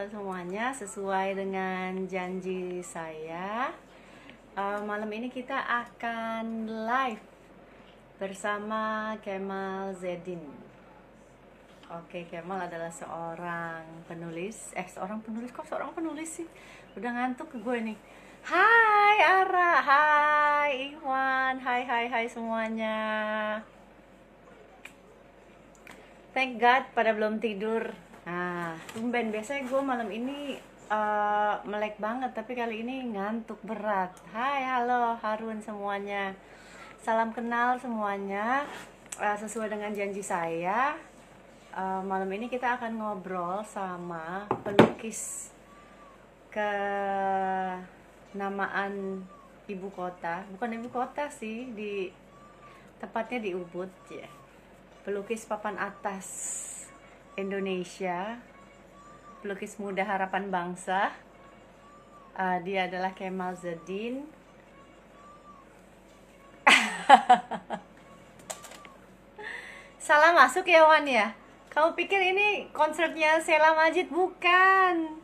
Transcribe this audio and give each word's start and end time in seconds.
halo 0.00 0.16
semuanya. 0.16 0.72
Sesuai 0.72 1.36
dengan 1.36 2.08
janji 2.08 2.80
saya, 2.80 3.68
eh, 4.56 4.80
malam 4.80 5.12
ini 5.12 5.28
kita 5.28 5.52
akan 5.60 6.64
live 6.88 7.20
bersama 8.16 9.12
Kemal 9.20 9.92
Zedin. 9.92 10.40
Oke, 11.92 12.24
Kemal 12.32 12.64
adalah 12.64 12.88
seorang 12.88 13.84
penulis. 14.08 14.72
Eh, 14.72 14.88
seorang 14.88 15.20
penulis 15.20 15.52
kok 15.52 15.68
seorang 15.68 15.92
penulis 15.92 16.32
sih? 16.32 16.48
Udah 16.96 17.20
ngantuk 17.20 17.52
ke 17.52 17.60
gue 17.60 17.92
nih. 17.92 17.98
Hai 18.48 19.20
Ara, 19.20 19.84
hai 19.84 20.96
Iwan, 20.96 21.60
hai 21.60 21.84
hai 21.84 22.08
hai 22.08 22.24
semuanya. 22.24 22.96
Thank 26.32 26.56
God 26.56 26.88
pada 26.96 27.12
belum 27.12 27.36
tidur. 27.36 28.09
Nah, 28.30 28.78
tumben 28.94 29.34
biasanya 29.34 29.66
gue 29.66 29.82
malam 29.82 30.06
ini 30.06 30.54
eh, 30.86 31.54
melek 31.66 31.98
banget, 31.98 32.30
tapi 32.30 32.54
kali 32.54 32.86
ini 32.86 33.10
ngantuk 33.10 33.58
berat. 33.66 34.14
Hai, 34.30 34.62
halo 34.70 35.18
Harun 35.18 35.58
semuanya. 35.58 36.30
Salam 37.02 37.34
kenal 37.34 37.74
semuanya. 37.82 38.62
Eh, 39.18 39.34
sesuai 39.34 39.74
dengan 39.74 39.90
janji 39.90 40.22
saya, 40.22 40.94
eh, 41.74 42.02
malam 42.06 42.30
ini 42.30 42.46
kita 42.46 42.78
akan 42.78 43.02
ngobrol 43.02 43.66
sama 43.66 44.46
pelukis 44.62 45.50
kenamaan 48.30 49.26
ibu 49.66 49.90
kota. 49.90 50.46
Bukan 50.54 50.78
ibu 50.78 50.86
kota 50.86 51.26
sih, 51.26 51.74
di 51.74 52.14
tepatnya 53.02 53.42
di 53.42 53.58
Ubud 53.58 53.90
ya 54.06 54.30
pelukis 55.02 55.48
papan 55.48 55.80
atas 55.80 56.28
Indonesia, 57.38 58.38
pelukis 59.42 59.78
muda 59.78 60.02
harapan 60.06 60.50
bangsa. 60.50 61.14
Uh, 62.34 62.58
dia 62.62 62.86
adalah 62.90 63.12
Kemal 63.12 63.54
Zedin. 63.58 64.26
Salah 69.98 70.32
masuk 70.34 70.66
ya 70.66 70.86
Wan 70.86 71.06
ya? 71.06 71.34
Kamu 71.70 71.94
pikir 71.94 72.18
ini 72.18 72.66
konsernya 72.74 73.38
Sela 73.38 73.78
Majid? 73.78 74.10
Bukan. 74.10 75.20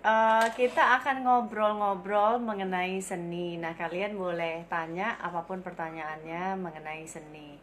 Eh, 0.00 0.46
kita 0.56 0.96
akan 0.96 1.28
ngobrol-ngobrol 1.28 2.40
mengenai 2.40 2.96
seni. 3.04 3.60
Nah, 3.60 3.76
kalian 3.76 4.16
boleh 4.16 4.64
tanya 4.72 5.20
apa 5.20 5.44
pun 5.44 5.60
pertanyaannya 5.60 6.56
mengenai 6.56 7.04
seni. 7.04 7.60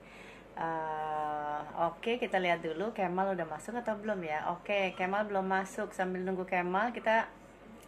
Eh, 0.53 0.96
Oke, 1.77 2.17
kita 2.17 2.41
lihat 2.41 2.65
dulu 2.65 2.89
Kemal 2.89 3.37
udah 3.37 3.45
masuk 3.45 3.77
atau 3.77 3.93
belum 4.01 4.25
ya? 4.25 4.49
Oke, 4.49 4.97
Kemal 4.97 5.29
belum 5.29 5.45
masuk. 5.45 5.93
Sambil 5.93 6.25
nunggu 6.25 6.49
Kemal, 6.49 6.89
kita 6.89 7.29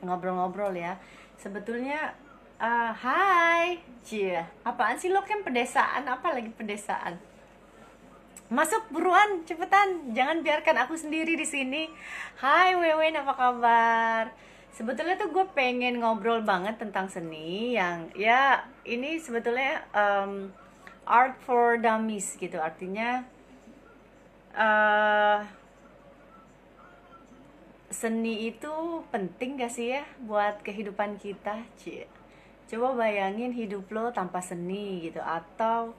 ngobrol-ngobrol 0.06 0.78
ya. 0.78 1.02
Sebetulnya, 1.42 2.14
eh, 2.62 2.94
hai, 2.94 3.82
cie, 4.06 4.46
apaan 4.62 4.94
sih 5.02 5.10
lo 5.10 5.26
kan 5.26 5.42
pedesaan? 5.42 6.06
Apa 6.06 6.38
lagi 6.38 6.54
pedesaan? 6.54 7.18
Masuk 8.54 8.94
buruan, 8.94 9.42
cepetan. 9.50 10.14
Jangan 10.14 10.46
biarkan 10.46 10.86
aku 10.86 10.94
sendiri 10.94 11.34
di 11.34 11.50
sini. 11.50 11.90
Hai 12.38 12.78
Wewen, 12.78 13.18
apa 13.18 13.34
kabar? 13.34 14.30
Sebetulnya 14.70 15.18
tuh 15.18 15.34
gue 15.34 15.50
pengen 15.58 15.98
ngobrol 15.98 16.46
banget 16.46 16.78
tentang 16.78 17.10
seni 17.10 17.74
yang 17.74 18.14
ya 18.14 18.70
ini 18.86 19.18
sebetulnya 19.18 19.82
um, 19.98 20.54
art 21.10 21.42
for 21.42 21.82
dummies 21.82 22.38
gitu. 22.38 22.62
Artinya 22.62 23.26
eh 24.56 25.40
seni 27.90 28.48
itu 28.54 29.04
penting 29.10 29.60
gak 29.60 29.74
sih 29.74 29.98
ya 29.98 30.04
buat 30.24 30.62
kehidupan 30.64 31.18
kita? 31.20 31.66
Cie. 31.76 32.06
Coba 32.70 32.94
bayangin 33.06 33.50
hidup 33.50 33.90
lo 33.90 34.14
tanpa 34.14 34.40
seni 34.46 35.10
gitu 35.10 35.18
atau 35.20 35.98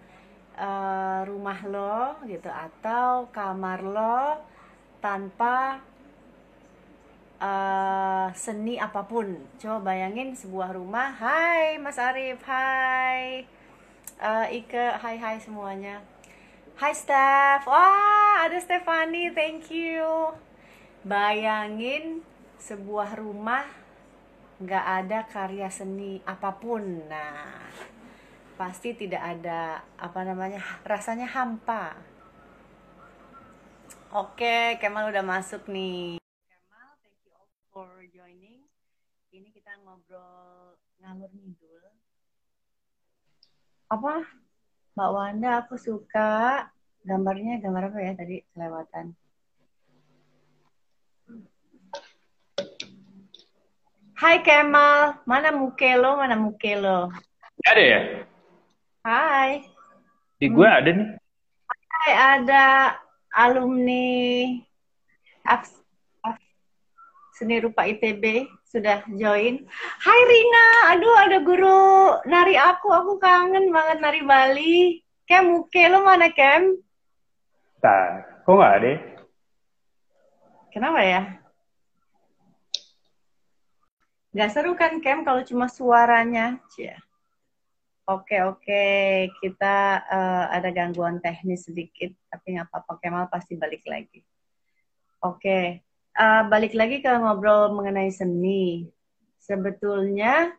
uh, 0.54 1.20
rumah 1.26 1.58
lo 1.66 2.14
gitu 2.30 2.46
atau 2.46 3.26
kamar 3.34 3.82
lo 3.82 4.38
tanpa 5.02 5.82
uh, 7.42 8.30
seni 8.38 8.78
apa 8.78 9.02
pun. 9.02 9.34
Coba 9.58 9.90
bayangin 9.92 10.32
sebuah 10.38 10.78
rumah. 10.78 11.10
Hai 11.18 11.76
Mas 11.82 11.98
Arif, 11.98 12.38
hai 12.46 13.44
uh, 14.22 14.46
Ike, 14.46 14.94
hai 15.02 15.18
hai 15.18 15.36
semuanya. 15.42 15.98
Hai 16.80 16.96
Steph, 16.96 17.68
wah 17.68 18.40
ada 18.40 18.56
Stefani, 18.56 19.28
thank 19.36 19.68
you. 19.68 20.32
Bayangin 21.04 22.24
sebuah 22.56 23.20
rumah 23.20 23.68
nggak 24.64 24.86
ada 25.04 25.28
karya 25.28 25.68
seni 25.68 26.24
apa 26.24 26.56
pun. 26.56 27.04
Nah, 27.04 27.68
pasti 28.56 28.96
tidak 28.96 29.20
ada 29.20 29.84
apa 30.00 30.24
namanya 30.24 30.64
rasanya 30.80 31.28
hampa. 31.28 32.00
Oke, 34.16 34.80
Kemal 34.80 35.12
udah 35.12 35.20
masuk 35.20 35.68
nih. 35.68 36.16
Kemal, 36.48 36.96
thank 37.04 37.20
you 37.28 37.36
all 37.36 37.52
for 37.68 37.92
joining. 38.08 38.64
Ini 39.28 39.52
kita 39.52 39.76
ngobrol 39.84 40.80
ngalur 40.96 41.28
ngidul. 41.28 41.92
Apa? 43.92 44.39
Mbak 44.94 45.10
Wanda, 45.14 45.50
aku 45.62 45.74
suka 45.78 46.66
gambarnya 47.06 47.62
gambar 47.62 47.88
apa 47.94 47.98
ya 48.02 48.12
tadi 48.18 48.36
kelewatan. 48.52 49.14
Hai 54.20 54.44
Kemal, 54.44 55.24
mana 55.24 55.48
muke 55.48 55.96
lo? 55.96 56.20
Mana 56.20 56.36
muke 56.36 56.76
lo? 56.76 57.08
Ada 57.64 57.80
ya? 57.80 58.00
Hai. 59.00 59.64
Di 60.36 60.46
gue 60.52 60.68
ada 60.68 60.90
nih. 60.92 61.08
Hai, 61.88 62.12
ada 62.36 62.64
alumni 63.32 64.04
Aks- 65.48 65.79
Seni 67.40 67.56
Rupa 67.56 67.88
ITB 67.88 68.52
sudah 68.68 69.00
join. 69.16 69.64
Hai 70.04 70.20
Rina, 70.28 70.66
aduh 70.92 71.16
ada 71.24 71.40
guru 71.40 72.12
nari 72.28 72.52
aku, 72.60 72.92
aku 72.92 73.16
kangen 73.16 73.72
banget 73.72 73.96
nari 73.96 74.20
Bali. 74.20 75.00
Kem, 75.24 75.48
muke 75.48 75.88
lo 75.88 76.04
mana 76.04 76.28
Kem? 76.36 76.76
Bentar, 77.80 78.44
kok 78.44 78.52
nggak 78.52 78.74
ada? 78.76 78.92
Kenapa 80.68 81.00
ya? 81.00 81.22
Gak 84.36 84.52
seru 84.52 84.76
kan 84.76 85.00
Kem 85.00 85.24
kalau 85.24 85.40
cuma 85.40 85.64
suaranya? 85.72 86.60
Cia. 86.76 87.00
Oke 88.04 88.44
oke, 88.44 88.84
kita 89.40 90.04
eh, 90.12 90.44
ada 90.60 90.68
gangguan 90.76 91.24
teknis 91.24 91.64
sedikit, 91.64 92.12
tapi 92.28 92.60
nggak 92.60 92.68
apa-apa. 92.68 93.00
Kemal 93.00 93.32
pasti 93.32 93.56
balik 93.56 93.80
lagi. 93.88 94.20
Oke, 95.24 95.88
eh, 96.20 96.42
balik 96.52 96.76
lagi 96.76 97.00
ke 97.00 97.08
ngobrol 97.08 97.72
mengenai 97.72 98.12
seni. 98.12 98.84
Sebetulnya 99.40 100.52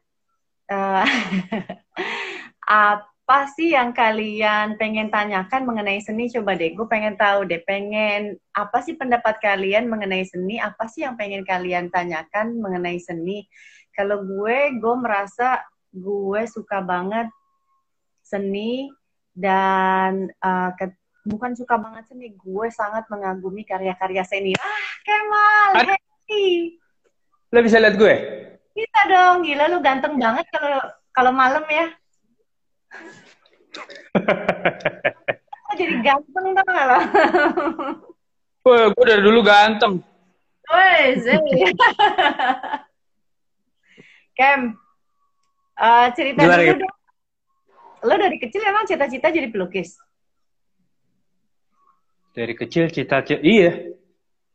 eh, 0.66 1.06
apa 2.66 3.38
sih 3.54 3.78
yang 3.78 3.94
kalian 3.96 4.76
pengen 4.82 5.14
tanyakan 5.14 5.64
mengenai 5.70 6.02
seni? 6.02 6.28
Coba 6.34 6.58
deh, 6.58 6.74
gue 6.74 6.88
pengen 6.90 7.16
tahu 7.16 7.46
deh, 7.46 7.62
pengen 7.64 8.36
apa 8.52 8.82
sih 8.82 8.98
pendapat 8.98 9.38
kalian 9.40 9.88
mengenai 9.88 10.26
seni? 10.26 10.58
Apa 10.58 10.90
sih 10.90 11.06
yang 11.06 11.16
pengen 11.16 11.46
kalian 11.46 11.94
tanyakan 11.94 12.58
mengenai 12.60 12.98
seni? 13.00 13.46
Kalau 13.94 14.26
gue, 14.26 14.76
gue 14.76 14.96
merasa 14.98 15.62
gue 15.92 16.42
suka 16.48 16.80
banget 16.80 17.28
seni 18.24 18.88
dan 19.36 20.32
uh, 20.40 20.72
bukan 21.26 21.54
suka 21.54 21.78
banget 21.78 22.10
seni, 22.10 22.34
gue 22.34 22.68
sangat 22.74 23.06
mengagumi 23.10 23.62
karya-karya 23.62 24.24
seni. 24.26 24.54
Ah, 24.58 24.84
Kemal, 25.06 25.70
Ada. 25.86 25.96
hey, 26.30 26.78
Lo 27.52 27.60
bisa 27.62 27.78
lihat 27.82 28.00
gue? 28.00 28.16
bisa 28.72 29.00
dong, 29.12 29.44
gila 29.44 29.68
lu 29.68 29.84
ganteng 29.84 30.16
banget 30.16 30.48
kalau 30.48 30.80
kalau 31.12 31.32
malam 31.36 31.62
ya. 31.68 31.92
Lo 35.68 35.72
jadi 35.76 35.96
ganteng 36.04 36.46
dong 36.56 36.72
lo. 36.72 37.00
Wah, 38.68 38.86
gue 38.94 39.06
dari 39.08 39.24
dulu 39.26 39.40
ganteng. 39.44 40.00
Woi. 40.72 41.20
Kem, 44.38 44.76
uh, 45.76 46.08
cerita 46.16 46.40
Gimana, 46.48 46.64
dulu 46.64 46.76
dong. 46.88 46.96
Lo 48.08 48.16
dari 48.18 48.38
kecil 48.40 48.64
emang 48.64 48.88
cita-cita 48.88 49.30
jadi 49.30 49.52
pelukis? 49.52 50.00
Dari 52.32 52.54
kecil 52.56 52.88
cita-cita, 52.88 53.44
iya. 53.44 53.92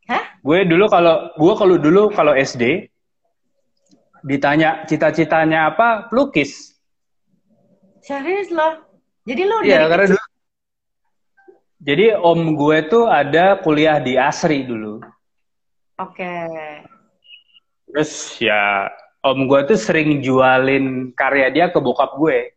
Hah? 0.08 0.40
Gue 0.40 0.64
dulu 0.64 0.88
kalau 0.88 1.28
gue 1.36 1.54
kalau 1.58 1.76
dulu 1.76 2.02
kalau 2.08 2.32
SD 2.32 2.88
ditanya 4.24 4.88
cita-citanya 4.88 5.70
apa, 5.74 6.08
pelukis. 6.08 6.76
Serius 8.00 8.48
loh. 8.54 8.86
Jadi 9.26 9.42
lo 9.44 9.60
Iya, 9.60 9.84
dari 9.84 9.90
karena 9.90 10.04
kecil 10.06 10.14
dulu. 10.14 10.24
Jadi 11.86 12.06
om 12.18 12.40
gue 12.56 12.78
tuh 12.88 13.04
ada 13.06 13.60
kuliah 13.60 14.00
di 14.00 14.16
Asri 14.16 14.64
dulu. 14.64 14.98
Oke. 16.00 16.34
Terus 17.86 18.40
ya 18.40 18.90
om 19.20 19.44
gue 19.44 19.60
tuh 19.68 19.78
sering 19.78 20.22
jualin 20.24 21.12
karya 21.12 21.52
dia 21.52 21.66
ke 21.68 21.78
bokap 21.78 22.16
gue. 22.16 22.56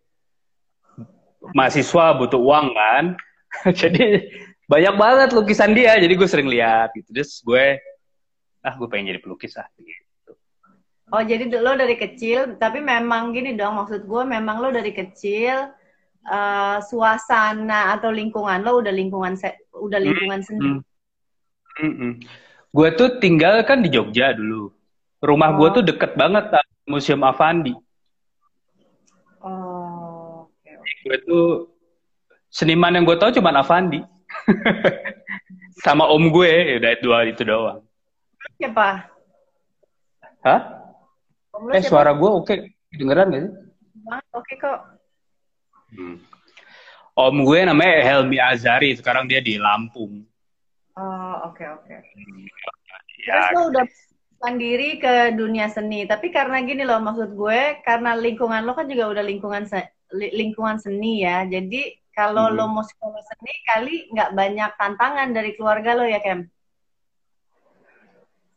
Mahasiswa 1.51 2.15
butuh 2.15 2.39
uang 2.39 2.67
kan. 2.73 3.05
jadi 3.81 4.29
banyak 4.69 4.95
banget 4.95 5.29
lukisan 5.33 5.73
dia. 5.73 5.97
Jadi 5.97 6.13
gue 6.13 6.29
sering 6.29 6.45
lihat 6.45 6.93
gitu. 6.93 7.09
Terus 7.09 7.41
gue 7.41 7.81
ah 8.61 8.73
gue 8.77 8.87
pengen 8.87 9.17
jadi 9.17 9.21
pelukis 9.25 9.57
ah. 9.57 9.65
Gitu. 9.75 10.37
Oh, 11.09 11.25
jadi 11.25 11.49
lo 11.49 11.73
dari 11.73 11.97
kecil, 11.97 12.61
tapi 12.61 12.85
memang 12.85 13.33
gini 13.33 13.57
dong, 13.57 13.81
maksud 13.81 14.05
gue 14.05 14.23
memang 14.29 14.61
lo 14.61 14.69
dari 14.69 14.93
kecil 14.93 15.73
eh, 16.21 16.77
suasana 16.85 17.97
atau 17.97 18.13
lingkungan 18.13 18.61
lo 18.61 18.77
udah 18.77 18.93
lingkungan 18.93 19.33
udah 19.73 19.99
lingkungan 19.99 20.45
sendiri. 20.45 20.77
Hmm. 20.77 20.85
Mm-mm. 21.79 22.11
Gue 22.69 22.89
tuh 22.93 23.17
tinggal 23.17 23.65
kan 23.65 23.81
di 23.81 23.89
Jogja 23.89 24.37
dulu. 24.37 24.69
Rumah 25.19 25.49
gue 25.57 25.67
Oh. 25.67 25.73
tuh 25.81 25.83
deket 25.83 26.13
banget 26.13 26.53
sama 26.53 26.61
Museum 26.85 27.21
Avandi. 27.25 27.73
Oh, 29.41 30.45
oke. 30.45 30.71
Gue 31.07 31.17
tuh 31.25 31.47
seniman 32.53 32.93
yang 32.93 33.07
gue 33.07 33.17
tahu 33.17 33.33
cuma 33.33 33.49
Avandi. 33.55 34.05
sama 35.85 36.05
om 36.09 36.29
gue, 36.29 36.49
ya 36.49 36.75
udah 36.81 36.91
dua 36.99 37.17
itu 37.27 37.41
doang. 37.45 37.79
Siapa? 38.59 39.07
Hah? 40.43 40.61
Om 41.55 41.63
lo 41.67 41.71
Eh 41.75 41.81
siapa? 41.83 41.91
suara 41.91 42.11
gue 42.15 42.29
oke, 42.29 42.53
dengeran 42.95 43.33
gak 43.33 43.41
sih? 43.47 43.53
Oke 44.33 44.53
kok. 44.57 44.79
Hmm. 45.93 46.17
Om 47.19 47.35
gue 47.43 47.59
namanya 47.67 47.99
Helmi 48.05 48.37
Azari, 48.39 48.95
sekarang 48.95 49.27
dia 49.27 49.43
di 49.43 49.59
Lampung. 49.59 50.23
Oh, 50.95 51.35
oke 51.51 51.63
oke. 51.63 51.95
Ya, 53.27 53.33
Terus 53.35 53.47
lo 53.55 53.61
udah 53.71 53.85
mandiri 54.39 54.99
ke 55.03 55.35
dunia 55.35 55.67
seni, 55.67 56.07
tapi 56.07 56.31
karena 56.31 56.63
gini 56.63 56.87
loh 56.87 56.99
maksud 57.03 57.35
gue, 57.35 57.83
karena 57.83 58.15
lingkungan 58.15 58.63
lo 58.63 58.71
kan 58.71 58.87
juga 58.87 59.11
udah 59.11 59.23
lingkungan 59.23 59.67
se- 59.67 59.91
li- 60.15 60.31
lingkungan 60.31 60.79
seni 60.79 61.27
ya. 61.27 61.43
Jadi 61.43 61.91
kalau 62.19 62.51
Hmm. 62.51 62.59
lo 62.59 62.65
mau 62.67 62.83
sekolah 62.83 63.23
seni 63.23 63.55
kali 63.63 63.95
nggak 64.11 64.35
banyak 64.35 64.71
tantangan 64.75 65.31
dari 65.31 65.55
keluarga 65.55 65.95
lo 65.95 66.03
ya, 66.03 66.19
Kem? 66.19 66.43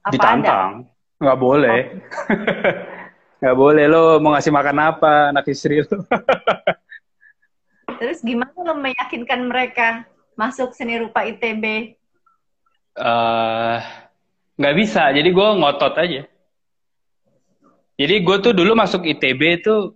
Apa 0.03 0.11
ada? 0.11 0.11
ditantang. 0.11 0.71
Nggak 1.23 1.39
boleh. 1.39 1.81
Nggak 3.43 3.59
boleh, 3.59 3.85
lo 3.91 4.23
mau 4.23 4.39
ngasih 4.39 4.55
makan 4.55 4.79
apa 4.79 5.35
anak 5.35 5.51
istri 5.51 5.83
lo? 5.83 5.99
Terus 7.99 8.23
gimana 8.23 8.55
lo 8.55 8.79
meyakinkan 8.79 9.51
mereka 9.51 10.07
masuk 10.35 10.71
seni 10.75 10.99
rupa 10.99 11.27
ITB? 11.27 11.95
eh 12.93 13.79
nggak 14.55 14.77
bisa, 14.79 15.11
jadi 15.11 15.27
gue 15.27 15.49
ngotot 15.59 15.95
aja. 15.97 16.23
Jadi 17.99 18.15
gue 18.23 18.37
tuh 18.39 18.53
dulu 18.55 18.79
masuk 18.79 19.03
ITB 19.03 19.59
tuh 19.59 19.95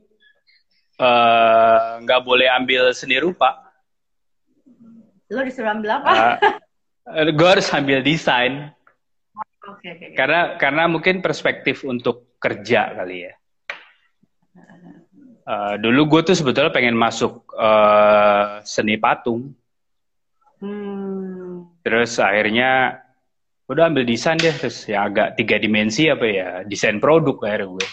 eh, 0.97 1.89
nggak 2.03 2.21
boleh 2.25 2.49
ambil 2.53 2.91
seni 2.93 3.21
rupa. 3.21 3.63
Lo 5.31 5.43
disuruh 5.43 5.75
ambil 5.75 6.01
apa? 6.01 6.39
Eh, 7.07 7.31
gue 7.31 7.49
harus 7.49 7.67
ambil 7.71 8.03
desain 8.03 8.71
Oke 9.67 9.91
oke. 9.91 10.05
oke. 10.11 10.15
karena 10.15 10.55
karena 10.59 10.87
mungkin 10.87 11.19
perspektif 11.19 11.83
untuk 11.83 12.39
kerja 12.39 12.95
kali 12.95 13.27
ya. 13.27 13.35
Eh, 15.47 15.75
dulu 15.79 16.19
gue 16.19 16.21
tuh 16.31 16.37
sebetulnya 16.39 16.75
pengen 16.75 16.99
masuk 16.99 17.47
eh, 17.55 18.63
seni 18.67 18.99
patung, 18.99 19.55
Hmm. 20.57 21.69
terus 21.85 22.17
akhirnya 22.17 22.97
udah 23.69 23.93
ambil 23.93 24.09
desain 24.09 24.41
deh, 24.41 24.57
terus 24.57 24.89
ya 24.89 25.05
agak 25.05 25.37
tiga 25.37 25.61
dimensi 25.61 26.09
apa 26.09 26.25
ya 26.25 26.49
desain 26.65 26.97
produk 26.97 27.37
akhirnya 27.45 27.77
gue. 27.77 27.87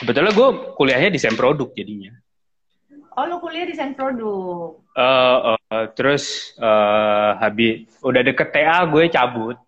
Sebetulnya 0.00 0.32
gue 0.32 0.48
kuliahnya 0.80 1.12
desain 1.12 1.36
produk 1.36 1.68
jadinya. 1.76 2.16
Oh 3.18 3.24
lo 3.26 3.42
kuliah 3.42 3.66
desain 3.66 3.94
produk. 3.98 4.78
Eh, 4.94 5.38
eh, 5.50 5.84
terus 5.98 6.54
eh, 6.54 7.30
habis 7.42 7.90
udah 8.06 8.22
deket 8.22 8.48
TA 8.54 8.86
gue 8.86 9.10
cabut. 9.10 9.58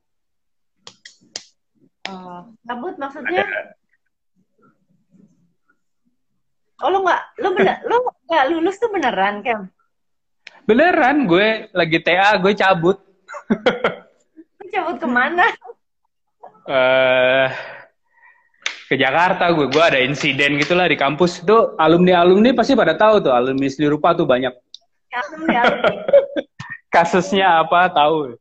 Oh, 2.06 2.46
cabut 2.62 2.94
maksudnya? 2.98 3.46
Oh 6.82 6.90
lo 6.90 7.06
nggak, 7.06 7.22
lo 7.38 7.48
bener, 7.54 7.76
lo 7.86 7.96
nggak 8.26 8.44
lulus 8.50 8.78
tuh 8.82 8.90
beneran, 8.90 9.38
Kem? 9.46 9.70
Beneran 10.66 11.30
gue 11.30 11.70
lagi 11.70 11.98
TA 12.02 12.38
gue 12.38 12.52
cabut. 12.58 12.98
Cabut 14.70 14.96
ke 14.98 15.06
mana? 15.06 15.46
eh 16.70 17.48
ke 18.92 19.00
Jakarta 19.00 19.48
gue 19.56 19.72
gue 19.72 19.80
ada 19.80 19.96
insiden 20.04 20.60
gitulah 20.60 20.84
di 20.84 21.00
kampus. 21.00 21.40
Itu 21.40 21.72
alumni 21.80 22.20
alumni 22.20 22.52
pasti 22.52 22.76
pada 22.76 22.92
tahu 22.92 23.24
tuh 23.24 23.32
alumni 23.32 23.64
seni 23.72 23.88
rupa 23.88 24.12
tuh 24.12 24.28
banyak. 24.28 24.52
Alum 25.16 25.48
ya. 25.48 25.64
kasusnya 26.94 27.64
apa 27.64 27.88
tahu? 27.88 28.36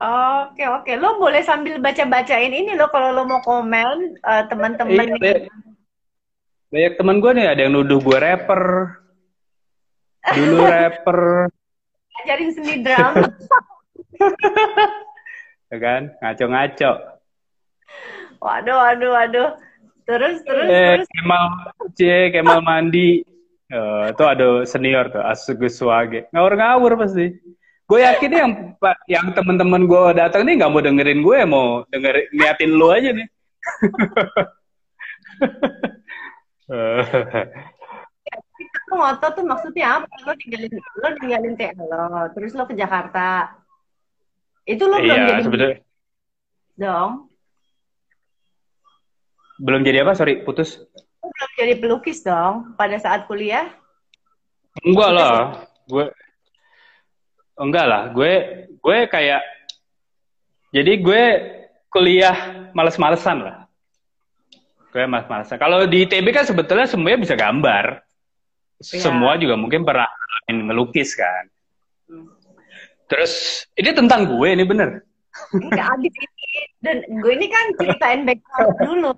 Oke 0.00 0.64
oke, 0.64 0.92
lo 0.96 1.20
boleh 1.20 1.44
sambil 1.44 1.76
baca-bacain 1.84 2.48
ini 2.48 2.72
lo 2.72 2.88
kalau 2.88 3.12
lo 3.12 3.28
mau 3.28 3.44
komen 3.44 4.16
eh, 4.16 4.42
teman-teman 4.48 4.96
Iya, 4.96 5.16
banyak, 5.20 5.40
banyak 6.72 6.92
teman 6.96 7.16
gue 7.20 7.30
nih 7.36 7.46
ada 7.52 7.60
yang 7.68 7.76
nuduh 7.76 8.00
gue 8.00 8.16
rapper. 8.16 8.64
Dulu 10.32 10.64
rapper. 10.72 11.52
Ajarin 12.24 12.50
seni 12.56 12.80
drama. 12.80 13.28
ya 15.72 15.76
kan? 15.76 16.02
Ngaco-ngaco 16.24 17.13
Waduh 18.44 18.76
waduh 18.76 19.10
waduh. 19.16 19.50
Terus 20.04 20.44
terus 20.44 20.68
eh 20.68 21.00
terus. 21.00 21.08
Kemal 21.08 21.44
C 21.96 22.00
Kemal 22.28 22.60
mandi 22.60 23.24
Eh, 23.74 24.04
itu 24.12 24.22
ada 24.22 24.62
senior 24.68 25.08
tuh 25.08 25.24
Asugus 25.24 25.80
Wage 25.80 26.28
ngawur-ngawur 26.30 27.00
pasti 27.00 27.32
gue 27.88 28.00
yakin 28.06 28.30
yang 28.30 28.52
yang 29.08 29.26
teman-teman 29.32 29.88
gue 29.88 30.14
datang 30.14 30.44
nih 30.44 30.60
nggak 30.60 30.70
mau 30.70 30.84
dengerin 30.84 31.24
gue 31.24 31.38
mau 31.48 31.82
denger 31.88 32.28
niatin 32.36 32.70
lu 32.76 32.92
aja 32.92 33.10
nih 33.16 33.28
Lo 38.84 38.94
ngotot 39.00 39.32
tuh 39.32 39.44
maksudnya 39.48 40.00
apa? 40.00 40.12
Lo 40.22 40.32
ninggalin 40.38 40.72
lo 40.76 41.08
ninggalin 41.18 41.54
TA 41.56 41.72
lo, 41.76 42.28
terus 42.36 42.52
lo 42.56 42.64
ke 42.68 42.76
Jakarta. 42.76 43.52
Itu 44.68 44.88
lo 44.88 45.00
belum 45.00 45.16
iya 45.18 45.28
jadi 45.34 45.42
sebetulnya 45.44 45.76
dong. 46.78 47.10
Belum 49.60 49.86
jadi 49.86 50.02
apa? 50.02 50.16
Sorry 50.18 50.42
putus. 50.42 50.82
Belum 51.22 51.50
jadi 51.58 51.74
pelukis 51.78 52.22
dong 52.24 52.74
pada 52.74 52.98
saat 52.98 53.26
kuliah. 53.30 53.70
enggak 54.82 55.10
lah. 55.14 55.34
gue 55.86 56.06
enggak 57.58 57.86
lah. 57.86 58.02
Gue 58.10 58.32
gue 58.78 58.98
kayak 59.06 59.42
jadi 60.74 60.92
gue 60.98 61.22
kuliah 61.92 62.68
males-malesan 62.74 63.38
lah. 63.42 63.56
Gue 64.90 65.06
males-malesan. 65.06 65.58
Kalau 65.62 65.86
di 65.86 66.06
ITB 66.06 66.26
kan 66.34 66.46
sebetulnya 66.46 66.90
semuanya 66.90 67.22
bisa 67.22 67.34
gambar. 67.38 68.02
Iya. 68.74 69.06
semua 69.06 69.38
juga 69.38 69.54
mungkin 69.54 69.86
pernah 69.86 70.10
ngelukis 70.50 71.14
kan. 71.14 71.46
Terus 73.06 73.64
ini 73.78 73.90
tentang 73.94 74.26
gue 74.28 74.48
ini 74.50 74.64
bener. 74.66 75.04
Enggak 75.54 75.88
abis 75.98 76.14
ini. 76.14 76.48
Dan 76.82 76.96
gue 77.22 77.32
ini 77.32 77.46
kan 77.48 77.64
ceritain 77.80 78.20
background 78.28 78.76
dulu. 78.82 79.12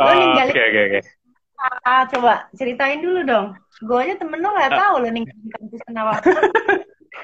Lo 0.00 0.08
Oh, 0.08 0.14
ninggalin 0.16 0.52
oke 0.56 0.62
oke 0.64 0.80
oke 0.88 1.00
apa? 1.60 2.08
Coba 2.08 2.32
ceritain 2.56 3.04
dulu 3.04 3.20
dong. 3.24 3.52
Gue 3.84 3.98
aja 4.00 4.14
temen 4.16 4.40
lo 4.40 4.52
nggak 4.52 4.72
tahu 4.72 4.94
lo 5.04 5.08
ninggalin 5.12 5.48
kampus 5.52 5.80
kenapa. 5.84 6.14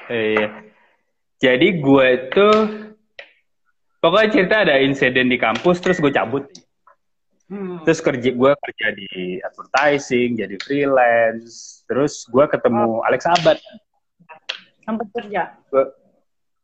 Iya. 0.07 0.71
Jadi 1.39 1.83
gue 1.83 2.07
tuh 2.31 2.57
pokoknya 3.99 4.29
cerita 4.31 4.55
ada 4.63 4.79
insiden 4.79 5.27
di 5.27 5.35
kampus 5.35 5.83
terus 5.83 5.99
gue 5.99 6.11
cabut. 6.11 6.47
Hmm. 7.47 7.83
Terus 7.83 7.99
kerja 8.03 8.29
gue 8.31 8.51
kerja 8.51 8.87
di 8.95 9.39
advertising, 9.43 10.39
jadi 10.43 10.55
freelance. 10.63 11.83
Terus 11.87 12.23
gue 12.27 12.45
ketemu 12.51 13.03
Alex 13.03 13.21
Abad. 13.27 13.57
Sempet 14.83 15.07
kerja. 15.11 15.55
Gue 15.71 15.83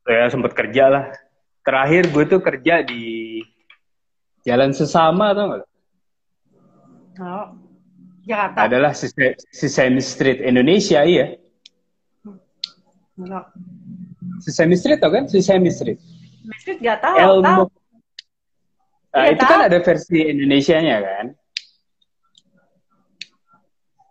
ya 0.07 0.27
sempet 0.31 0.51
kerja 0.55 0.83
lah. 0.87 1.05
Terakhir 1.63 2.11
gue 2.11 2.23
tuh 2.27 2.41
kerja 2.43 2.83
di 2.83 3.39
Jalan 4.43 4.71
Sesama 4.75 5.31
atau 5.31 5.43
enggak? 5.51 5.72
Oh. 7.21 7.47
Jakarta. 8.23 8.71
Adalah 8.71 8.91
Sesame 8.95 9.99
Street 9.99 10.39
Indonesia 10.39 11.03
iya. 11.03 11.35
Enggak. 13.19 13.51
Sesame 14.39 14.79
Street 14.79 15.03
tau 15.03 15.11
kan? 15.11 15.27
Sesame 15.27 15.69
Street. 15.69 15.99
Biskuit 16.47 16.79
gak 16.79 17.03
tahu, 17.03 17.15
Elmo. 17.19 17.43
tahu. 17.43 17.63
Nah, 19.13 19.25
itu 19.29 19.43
tahu. 19.43 19.51
kan 19.51 19.59
ada 19.67 19.77
versi 19.83 20.19
Indonesianya 20.25 20.97
kan? 21.03 21.25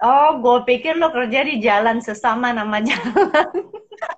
Oh, 0.03 0.43
gue 0.43 0.59
pikir 0.67 0.99
lo 0.99 1.15
kerja 1.15 1.47
di 1.47 1.63
jalan 1.63 2.03
sesama 2.03 2.51
nama 2.53 2.83
jalan. 2.83 3.49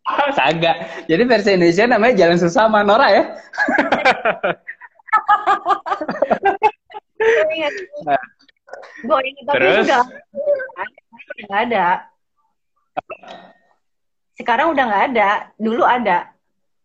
Kagak. 0.38 1.06
Jadi 1.08 1.22
versi 1.28 1.50
Indonesia 1.52 1.84
namanya 1.84 2.24
Jalan 2.24 2.38
Sesama 2.40 2.80
Nora 2.80 3.08
ya. 3.12 3.24
Gue 7.24 8.16
ingat 9.20 9.44
tapi 9.44 9.56
Terus? 9.56 9.84
udah 9.84 10.02
udah 10.04 11.44
nggak 11.44 11.62
ada. 11.64 11.86
Sekarang 14.34 14.66
udah 14.70 14.84
nggak 14.84 15.04
ada. 15.10 15.28
Dulu 15.54 15.82
ada. 15.82 16.18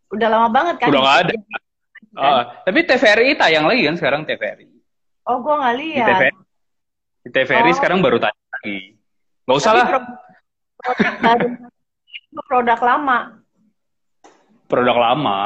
Udah 0.10 0.28
lama 0.28 0.48
banget 0.50 0.76
kan? 0.80 0.88
Udah 0.90 1.02
nggak 1.02 1.20
ada. 1.24 1.34
Oh, 2.12 2.42
tapi 2.64 2.80
TVRI 2.84 3.38
tayang 3.38 3.66
lagi 3.66 3.86
kan 3.86 3.96
sekarang 3.96 4.22
TVRI. 4.24 4.66
Oh, 5.24 5.38
gue 5.40 5.54
nggak 5.54 5.76
Di 5.76 5.82
lihat. 5.86 6.08
TVRI, 6.10 6.34
di 7.20 7.30
TVRI 7.30 7.70
Oh. 7.70 7.78
sekarang 7.78 8.00
baru 8.02 8.18
tayang 8.18 8.48
lagi. 8.52 8.80
Gak 9.46 9.56
usah 9.56 9.72
Tapi 9.72 9.78
lah, 9.78 9.88
pro- 9.88 10.10
produk 10.80 11.14
baru 11.20 11.48
produk 12.44 12.80
lama. 12.80 13.18
produk 14.66 14.98
lama. 14.98 15.40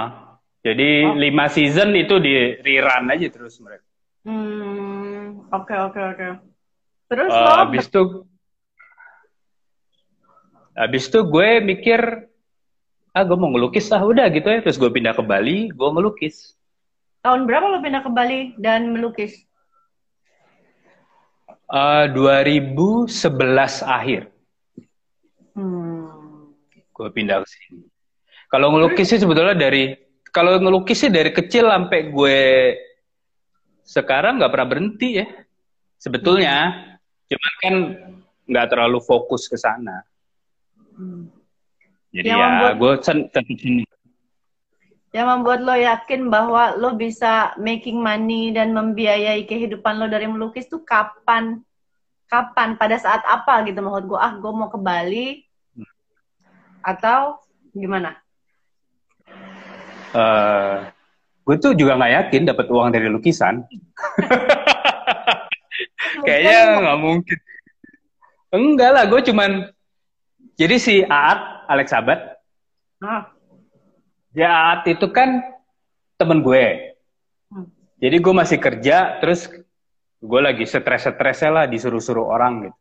Jadi 0.61 0.89
Oh. 1.03 1.15
lima 1.15 1.45
season 1.47 1.91
itu 1.93 2.15
di 2.17 2.31
rerun 2.57 3.07
aja 3.07 3.27
terus 3.27 3.59
mereka. 3.59 3.83
Hmm, 4.23 4.92
oke 5.51 5.75
oke 5.89 5.99
oke. 5.99 6.27
Terus 7.09 7.29
Eh, 7.29 7.37
lo 7.37 7.51
habis 7.61 7.85
itu, 7.85 8.01
habis 10.73 11.03
itu 11.05 11.19
gue 11.21 11.49
mikir, 11.61 11.99
ah 13.13 13.23
gue 13.23 13.37
mau 13.37 13.49
ngelukis 13.53 13.89
lah, 13.89 14.01
udah 14.01 14.25
gitu 14.29 14.47
ya. 14.49 14.59
Terus 14.61 14.77
gue 14.77 14.89
pindah 14.89 15.13
ke 15.13 15.21
Bali, 15.21 15.69
gue 15.69 15.89
ngelukis. 15.93 16.57
tahun 17.23 17.47
berapa 17.47 17.71
lo 17.71 17.79
pindah 17.79 18.03
ke 18.03 18.11
Bali 18.11 18.51
dan 18.59 18.91
melukis? 18.91 19.47
Eh, 21.69 22.05
2011 22.11 23.81
akhir 23.81 24.29
Hmm. 25.53 26.49
gue 26.89 27.09
pindah 27.13 27.41
ke 27.41 27.47
sini. 27.47 27.85
Kalau 28.49 28.73
ngelukis 28.73 29.05
sih 29.05 29.21
sebetulnya 29.21 29.53
dari, 29.53 29.93
kalau 30.29 30.57
ngelukis 30.57 31.05
sih 31.05 31.09
dari 31.13 31.29
kecil 31.29 31.69
sampai 31.69 32.09
gue 32.09 32.37
sekarang 33.83 34.39
nggak 34.39 34.51
pernah 34.51 34.67
berhenti 34.67 35.19
ya. 35.21 35.27
Sebetulnya, 35.99 36.57
cuman 37.31 37.53
kan 37.63 37.75
nggak 38.43 38.67
terlalu 38.71 38.99
fokus 39.03 39.47
ke 39.47 39.55
sana. 39.55 40.03
Hmm. 40.95 41.31
Jadi 42.11 42.27
Yang 42.29 42.39
ya, 42.39 42.47
membuat- 42.47 42.75
gue 42.77 42.93
sen- 43.03 43.29
sini. 43.59 43.83
Yang 45.13 45.27
membuat 45.29 45.59
lo 45.61 45.75
yakin 45.77 46.21
bahwa 46.29 46.73
lo 46.73 46.97
bisa 46.97 47.53
making 47.61 48.01
money 48.01 48.49
dan 48.49 48.73
membiayai 48.73 49.45
kehidupan 49.45 50.01
lo 50.01 50.09
dari 50.09 50.25
melukis 50.25 50.65
tuh 50.65 50.81
kapan? 50.81 51.61
Kapan? 52.25 52.75
Pada 52.81 52.97
saat 52.97 53.21
apa 53.29 53.61
gitu 53.69 53.77
maksud 53.81 54.09
gue? 54.09 54.19
Ah, 54.19 54.33
gue 54.37 54.51
mau 54.51 54.73
ke 54.73 54.79
Bali 54.81 55.45
atau 56.81 57.37
gimana? 57.73 58.17
Eh, 60.13 60.77
gue 61.43 61.55
tuh 61.59 61.75
juga 61.75 61.99
nggak 61.99 62.13
yakin 62.23 62.41
dapat 62.47 62.65
uang 62.71 62.89
dari 62.95 63.11
lukisan. 63.11 63.63
Kayaknya 66.25 66.79
nggak 66.79 66.99
mungkin. 66.99 67.37
Enggak 68.53 68.91
lah, 68.93 69.03
gue 69.09 69.21
cuman 69.27 69.51
jadi 70.53 70.75
si 70.77 71.01
Aat, 71.01 71.65
Alex 71.65 71.89
Sabat, 71.89 72.19
Ah, 73.03 73.35
ya 74.31 74.47
Aat 74.47 74.87
itu 74.87 75.11
kan 75.11 75.43
temen 76.15 76.39
gue. 76.39 76.95
hmm. 77.51 77.67
Jadi 77.99 78.15
gue 78.21 78.33
masih 78.33 78.57
kerja, 78.63 79.19
terus 79.19 79.51
gue 80.23 80.39
lagi 80.39 80.63
stres-stresnya 80.63 81.51
lah 81.51 81.65
disuruh-suruh 81.67 82.23
orang 82.23 82.69
gitu. 82.69 82.77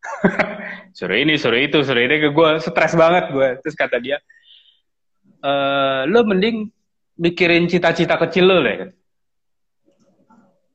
suruh 0.98 1.14
ini, 1.14 1.38
suruh 1.38 1.60
itu, 1.60 1.78
suruh 1.86 2.02
ini, 2.02 2.32
gue 2.32 2.50
stres 2.58 2.98
banget 2.98 3.30
gue. 3.30 3.48
Terus 3.62 3.76
kata 3.78 4.02
dia, 4.02 4.18
eh 5.44 6.02
lo 6.10 6.26
mending 6.26 6.66
mikirin 7.20 7.68
cita-cita 7.68 8.16
kecil 8.16 8.48
lo 8.48 8.64
deh. 8.64 8.88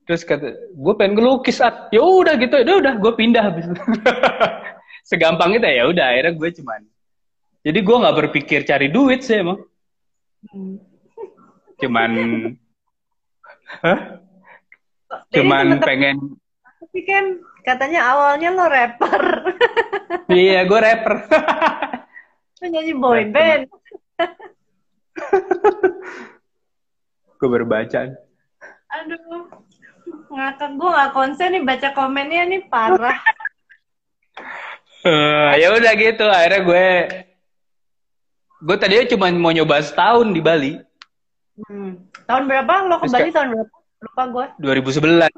Terus 0.06 0.22
kata, 0.22 0.54
gue 0.70 0.94
pengen 0.94 1.18
ngelukis, 1.18 1.58
At. 1.58 1.90
Ya 1.90 2.06
udah 2.06 2.38
gitu, 2.38 2.62
ya 2.62 2.78
udah, 2.78 2.94
gue 3.02 3.14
pindah 3.18 3.42
habis. 3.42 3.66
itu. 3.74 3.82
Segampang 5.02 5.58
itu 5.58 5.66
ya 5.66 5.90
udah, 5.90 6.14
akhirnya 6.14 6.34
gue 6.38 6.50
cuman. 6.62 6.82
Jadi 7.66 7.80
gue 7.82 7.96
nggak 7.98 8.18
berpikir 8.22 8.62
cari 8.62 8.94
duit 8.94 9.26
sih 9.26 9.42
emang, 9.42 9.58
Hmm. 10.46 10.78
cuman, 11.82 12.12
hah? 13.82 14.22
Cuman 15.34 15.82
pengen 15.82 16.38
Tapi 16.78 17.02
kan 17.02 17.42
katanya 17.66 18.14
awalnya 18.14 18.54
lo 18.54 18.70
rapper, 18.70 19.24
Iya, 20.30 20.70
gue 20.70 20.80
rapper. 20.80 21.14
lo 22.62 22.66
nyanyi 22.70 22.94
boy 22.94 23.26
Rapper. 23.26 23.34
band. 23.34 23.64
Gue 27.46 27.50
baru 27.54 27.70
baca. 27.70 28.10
Aduh, 28.90 29.46
ngakak 30.34 30.72
gue 30.74 30.90
nggak 30.90 31.12
konsen 31.14 31.54
nih 31.54 31.62
baca 31.62 31.94
komennya 31.94 32.50
nih 32.50 32.66
parah. 32.66 33.22
Eh, 35.06 35.52
ya 35.62 35.70
udah 35.78 35.94
gitu, 35.94 36.26
akhirnya 36.26 36.62
gue 36.66 36.88
gue 38.66 38.76
tadinya 38.82 39.06
cuma 39.14 39.30
mau 39.30 39.54
nyoba 39.54 39.78
setahun 39.78 40.34
di 40.34 40.42
Bali, 40.42 40.74
Hmm. 41.56 42.04
Tahun 42.28 42.52
berapa 42.52 42.84
lo 42.84 43.00
ke 43.00 43.08
Terus 43.08 43.16
Bali 43.16 43.32
tahun 43.32 43.48
berapa? 43.56 43.76
Lupa 44.04 44.24
gue. 44.28 44.46
2011. 44.60 45.32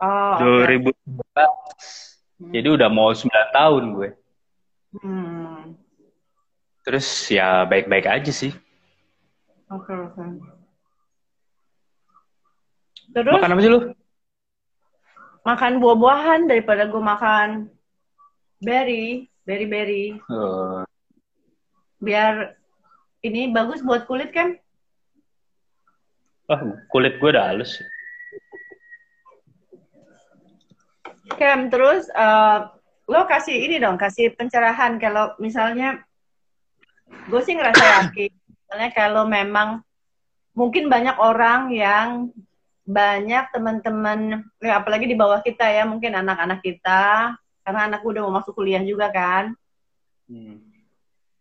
Oh, 0.00 0.32
oke. 0.40 0.88
2011. 0.88 2.48
Jadi 2.48 2.68
udah 2.72 2.88
mau 2.88 3.12
9 3.12 3.28
tahun 3.52 3.82
gue. 3.92 4.08
Hmm. 5.04 5.76
Terus 6.82 7.06
ya 7.28 7.68
baik-baik 7.68 8.08
aja 8.08 8.32
sih. 8.32 8.56
Oke, 9.68 9.92
oke. 9.92 10.24
Terus 13.12 13.34
Makan 13.36 13.52
apa 13.52 13.60
sih 13.62 13.72
lu? 13.72 13.80
makan 15.42 15.82
buah-buahan 15.82 16.46
daripada 16.46 16.86
gue 16.86 17.02
makan 17.02 17.66
berry, 18.62 19.26
berry-berry. 19.42 20.14
Eh, 20.22 20.80
Biar 21.98 22.54
ini 23.26 23.50
bagus 23.50 23.82
buat 23.82 24.06
kulit 24.06 24.30
kan? 24.30 24.54
oh, 26.46 26.78
kulit 26.94 27.18
gue 27.18 27.30
udah 27.34 27.50
halus. 27.50 27.74
Kem, 31.34 31.66
terus 31.74 32.06
eh, 32.06 32.58
lo 33.10 33.20
kasih 33.26 33.66
ini 33.66 33.82
dong, 33.82 33.98
kasih 33.98 34.30
pencerahan 34.38 35.02
kalau 35.02 35.34
misalnya 35.42 36.06
gue 37.26 37.40
sih 37.42 37.58
ngerasa 37.58 37.82
yakin, 38.06 38.30
misalnya 38.30 38.90
kalau 38.94 39.26
memang 39.26 39.82
mungkin 40.54 40.86
banyak 40.86 41.18
orang 41.18 41.74
yang 41.74 42.30
banyak 42.86 43.44
teman-teman, 43.54 44.42
ya 44.62 44.82
apalagi 44.82 45.06
di 45.10 45.16
bawah 45.18 45.40
kita 45.42 45.64
ya, 45.70 45.82
mungkin 45.86 46.12
anak-anak 46.18 46.60
kita, 46.64 47.34
karena 47.62 47.80
anak 47.88 48.02
gue 48.02 48.10
udah 48.18 48.24
mau 48.26 48.34
masuk 48.42 48.54
kuliah 48.58 48.82
juga 48.84 49.08
kan, 49.14 49.54
Hmm. 50.30 50.56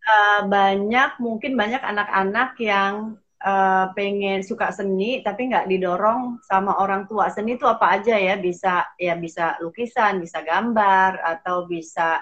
Eh, 0.01 0.41
banyak 0.49 1.21
mungkin 1.21 1.53
banyak 1.61 1.81
anak-anak 1.91 2.57
yang 2.59 2.93
eh, 3.41 3.85
pengen 3.97 4.41
suka 4.45 4.69
seni 4.73 5.21
tapi 5.25 5.49
nggak 5.49 5.69
didorong 5.71 6.41
sama 6.49 6.77
orang 6.81 7.05
tua 7.09 7.29
seni 7.33 7.57
itu 7.57 7.65
apa 7.69 7.85
aja 8.01 8.17
ya 8.17 8.35
bisa 8.37 8.85
ya 8.97 9.13
bisa 9.17 9.57
lukisan 9.63 10.17
bisa 10.21 10.41
gambar 10.45 11.21
atau 11.21 11.65
bisa 11.69 12.21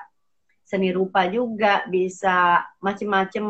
seni 0.64 0.92
rupa 0.96 1.28
juga 1.32 1.84
bisa 1.88 2.64
macem-macem 2.84 3.46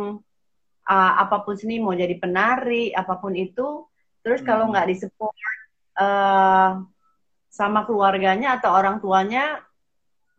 eh, 0.90 1.14
apa 1.24 1.36
pun 1.46 1.56
seni 1.60 1.82
mau 1.82 1.94
jadi 1.98 2.16
penari 2.22 2.94
apa 2.94 3.14
pun 3.22 3.34
itu 3.38 3.86
terus 4.24 4.42
kalau 4.46 4.70
Hmm. 4.70 4.74
nggak 4.74 4.88
disupport 4.94 5.34
eh, 6.00 6.70
sama 7.50 7.84
keluarganya 7.84 8.56
atau 8.56 8.72
orang 8.72 8.98
tuanya 9.00 9.60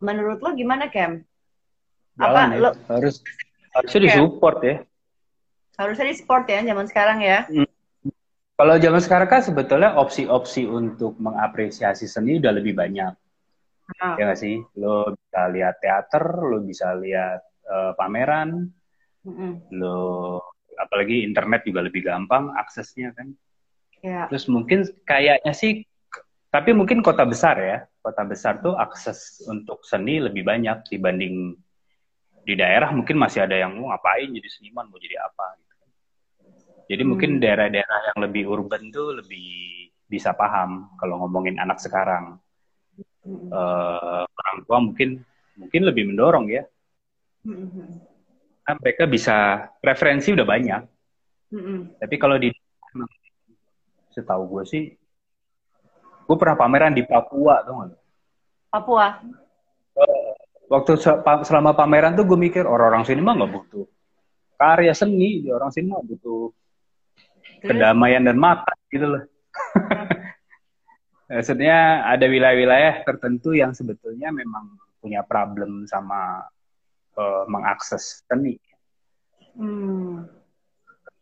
menurut 0.01 0.41
lo 0.41 0.51
gimana 0.51 0.89
Kem? 0.89 1.21
Apa, 2.17 2.25
Jangan 2.25 2.49
ya. 2.49 2.59
lo- 2.59 2.77
harus 2.89 3.15
harusnya 3.71 3.99
Kayak- 4.01 4.07
disupport 4.09 4.57
ya. 4.61 4.75
harusnya 5.79 6.05
di 6.11 6.15
sport 6.15 6.45
ya 6.45 6.59
zaman 6.61 6.85
sekarang 6.85 7.19
ya 7.21 7.39
Kalau 8.53 8.77
zaman 8.77 9.01
sekarang 9.01 9.25
kan 9.25 9.41
sebetulnya 9.41 9.97
opsi-opsi 9.97 10.69
untuk 10.69 11.17
mengapresiasi 11.17 12.05
seni 12.05 12.37
udah 12.37 12.53
lebih 12.53 12.77
banyak. 12.77 13.09
Ah. 13.97 14.13
Ya 14.13 14.29
nggak 14.29 14.37
sih? 14.37 14.61
Lo 14.77 15.17
bisa 15.17 15.49
lihat 15.49 15.81
teater, 15.81 16.21
lo 16.37 16.61
bisa 16.61 16.93
lihat 16.93 17.41
eh, 17.65 17.91
pameran, 17.97 18.69
Mm-mm. 19.25 19.65
lo 19.81 20.37
apalagi 20.77 21.25
internet 21.25 21.65
juga 21.65 21.81
lebih 21.81 22.05
gampang 22.05 22.53
aksesnya 22.53 23.17
kan. 23.17 23.33
Ya. 24.01 24.25
Terus 24.29 24.49
mungkin 24.49 24.89
kayaknya 25.05 25.53
sih, 25.53 25.85
tapi 26.49 26.73
mungkin 26.73 27.05
kota 27.05 27.21
besar 27.23 27.55
ya, 27.61 27.77
kota 28.01 28.25
besar 28.25 28.59
tuh 28.59 28.73
akses 28.73 29.45
untuk 29.45 29.85
seni 29.85 30.17
lebih 30.17 30.41
banyak 30.41 30.89
dibanding 30.89 31.53
di 32.41 32.57
daerah 32.57 32.89
mungkin 32.89 33.21
masih 33.21 33.45
ada 33.45 33.53
yang 33.53 33.77
mau 33.77 33.93
ngapain 33.93 34.33
jadi 34.33 34.49
seniman 34.49 34.89
mau 34.89 34.97
jadi 34.97 35.21
apa 35.21 35.45
gitu. 35.61 35.75
Jadi 36.91 37.03
mungkin 37.05 37.37
daerah-daerah 37.37 38.11
yang 38.11 38.19
lebih 38.25 38.43
urban 38.49 38.89
tuh 38.89 39.21
lebih 39.21 39.87
bisa 40.09 40.35
paham 40.35 40.91
kalau 40.99 41.23
ngomongin 41.23 41.61
anak 41.61 41.79
sekarang. 41.79 42.41
Uh, 43.21 44.25
orang 44.25 44.57
tua 44.65 44.77
mungkin 44.81 45.09
mungkin 45.55 45.81
lebih 45.85 46.09
mendorong 46.09 46.49
ya. 46.49 46.65
Kan 48.65 48.75
mereka 48.81 49.05
bisa 49.05 49.69
referensi 49.79 50.33
udah 50.33 50.43
banyak. 50.43 50.81
Tapi 52.01 52.15
kalau 52.17 52.35
di 52.41 52.51
setahu 54.11 54.43
gue 54.47 54.63
sih, 54.67 54.83
gue 56.27 56.37
pernah 56.37 56.55
pameran 56.55 56.95
di 56.95 57.03
Papua 57.03 57.63
tuh 57.63 57.73
nggak? 57.75 57.91
Papua. 58.71 59.07
Waktu 60.71 60.91
selama 61.43 61.75
pameran 61.75 62.15
tuh 62.15 62.23
gue 62.23 62.39
mikir 62.39 62.63
orang-orang 62.63 63.03
sini 63.03 63.19
mah 63.19 63.35
nggak 63.35 63.51
butuh 63.51 63.85
karya 64.55 64.93
seni, 64.95 65.43
orang 65.51 65.73
sini 65.73 65.91
mah 65.91 66.05
butuh 66.05 66.53
kedamaian 67.59 68.23
dan 68.23 68.37
makan 68.39 68.77
gitu 68.87 69.05
loh. 69.09 69.23
Maksudnya 71.31 72.07
ada 72.07 72.27
wilayah-wilayah 72.27 73.07
tertentu 73.07 73.55
yang 73.55 73.71
sebetulnya 73.71 74.31
memang 74.31 74.75
punya 74.99 75.25
problem 75.25 75.87
sama 75.89 76.45
uh, 77.17 77.43
mengakses 77.47 78.21
seni. 78.27 78.55
Hmm. 79.55 80.27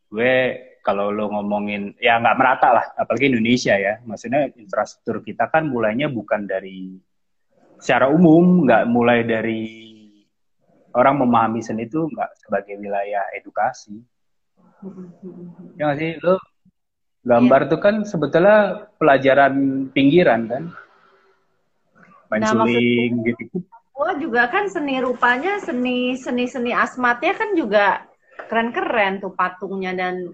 Gue 0.09 0.68
kalau 0.81 1.11
lo 1.11 1.29
ngomongin 1.29 1.93
ya 1.99 2.17
nggak 2.17 2.37
merata 2.39 2.69
lah, 2.73 2.85
apalagi 2.95 3.29
Indonesia 3.29 3.75
ya. 3.75 3.99
Maksudnya 4.03 4.49
infrastruktur 4.55 5.21
kita 5.21 5.51
kan 5.51 5.67
mulainya 5.67 6.07
bukan 6.07 6.47
dari 6.47 6.95
secara 7.79 8.11
umum, 8.11 8.67
nggak 8.67 8.83
mulai 8.89 9.23
dari 9.23 9.61
orang 10.95 11.21
memahami 11.21 11.61
seni 11.61 11.85
itu 11.85 12.09
nggak 12.09 12.31
sebagai 12.41 12.75
wilayah 12.79 13.23
edukasi. 13.35 13.99
Ya 15.75 15.91
nggak 15.91 15.99
sih, 15.99 16.11
lo 16.23 16.39
gambar 17.23 17.61
iya. 17.67 17.71
tuh 17.71 17.79
kan 17.83 17.95
sebetulnya 18.07 18.87
pelajaran 18.95 19.53
pinggiran 19.91 20.47
kan, 20.47 20.63
main 22.31 22.41
nah, 22.41 22.51
suling 22.55 23.13
gitu. 23.27 23.59
Wah 23.99 24.15
juga 24.15 24.47
kan 24.47 24.71
seni 24.71 25.03
rupanya 25.03 25.59
seni 25.59 26.15
seni 26.15 26.47
seni 26.47 26.71
asmatnya 26.71 27.35
kan 27.35 27.51
juga 27.51 28.07
keren-keren 28.47 29.19
tuh 29.19 29.35
patungnya 29.35 29.91
dan 29.91 30.31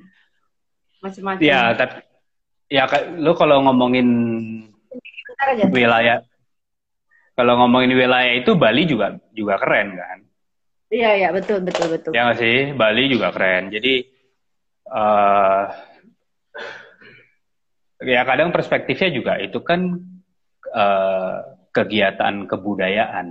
macam-macam. 1.05 1.45
Ya 1.45 1.61
tapi 1.77 2.01
ya 2.65 2.89
lo 3.21 3.37
kalau 3.37 3.61
ngomongin 3.61 4.07
wilayah 5.69 6.25
kalau 7.37 7.53
ngomongin 7.61 7.93
wilayah 7.93 8.33
itu 8.33 8.57
Bali 8.57 8.89
juga 8.89 9.21
juga 9.35 9.61
keren 9.61 9.93
kan. 9.93 10.19
Iya 10.89 11.09
iya 11.19 11.29
betul 11.29 11.61
betul 11.61 11.93
betul. 11.93 12.11
Ya 12.15 12.25
nggak 12.25 12.39
sih 12.41 12.57
Bali 12.73 13.11
juga 13.11 13.29
keren. 13.35 13.69
Jadi 13.69 14.07
uh, 14.89 15.63
ya 18.01 18.21
kadang 18.23 18.49
perspektifnya 18.55 19.09
juga 19.11 19.33
itu 19.37 19.59
kan 19.61 19.99
uh, 20.73 21.35
kegiatan 21.75 22.47
kebudayaan. 22.47 23.27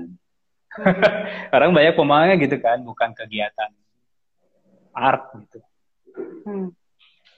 Hmm. 0.74 1.50
Orang 1.56 1.72
banyak 1.72 1.94
pemahangnya 1.96 2.36
gitu 2.44 2.58
kan, 2.60 2.82
bukan 2.84 3.16
kegiatan 3.16 3.70
art 4.94 5.32
gitu. 5.42 5.58
Hmm. 6.44 6.70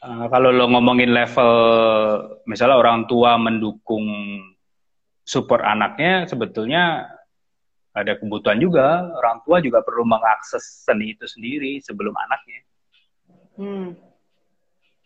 Uh, 0.02 0.26
kalau 0.28 0.52
lo 0.52 0.68
ngomongin 0.70 1.10
level, 1.10 1.52
misalnya 2.44 2.76
orang 2.76 3.08
tua 3.08 3.40
mendukung 3.40 4.06
support 5.26 5.64
anaknya, 5.64 6.28
sebetulnya 6.28 7.10
ada 7.96 8.16
kebutuhan 8.16 8.60
juga. 8.60 9.08
Orang 9.16 9.42
tua 9.42 9.58
juga 9.64 9.80
perlu 9.80 10.04
mengakses 10.04 10.84
seni 10.84 11.16
itu 11.16 11.24
sendiri 11.24 11.80
sebelum 11.80 12.12
anaknya. 12.12 12.60
Hmm 13.56 14.06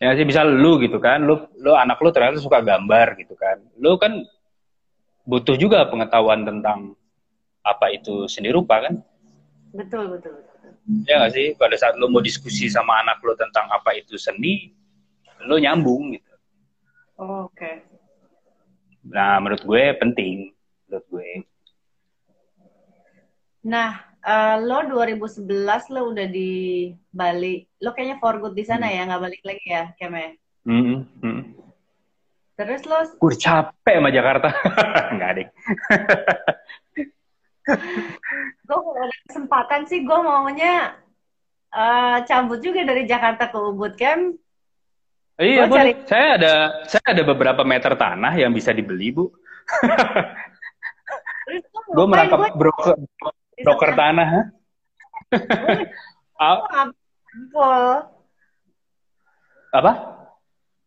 ya 0.01 0.17
sih 0.17 0.25
bisa 0.25 0.41
lu 0.41 0.81
gitu 0.81 0.97
kan 0.97 1.21
lu 1.21 1.37
lu 1.61 1.77
anak 1.77 2.01
lu 2.01 2.09
ternyata 2.09 2.41
suka 2.41 2.57
gambar 2.65 3.13
gitu 3.21 3.37
kan 3.37 3.61
lu 3.77 4.01
kan 4.01 4.17
butuh 5.29 5.53
juga 5.61 5.85
pengetahuan 5.85 6.41
tentang 6.41 6.97
apa 7.61 7.93
itu 7.93 8.25
seni 8.25 8.49
rupa 8.49 8.81
kan 8.81 8.97
betul 9.77 10.09
betul, 10.09 10.41
betul. 10.41 10.73
ya 11.05 11.21
gak 11.21 11.37
sih 11.37 11.53
pada 11.53 11.77
saat 11.77 11.93
lu 12.01 12.09
mau 12.09 12.17
diskusi 12.17 12.65
sama 12.65 13.05
anak 13.05 13.21
lu 13.21 13.37
tentang 13.37 13.69
apa 13.69 13.93
itu 13.93 14.17
seni 14.17 14.73
lu 15.47 15.55
nyambung 15.61 16.15
gitu 16.17 16.33
oh, 17.21 17.47
oke 17.49 17.55
okay. 17.57 17.85
nah 19.05 19.41
menurut 19.41 19.63
gue 19.63 19.83
penting 19.97 20.53
menurut 20.89 21.05
gue 21.09 21.29
nah 23.61 24.11
uh, 24.25 24.55
lo 24.61 24.85
2011 24.85 25.93
lo 25.93 26.01
udah 26.13 26.27
di 26.29 26.51
Bali. 27.09 27.65
Lo 27.81 27.93
kayaknya 27.93 28.17
for 28.21 28.37
good 28.37 28.55
di 28.55 28.65
sana 28.65 28.87
hmm. 28.89 28.95
ya, 28.95 29.01
nggak 29.09 29.21
balik 29.21 29.41
lagi 29.45 29.65
ya, 29.65 29.83
Keme? 29.97 30.37
Hmm. 30.65 31.05
Hmm. 31.21 31.41
Terus 32.57 32.81
lo? 32.85 32.97
Gue 33.17 33.33
capek 33.37 33.95
sama 33.97 34.13
Jakarta. 34.13 34.53
Nggak, 35.17 35.31
deh. 35.33 35.47
gue 38.61 38.77
kalau 38.77 38.93
ada 38.93 39.15
kesempatan 39.25 39.81
sih, 39.89 40.05
gue 40.05 40.19
maunya 40.21 40.93
uh, 41.73 42.21
cabut 42.29 42.61
juga 42.61 42.85
dari 42.85 43.09
Jakarta 43.09 43.49
ke 43.49 43.57
Ubud, 43.57 43.97
Kem. 43.97 44.37
Iya, 45.41 45.65
bu. 45.65 45.73
Cari... 45.73 45.91
Saya 46.05 46.27
ada 46.37 46.53
saya 46.85 47.05
ada 47.17 47.23
beberapa 47.25 47.65
meter 47.65 47.97
tanah 47.97 48.33
yang 48.37 48.53
bisa 48.53 48.69
dibeli, 48.69 49.09
Bu. 49.09 49.33
gue 51.91 52.05
merangkap 52.07 52.55
broker 52.55 52.95
broker 53.59 53.91
tanah 53.97 54.27
ha? 54.29 54.41
apa? 59.71 59.91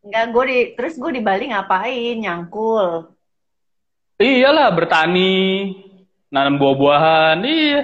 Enggak, 0.05 0.25
gue 0.31 0.45
di 0.47 0.59
terus 0.79 0.95
gue 1.01 1.11
di 1.19 1.23
Bali 1.25 1.51
ngapain? 1.51 2.17
Nyangkul. 2.23 3.11
Iyalah 4.23 4.71
bertani 4.71 5.75
nanam 6.31 6.63
buah-buahan 6.63 7.43
iya. 7.43 7.83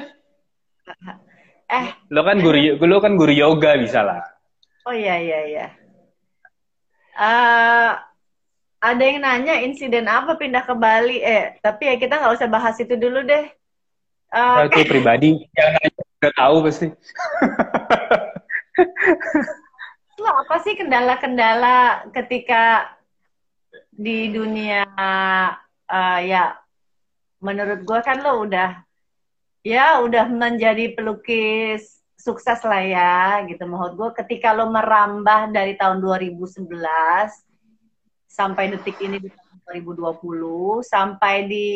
Eh. 1.70 1.86
Lo 2.14 2.22
kan 2.22 2.38
guru 2.38 2.78
lo 2.78 3.02
kan 3.02 3.18
guru 3.18 3.34
yoga 3.34 3.74
bisa 3.78 4.06
lah. 4.06 4.22
Oh 4.86 4.94
iya 4.94 5.18
iya 5.18 5.40
iya 5.46 5.79
uh, 7.16 7.98
ada 8.80 9.02
yang 9.02 9.20
nanya 9.20 9.60
insiden 9.60 10.08
apa 10.08 10.36
pindah 10.36 10.64
ke 10.64 10.74
Bali 10.76 11.20
eh 11.20 11.56
tapi 11.60 11.90
ya 11.90 11.94
kita 12.00 12.20
nggak 12.20 12.34
usah 12.36 12.48
bahas 12.48 12.76
itu 12.80 12.96
dulu 12.96 13.22
deh 13.24 13.50
Uh, 14.30 14.70
itu 14.70 14.86
pribadi 14.94 15.30
yang 15.58 15.70
nggak 16.22 16.34
tahu 16.38 16.56
pasti. 16.62 16.86
Lo 20.22 20.30
apa 20.46 20.56
sih 20.62 20.78
kendala-kendala 20.78 22.06
ketika 22.14 22.94
di 23.90 24.30
dunia 24.30 24.86
uh, 24.86 26.18
ya 26.22 26.56
menurut 27.42 27.84
gue 27.84 28.00
kan 28.00 28.22
lo 28.22 28.46
udah 28.46 28.80
ya 29.66 30.00
udah 30.00 30.24
menjadi 30.30 30.96
pelukis 30.96 31.99
sukses 32.20 32.60
lah 32.62 32.84
ya 32.84 33.40
gitu. 33.48 33.64
Menurut 33.64 33.96
gue 33.96 34.10
ketika 34.20 34.52
lo 34.52 34.68
merambah 34.68 35.48
dari 35.50 35.74
tahun 35.80 36.04
2011 36.04 36.68
sampai 38.28 38.70
detik 38.76 39.00
ini 39.00 39.18
di 39.18 39.32
tahun 39.32 39.56
2020 39.82 40.84
sampai 40.84 41.48
di 41.48 41.68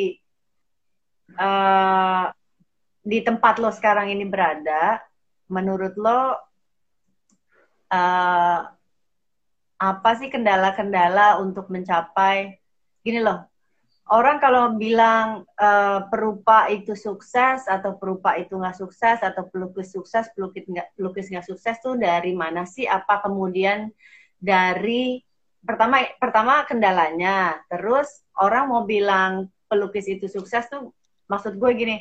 uh, 1.41 2.29
di 3.05 3.19
tempat 3.21 3.61
lo 3.61 3.69
sekarang 3.73 4.13
ini 4.13 4.25
berada, 4.25 5.01
menurut 5.49 5.93
lo 5.97 6.21
uh, 7.93 8.61
apa 9.75 10.11
sih 10.17 10.33
kendala-kendala 10.33 11.37
untuk 11.45 11.69
mencapai 11.69 12.57
gini 13.05 13.21
loh 13.21 13.45
orang 14.13 14.37
kalau 14.37 14.77
bilang 14.77 15.49
uh, 15.57 16.05
perupa 16.13 16.69
itu 16.69 16.93
sukses 16.93 17.65
atau 17.65 17.97
perupa 17.97 18.37
itu 18.37 18.53
nggak 18.53 18.77
sukses 18.77 19.17
atau 19.25 19.49
pelukis 19.49 19.97
sukses 19.97 20.29
pelukis 20.37 20.69
nggak 20.69 20.93
pelukis 20.93 21.33
nggak 21.33 21.47
sukses 21.49 21.81
tuh 21.81 21.97
dari 21.97 22.37
mana 22.37 22.69
sih 22.69 22.85
apa 22.85 23.25
kemudian 23.25 23.89
dari 24.37 25.25
pertama 25.65 26.05
pertama 26.21 26.69
kendalanya 26.69 27.57
terus 27.73 28.21
orang 28.37 28.69
mau 28.69 28.85
bilang 28.85 29.49
pelukis 29.73 30.05
itu 30.05 30.29
sukses 30.29 30.69
tuh 30.69 30.93
maksud 31.25 31.57
gue 31.57 31.71
gini 31.73 31.97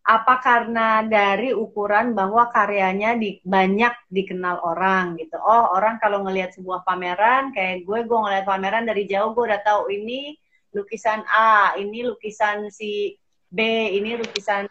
apa 0.00 0.42
karena 0.42 1.06
dari 1.06 1.54
ukuran 1.54 2.16
bahwa 2.18 2.50
karyanya 2.50 3.14
di, 3.20 3.38
banyak 3.44 3.92
dikenal 4.08 4.58
orang 4.64 5.14
gitu. 5.20 5.36
Oh, 5.38 5.76
orang 5.76 6.00
kalau 6.00 6.24
ngelihat 6.24 6.56
sebuah 6.56 6.82
pameran 6.88 7.52
kayak 7.52 7.84
gue, 7.84 7.98
gue 8.08 8.18
ngelihat 8.18 8.48
pameran 8.48 8.88
dari 8.88 9.04
jauh 9.04 9.36
gue 9.36 9.44
udah 9.44 9.60
tahu 9.60 9.92
ini 9.92 10.34
lukisan 10.74 11.26
A, 11.26 11.74
ini 11.78 12.06
lukisan 12.06 12.70
si 12.70 13.18
B, 13.50 13.60
ini 13.90 14.14
lukisan 14.14 14.70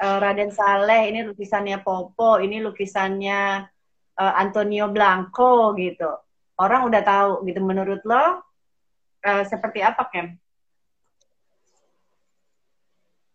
uh, 0.00 0.18
Raden 0.20 0.48
Saleh, 0.52 1.12
ini 1.12 1.24
lukisannya 1.24 1.84
Popo, 1.84 2.40
ini 2.40 2.60
lukisannya 2.64 3.68
uh, 4.16 4.34
Antonio 4.40 4.88
Blanco 4.88 5.76
gitu. 5.76 6.08
Orang 6.56 6.88
udah 6.88 7.02
tahu 7.04 7.44
gitu. 7.44 7.60
Menurut 7.60 8.00
lo 8.08 8.16
uh, 8.16 9.44
seperti 9.44 9.84
apa, 9.84 10.08
Kem? 10.08 10.32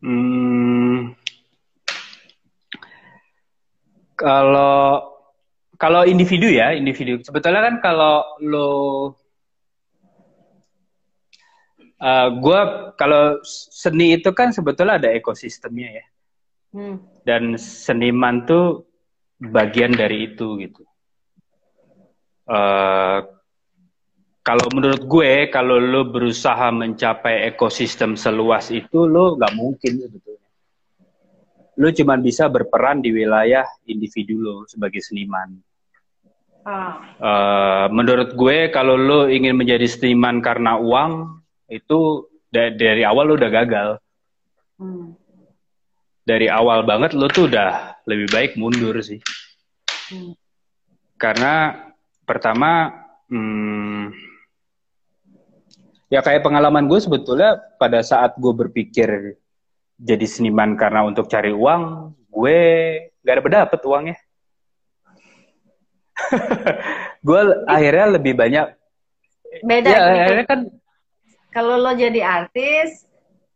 Hmm, 0.01 1.13
kalau 4.17 5.13
kalau 5.77 6.01
individu 6.09 6.49
ya, 6.49 6.73
individu. 6.73 7.21
Sebetulnya 7.21 7.61
kan 7.61 7.75
kalau 7.85 8.25
lo 8.41 8.69
uh, 12.01 12.27
gue 12.33 12.59
kalau 12.97 13.39
seni 13.45 14.17
itu 14.17 14.33
kan 14.33 14.49
sebetulnya 14.49 14.97
ada 14.97 15.09
ekosistemnya 15.13 16.01
ya. 16.01 16.05
Hmm. 16.71 16.97
Dan 17.21 17.55
seniman 17.61 18.49
tuh 18.49 18.89
bagian 19.37 19.93
dari 19.93 20.33
itu 20.33 20.57
gitu. 20.59 20.83
Uh, 22.49 23.21
kalau 24.41 24.65
menurut 24.73 25.05
gue, 25.05 25.53
kalau 25.53 25.77
lo 25.77 26.09
berusaha 26.09 26.73
mencapai 26.73 27.45
ekosistem 27.53 28.17
seluas 28.17 28.73
itu, 28.73 29.05
lo 29.05 29.37
nggak 29.37 29.53
mungkin 29.53 30.01
sebetulnya. 30.01 30.49
Lo 31.77 31.87
cuma 31.93 32.17
bisa 32.17 32.49
berperan 32.49 33.05
di 33.05 33.13
wilayah 33.13 33.65
individu 33.85 34.41
lo 34.41 34.55
sebagai 34.65 34.97
seniman. 34.97 35.61
Uh, 36.61 37.89
menurut 37.89 38.37
gue 38.37 38.69
kalau 38.69 38.93
lo 38.93 39.25
ingin 39.25 39.57
menjadi 39.57 39.85
seniman 39.89 40.45
karena 40.45 40.77
uang 40.77 41.40
itu 41.71 42.27
da 42.51 42.67
dari 42.75 43.07
awal 43.07 43.31
lo 43.31 43.34
udah 43.39 43.51
gagal. 43.51 43.89
Hmm. 44.75 45.15
Dari 46.27 46.51
awal 46.51 46.84
banget 46.84 47.15
lo 47.15 47.31
tuh 47.31 47.47
udah 47.47 48.03
lebih 48.03 48.27
baik 48.29 48.51
mundur 48.60 48.99
sih. 48.99 49.23
Hmm. 50.12 50.36
Karena 51.15 51.88
pertama 52.27 52.91
hmm, 53.31 54.12
ya 56.12 56.19
kayak 56.19 56.43
pengalaman 56.43 56.91
gue 56.91 56.99
sebetulnya 56.99 57.55
pada 57.79 58.03
saat 58.03 58.36
gue 58.36 58.51
berpikir 58.51 59.39
jadi 60.01 60.25
seniman 60.27 60.75
karena 60.75 61.05
untuk 61.07 61.29
cari 61.29 61.53
uang, 61.53 62.13
gue 62.27 62.60
gak 63.21 63.34
ada 63.38 63.63
dapet 63.63 63.79
uangnya. 63.86 64.17
gue 67.27 67.41
akhirnya 67.65 68.05
lebih 68.17 68.34
banyak 68.38 68.67
beda 69.60 69.89
ya, 69.89 69.99
gitu. 69.99 70.21
akhirnya 70.23 70.45
kan 70.47 70.60
kalau 71.51 71.75
lo 71.77 71.91
jadi 71.93 72.23
artis 72.23 73.05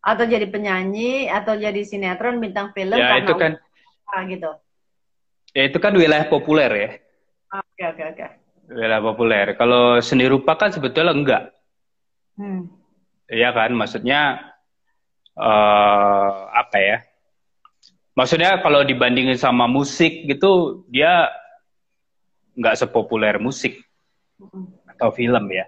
atau 0.06 0.28
jadi 0.28 0.46
penyanyi 0.46 1.32
atau 1.32 1.58
jadi 1.58 1.82
sinetron 1.82 2.38
bintang 2.38 2.70
film 2.78 2.94
ya 2.94 3.26
itu 3.26 3.34
kan 3.34 3.58
ah, 4.12 4.22
gitu. 4.30 4.52
Ya 5.56 5.64
itu 5.72 5.78
kan 5.82 5.96
wilayah 5.96 6.28
populer 6.30 6.72
ya. 6.76 6.90
Oke 7.56 7.84
oke 7.96 8.04
oke. 8.14 8.26
Wilayah 8.70 9.02
populer. 9.02 9.46
Kalau 9.56 9.98
seni 10.04 10.28
rupa 10.28 10.60
kan 10.60 10.70
sebetulnya 10.70 11.16
enggak. 11.16 11.44
Hmm. 12.36 12.68
Iya 13.32 13.56
kan? 13.56 13.72
Maksudnya 13.74 14.52
uh, 15.40 16.52
apa 16.52 16.78
ya? 16.78 16.98
Maksudnya 18.16 18.60
kalau 18.64 18.84
dibandingin 18.84 19.40
sama 19.40 19.68
musik 19.68 20.28
gitu 20.28 20.84
dia 20.92 21.32
nggak 22.56 22.80
sepopuler 22.80 23.40
musik 23.40 23.80
atau 24.92 25.10
film 25.16 25.46
ya. 25.52 25.68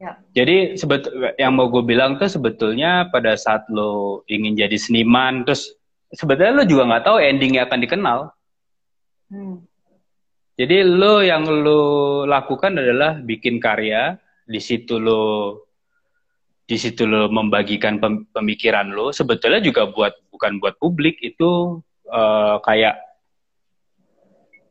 Ya. 0.00 0.18
Jadi 0.34 0.74
sebet 0.78 1.06
yang 1.38 1.54
mau 1.54 1.70
gue 1.70 1.82
bilang 1.86 2.18
tuh 2.18 2.30
sebetulnya 2.30 3.08
pada 3.08 3.34
saat 3.38 3.66
lo 3.70 4.22
ingin 4.26 4.58
jadi 4.58 4.76
seniman, 4.76 5.46
terus 5.46 5.74
sebetulnya 6.12 6.62
lo 6.62 6.64
juga 6.66 6.88
nggak 6.90 7.04
tahu 7.04 7.16
endingnya 7.22 7.66
akan 7.66 7.80
dikenal. 7.82 8.18
Hmm. 9.30 9.64
Jadi 10.54 10.86
lo 10.86 11.18
yang 11.18 11.42
lo 11.46 11.82
lakukan 12.30 12.78
adalah 12.78 13.18
bikin 13.18 13.58
karya, 13.58 14.14
di 14.46 14.60
situ 14.62 15.02
lo 15.02 15.22
di 16.64 16.80
situ 16.80 17.04
lo 17.04 17.26
membagikan 17.26 17.98
pemikiran 18.30 18.94
lo. 18.94 19.10
Sebetulnya 19.10 19.58
juga 19.58 19.90
buat 19.90 20.14
bukan 20.30 20.62
buat 20.62 20.78
publik 20.78 21.18
itu 21.20 21.82
uh, 22.06 22.56
kayak 22.62 23.02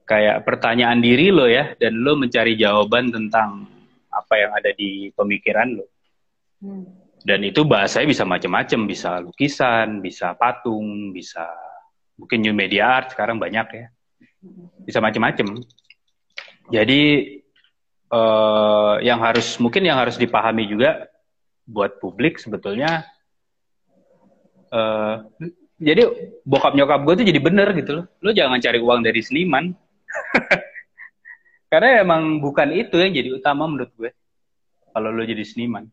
kayak 0.08 0.44
pertanyaan 0.44 1.00
diri 1.00 1.32
lo 1.32 1.48
ya 1.48 1.76
dan 1.80 2.00
lo 2.00 2.16
mencari 2.16 2.56
jawaban 2.60 3.12
tentang 3.12 3.73
apa 4.14 4.34
yang 4.38 4.52
ada 4.54 4.70
di 4.78 5.10
pemikiran 5.18 5.82
lo 5.82 5.86
hmm. 6.62 6.86
dan 7.26 7.40
itu 7.42 7.66
bahasanya 7.66 8.08
bisa 8.14 8.24
macam-macam 8.24 8.80
bisa 8.86 9.18
lukisan 9.20 10.00
bisa 10.00 10.38
patung 10.38 11.12
bisa 11.12 11.50
mungkin 12.18 12.46
new 12.46 12.54
media 12.54 13.02
art 13.02 13.14
sekarang 13.14 13.42
banyak 13.42 13.68
ya. 13.74 13.88
Bisa 14.84 15.00
macam-macam 15.00 15.64
jadi 16.72 17.02
uh, 18.12 18.96
yang 19.04 19.20
harus 19.20 19.60
mungkin 19.60 19.84
yang 19.84 20.00
harus 20.00 20.16
dipahami 20.16 20.68
juga 20.68 21.08
buat 21.64 22.00
publik 22.00 22.40
sebetulnya 22.40 23.08
uh, 24.72 25.24
jadi 25.80 26.08
bokap 26.48 26.76
nyokap 26.76 27.04
gue 27.04 27.14
tuh 27.24 27.28
jadi 27.28 27.40
bener 27.44 27.68
gitu 27.76 27.92
loh. 28.04 28.06
Lo 28.24 28.32
jangan 28.32 28.60
cari 28.64 28.80
uang 28.80 29.04
dari 29.04 29.20
seniman 29.20 29.72
Karena 31.74 32.06
emang 32.06 32.38
bukan 32.38 32.70
itu 32.70 33.02
yang 33.02 33.18
jadi 33.18 33.34
utama 33.34 33.66
menurut 33.66 33.90
gue. 33.98 34.14
Kalau 34.94 35.10
lo 35.10 35.26
jadi 35.26 35.42
seniman. 35.42 35.90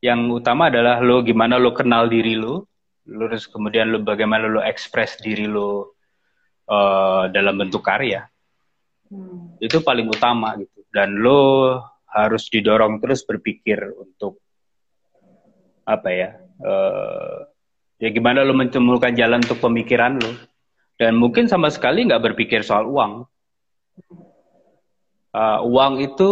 Yang 0.00 0.40
utama 0.40 0.72
adalah 0.72 0.96
lo 1.04 1.20
gimana 1.20 1.60
lo 1.60 1.76
kenal 1.76 2.08
diri 2.08 2.40
lo, 2.40 2.72
terus 3.04 3.44
kemudian 3.44 3.92
lo 3.92 4.00
bagaimana 4.00 4.48
lo 4.48 4.64
ekspres 4.64 5.20
diri 5.20 5.44
lo 5.44 5.92
uh, 6.72 7.28
dalam 7.28 7.60
bentuk 7.60 7.84
karya. 7.84 8.24
Hmm. 9.12 9.60
Itu 9.60 9.84
paling 9.84 10.08
utama 10.08 10.56
gitu. 10.56 10.88
Dan 10.88 11.20
lo 11.20 11.84
harus 12.08 12.48
didorong 12.48 12.96
terus 13.04 13.28
berpikir 13.28 13.84
untuk 14.00 14.40
apa 15.84 16.08
ya? 16.16 16.40
Uh, 16.64 17.44
ya 18.00 18.08
gimana 18.08 18.40
lo 18.40 18.56
menemukan 18.56 19.12
jalan 19.12 19.44
untuk 19.44 19.60
pemikiran 19.60 20.16
lo. 20.16 20.32
Dan 20.96 21.20
mungkin 21.20 21.44
sama 21.44 21.68
sekali 21.68 22.08
nggak 22.08 22.24
berpikir 22.32 22.64
soal 22.64 22.88
uang 22.88 23.28
uh, 25.34 25.60
uang 25.66 26.00
itu 26.00 26.30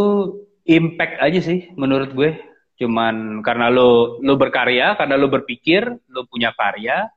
impact 0.65 1.19
aja 1.19 1.41
sih 1.43 1.75
menurut 1.75 2.15
gue. 2.15 2.31
Cuman 2.79 3.45
karena 3.45 3.69
lo 3.69 4.19
lo 4.23 4.35
berkarya 4.39 4.95
karena 4.97 5.19
lo 5.19 5.29
berpikir 5.29 5.87
lo 6.09 6.27
punya 6.27 6.55
karya 6.57 7.11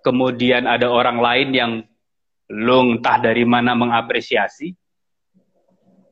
kemudian 0.00 0.64
ada 0.64 0.88
orang 0.88 1.20
lain 1.20 1.48
yang 1.52 1.72
lo 2.50 2.78
entah 2.82 3.22
dari 3.22 3.46
mana 3.46 3.78
mengapresiasi 3.78 4.74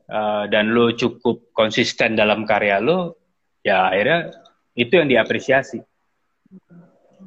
uh, 0.07 0.45
dan 0.47 0.71
lo 0.71 0.95
cukup 0.95 1.51
konsisten 1.51 2.15
dalam 2.15 2.47
karya 2.47 2.79
lo 2.79 3.19
ya 3.61 3.91
akhirnya 3.91 4.33
itu 4.77 4.93
yang 4.95 5.09
diapresiasi. 5.09 5.83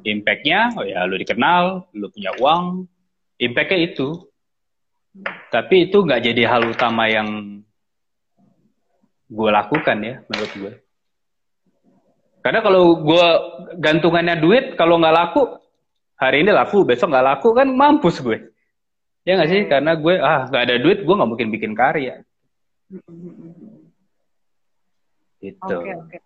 Impactnya 0.03 0.75
oh 0.75 0.83
ya 0.83 1.07
lo 1.07 1.15
dikenal 1.15 1.87
lo 1.93 2.07
punya 2.11 2.35
uang 2.35 2.83
impactnya 3.39 3.79
itu 3.93 4.32
tapi 5.53 5.89
itu 5.89 6.01
nggak 6.01 6.21
jadi 6.25 6.49
hal 6.49 6.73
utama 6.73 7.05
yang 7.05 7.61
gue 9.29 9.49
lakukan 9.49 9.97
ya 10.01 10.15
menurut 10.25 10.53
gue. 10.57 10.73
Karena 12.43 12.59
kalau 12.59 12.99
gue 12.99 13.27
gantungannya 13.79 14.35
duit, 14.41 14.75
kalau 14.75 14.99
nggak 14.99 15.15
laku, 15.15 15.47
hari 16.19 16.43
ini 16.43 16.51
laku, 16.51 16.83
besok 16.83 17.13
nggak 17.13 17.27
laku 17.31 17.55
kan 17.55 17.67
mampus 17.71 18.19
gue. 18.19 18.51
Ya 19.23 19.39
nggak 19.39 19.49
sih? 19.49 19.61
Karena 19.71 19.95
gue 19.95 20.19
ah 20.19 20.49
nggak 20.51 20.63
ada 20.67 20.75
duit, 20.81 20.99
gue 21.07 21.15
nggak 21.15 21.29
mungkin 21.29 21.49
bikin 21.55 21.71
karya. 21.71 22.19
Itu. 25.39 25.55
Oke 25.63 25.87
okay, 25.87 25.95
oke. 25.95 26.07
Okay. 26.11 26.21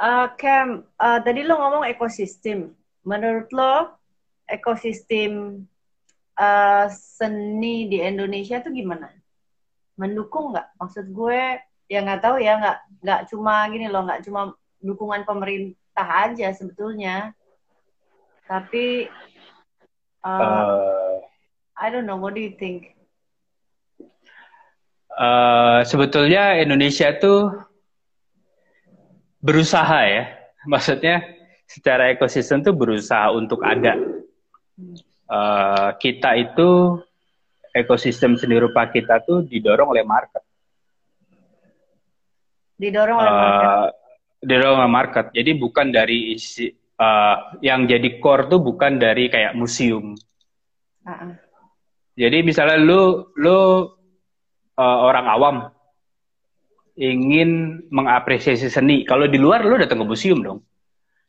Uh, 0.00 0.26
Cam, 0.40 0.68
uh, 0.96 1.18
tadi 1.20 1.44
lo 1.44 1.60
ngomong 1.60 1.84
ekosistem. 1.84 2.72
Menurut 3.04 3.52
lo 3.52 4.00
ekosistem 4.48 5.64
uh, 6.40 6.88
seni 6.88 7.92
di 7.92 8.00
Indonesia 8.00 8.64
tuh 8.64 8.72
gimana? 8.72 9.12
Mendukung 10.00 10.56
nggak? 10.56 10.80
Maksud 10.80 11.12
gue 11.12 11.60
ya 11.92 12.00
nggak 12.00 12.22
tahu 12.24 12.40
ya 12.40 12.56
nggak 12.56 12.78
nggak 13.04 13.20
cuma 13.28 13.66
gini 13.68 13.90
loh 13.90 14.06
nggak 14.08 14.22
cuma 14.24 14.54
dukungan 14.80 15.28
pemerintah 15.28 16.08
aja 16.30 16.48
sebetulnya, 16.56 17.36
tapi 18.48 19.12
uh, 20.24 20.40
uh, 20.40 21.14
I 21.76 21.92
don't 21.92 22.08
know. 22.08 22.16
What 22.16 22.32
do 22.32 22.40
you 22.40 22.56
think? 22.56 22.96
Uh, 25.12 25.84
sebetulnya 25.84 26.56
Indonesia 26.56 27.12
tuh 27.20 27.52
berusaha 29.44 30.00
ya, 30.08 30.24
maksudnya 30.64 31.20
secara 31.68 32.08
ekosistem 32.08 32.64
tuh 32.64 32.72
berusaha 32.72 33.28
untuk 33.36 33.60
ada. 33.60 34.00
Uh, 35.30 35.94
kita 36.02 36.34
itu 36.34 36.98
ekosistem 37.70 38.34
seni 38.34 38.58
rupa 38.58 38.90
kita 38.90 39.22
tuh 39.22 39.46
didorong 39.46 39.94
oleh 39.94 40.02
market. 40.02 40.42
Didorong 42.74 43.14
oleh 43.14 43.30
market. 43.30 43.68
Uh, 43.70 43.88
didorong 44.42 44.78
oleh 44.82 44.90
market. 44.90 45.26
Jadi 45.30 45.50
bukan 45.54 45.94
dari 45.94 46.34
isi 46.34 46.66
uh, 46.98 47.54
yang 47.62 47.86
jadi 47.86 48.18
core 48.18 48.50
tuh 48.50 48.58
bukan 48.58 48.98
dari 48.98 49.30
kayak 49.30 49.54
museum. 49.54 50.18
Uh 51.06 51.10
-uh. 51.14 51.32
Jadi 52.18 52.42
misalnya 52.42 52.82
lu 52.82 53.30
lu 53.38 53.86
uh, 54.74 54.98
orang 55.06 55.26
awam 55.30 55.56
ingin 56.98 57.86
mengapresiasi 57.86 58.66
seni. 58.66 59.06
Kalau 59.06 59.30
di 59.30 59.38
luar 59.38 59.62
lu 59.62 59.78
datang 59.78 60.02
ke 60.02 60.06
museum 60.10 60.42
dong. 60.42 60.60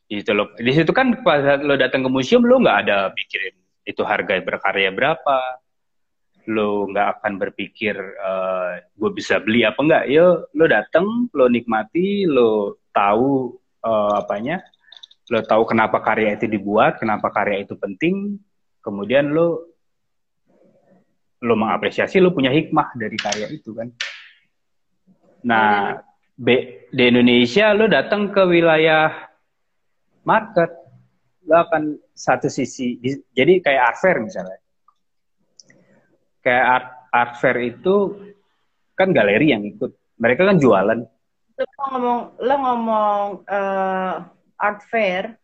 Di 0.09 0.19
situ 0.19 0.33
lo, 0.33 0.51
di 0.57 0.73
situ 0.73 0.89
kan 0.89 1.21
pas 1.21 1.61
lo 1.61 1.77
datang 1.77 2.03
ke 2.03 2.09
museum 2.09 2.43
lu 2.43 2.59
nggak 2.59 2.77
ada 2.83 3.13
pikirin 3.15 3.60
itu 3.85 4.01
harga 4.05 4.37
berkarya 4.41 4.93
berapa, 4.93 5.61
lo 6.49 6.89
nggak 6.89 7.07
akan 7.21 7.33
berpikir 7.37 7.93
uh, 7.97 8.81
eh, 8.81 8.89
gue 8.97 9.11
bisa 9.13 9.37
beli 9.37 9.61
apa 9.61 9.77
enggak 9.77 10.03
yo 10.09 10.49
lo 10.57 10.65
datang 10.65 11.29
lo 11.37 11.45
nikmati 11.45 12.25
lo 12.25 12.81
tahu 12.89 13.55
uh, 13.85 14.17
apanya? 14.17 14.61
Lo 15.29 15.39
tahu 15.45 15.63
kenapa 15.69 16.01
karya 16.01 16.35
itu 16.35 16.49
dibuat 16.49 16.97
kenapa 16.97 17.29
karya 17.29 17.61
itu 17.63 17.77
penting. 17.77 18.41
Kemudian 18.81 19.29
lo 19.29 19.69
lo 21.41 21.53
mengapresiasi 21.57 22.21
lo 22.21 22.33
punya 22.33 22.49
hikmah 22.53 22.97
dari 22.97 23.17
karya 23.17 23.47
itu 23.53 23.73
kan? 23.73 23.89
Nah 25.45 25.97
B, 26.37 26.47
di 26.89 27.03
Indonesia 27.05 27.69
lo 27.77 27.85
datang 27.85 28.33
ke 28.33 28.41
wilayah 28.49 29.13
market 30.25 30.80
lo 31.45 31.55
akan 31.67 31.97
satu 32.13 32.47
sisi 32.47 33.01
jadi 33.33 33.61
kayak 33.61 33.81
art 33.81 33.97
fair 33.97 34.17
misalnya. 34.21 34.59
Kayak 36.41 36.65
art 36.65 36.87
art 37.11 37.33
fair 37.41 37.57
itu 37.61 37.95
kan 38.93 39.13
galeri 39.13 39.53
yang 39.53 39.63
ikut. 39.65 39.91
Mereka 40.21 40.45
kan 40.45 40.57
jualan. 40.61 40.99
Lo 41.57 41.65
ngomong 41.93 42.19
lo 42.41 42.55
ngomong 42.57 43.21
uh, 43.45 44.15
art 44.61 44.81
fair 44.89 45.37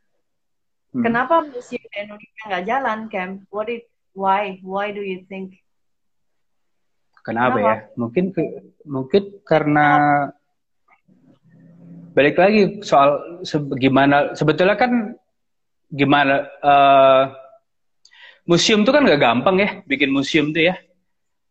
hmm. 0.93 1.01
kenapa 1.01 1.41
museum 1.45 1.89
Indonesia 1.93 2.43
nggak 2.45 2.65
jalan 2.69 2.99
Cam 3.09 3.29
what 3.49 3.69
it 3.69 3.89
why? 4.17 4.57
Why 4.65 4.89
do 4.89 5.01
you 5.05 5.25
think? 5.29 5.61
Kenapa, 7.21 7.59
kenapa? 7.59 7.67
ya 7.69 7.75
mungkin 7.99 8.25
mungkin 8.87 9.23
karena 9.45 9.87
balik 12.17 12.39
lagi 12.39 12.81
soal 12.81 13.41
se 13.45 13.61
gimana 13.77 14.33
sebetulnya 14.33 14.73
kan 14.73 15.13
gimana 15.87 16.47
uh, 16.59 17.23
museum 18.47 18.83
itu 18.83 18.91
kan 18.91 19.03
nggak 19.03 19.21
gampang 19.21 19.55
ya 19.59 19.69
bikin 19.83 20.11
museum 20.11 20.51
tuh 20.51 20.71
ya. 20.71 20.75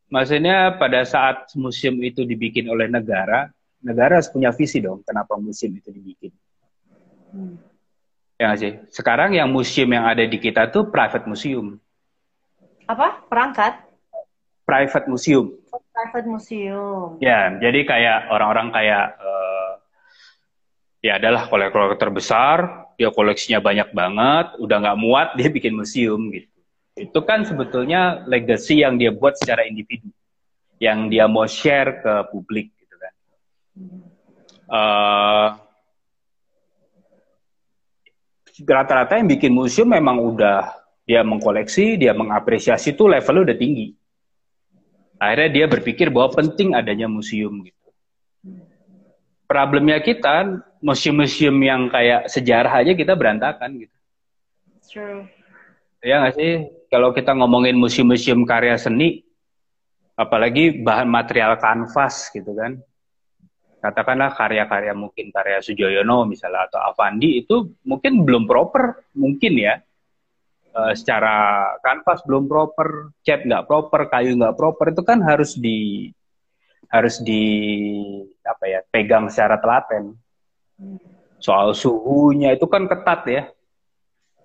Maksudnya 0.07 0.79
pada 0.79 1.03
saat 1.03 1.51
museum 1.59 1.99
itu 1.99 2.22
dibikin 2.22 2.70
oleh 2.70 2.87
negara 2.87 3.51
negara 3.83 4.18
harus 4.18 4.31
punya 4.31 4.51
visi 4.51 4.81
dong 4.81 5.03
kenapa 5.07 5.37
museum 5.37 5.77
itu 5.77 5.90
dibikin. 5.92 6.33
Hmm. 7.31 7.59
ya 8.38 8.55
sih? 8.57 8.81
Sekarang 8.88 9.35
yang 9.35 9.51
museum 9.51 9.90
yang 9.92 10.07
ada 10.07 10.25
di 10.25 10.38
kita 10.40 10.70
tuh 10.70 10.88
private 10.88 11.27
museum. 11.27 11.77
Apa? 12.87 13.27
Perangkat? 13.27 13.83
Private 14.66 15.07
museum. 15.11 15.53
Private 15.92 16.29
museum. 16.29 17.18
Ya 17.18 17.51
jadi 17.59 17.83
kayak 17.83 18.18
orang-orang 18.31 18.68
kayak 18.72 19.07
uh, 19.18 19.70
ya 21.03 21.18
adalah 21.18 21.46
kolektor 21.51 21.94
terbesar, 21.99 22.86
dia 22.97 23.13
koleksinya 23.13 23.61
banyak 23.61 23.93
banget, 23.93 24.47
udah 24.57 24.77
nggak 24.81 24.99
muat 24.99 25.29
dia 25.37 25.49
bikin 25.53 25.77
museum 25.77 26.33
gitu. 26.33 26.49
Itu 26.97 27.21
kan 27.29 27.45
sebetulnya 27.45 28.25
legacy 28.25 28.81
yang 28.81 28.97
dia 28.97 29.13
buat 29.13 29.37
secara 29.37 29.69
individu, 29.69 30.09
yang 30.81 31.13
dia 31.13 31.29
mau 31.29 31.45
share 31.45 32.01
ke 32.01 32.13
publik 32.33 32.73
gitu 32.73 32.97
kan. 32.97 33.13
Uh, 34.67 35.49
rata-rata 38.65 39.21
yang 39.21 39.29
bikin 39.29 39.53
museum 39.53 39.93
memang 39.93 40.17
udah 40.17 40.73
dia 41.05 41.21
mengkoleksi, 41.21 42.01
dia 42.01 42.17
mengapresiasi 42.17 42.97
itu 42.97 43.05
levelnya 43.05 43.53
udah 43.53 43.57
tinggi. 43.61 43.93
Akhirnya 45.21 45.51
dia 45.53 45.67
berpikir 45.69 46.09
bahwa 46.09 46.33
penting 46.33 46.73
adanya 46.73 47.09
museum 47.09 47.61
gitu 47.65 47.77
problemnya 49.47 50.03
kita 50.03 50.61
museum-museum 50.81 51.57
yang 51.62 51.89
kayak 51.89 52.29
sejarah 52.29 52.85
aja 52.85 52.93
kita 52.93 53.17
berantakan 53.17 53.87
gitu. 53.87 53.97
True. 54.87 55.29
Ya 56.05 56.23
nggak 56.23 56.35
sih? 56.39 56.53
Kalau 56.87 57.11
kita 57.11 57.35
ngomongin 57.35 57.75
museum-museum 57.75 58.47
karya 58.47 58.79
seni, 58.79 59.27
apalagi 60.17 60.81
bahan 60.81 61.11
material 61.11 61.61
kanvas 61.61 62.33
gitu 62.33 62.57
kan. 62.57 62.81
Katakanlah 63.83 64.33
karya-karya 64.35 64.97
mungkin 64.97 65.31
karya 65.31 65.61
Sujoyono 65.62 66.27
misalnya 66.27 66.67
atau 66.67 66.81
Avandi 66.81 67.45
itu 67.45 67.77
mungkin 67.85 68.25
belum 68.25 68.49
proper, 68.49 69.05
mungkin 69.15 69.53
ya. 69.61 69.79
E, 70.73 70.81
secara 70.97 71.69
kanvas 71.85 72.25
belum 72.25 72.49
proper, 72.49 73.12
cat 73.23 73.45
nggak 73.45 73.69
proper, 73.69 74.09
kayu 74.11 74.35
nggak 74.35 74.57
proper 74.57 74.91
itu 74.91 75.03
kan 75.05 75.21
harus 75.23 75.55
di 75.55 76.11
harus 76.87 77.21
di 77.21 77.43
apa 78.43 78.65
ya 78.67 78.81
pegang 78.91 79.29
secara 79.29 79.61
telaten. 79.61 80.17
Soal 81.41 81.77
suhunya 81.77 82.57
itu 82.57 82.67
kan 82.69 82.89
ketat 82.89 83.21
ya. 83.29 83.43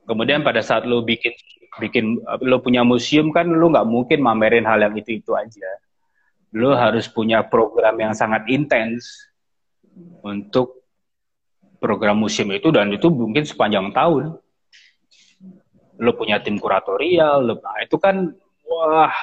Kemudian 0.08 0.44
pada 0.44 0.60
saat 0.60 0.84
lo 0.84 1.04
bikin 1.04 1.32
bikin 1.80 2.20
lo 2.44 2.60
punya 2.60 2.84
museum 2.84 3.32
kan 3.32 3.48
lo 3.48 3.72
nggak 3.72 3.88
mungkin 3.88 4.20
mamerin 4.20 4.68
hal 4.68 4.84
yang 4.84 4.96
itu 4.96 5.20
itu 5.24 5.32
aja. 5.36 5.70
Lo 6.52 6.76
harus 6.76 7.08
punya 7.08 7.48
program 7.48 7.96
yang 7.96 8.12
sangat 8.12 8.44
intens 8.52 9.32
untuk 10.24 10.84
program 11.80 12.20
museum 12.20 12.52
itu 12.52 12.70
dan 12.70 12.92
itu 12.92 13.08
mungkin 13.08 13.48
sepanjang 13.48 13.92
tahun. 13.96 14.36
Lo 16.02 16.12
punya 16.18 16.42
tim 16.42 16.58
kuratorial, 16.58 17.46
lo, 17.46 17.56
nah 17.62 17.78
itu 17.80 17.96
kan 18.02 18.36
wah 18.68 19.14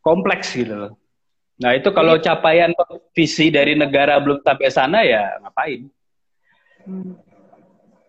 kompleks 0.00 0.56
gitu 0.56 0.72
loh. 0.76 0.99
Nah 1.60 1.76
itu 1.76 1.92
kalau 1.92 2.16
Jadi, 2.16 2.24
capaian 2.32 2.72
visi 3.12 3.52
dari 3.52 3.76
negara 3.76 4.16
belum 4.16 4.40
sampai 4.40 4.68
sana 4.72 5.04
ya 5.04 5.36
ngapain? 5.44 5.92
Hmm. 6.88 7.20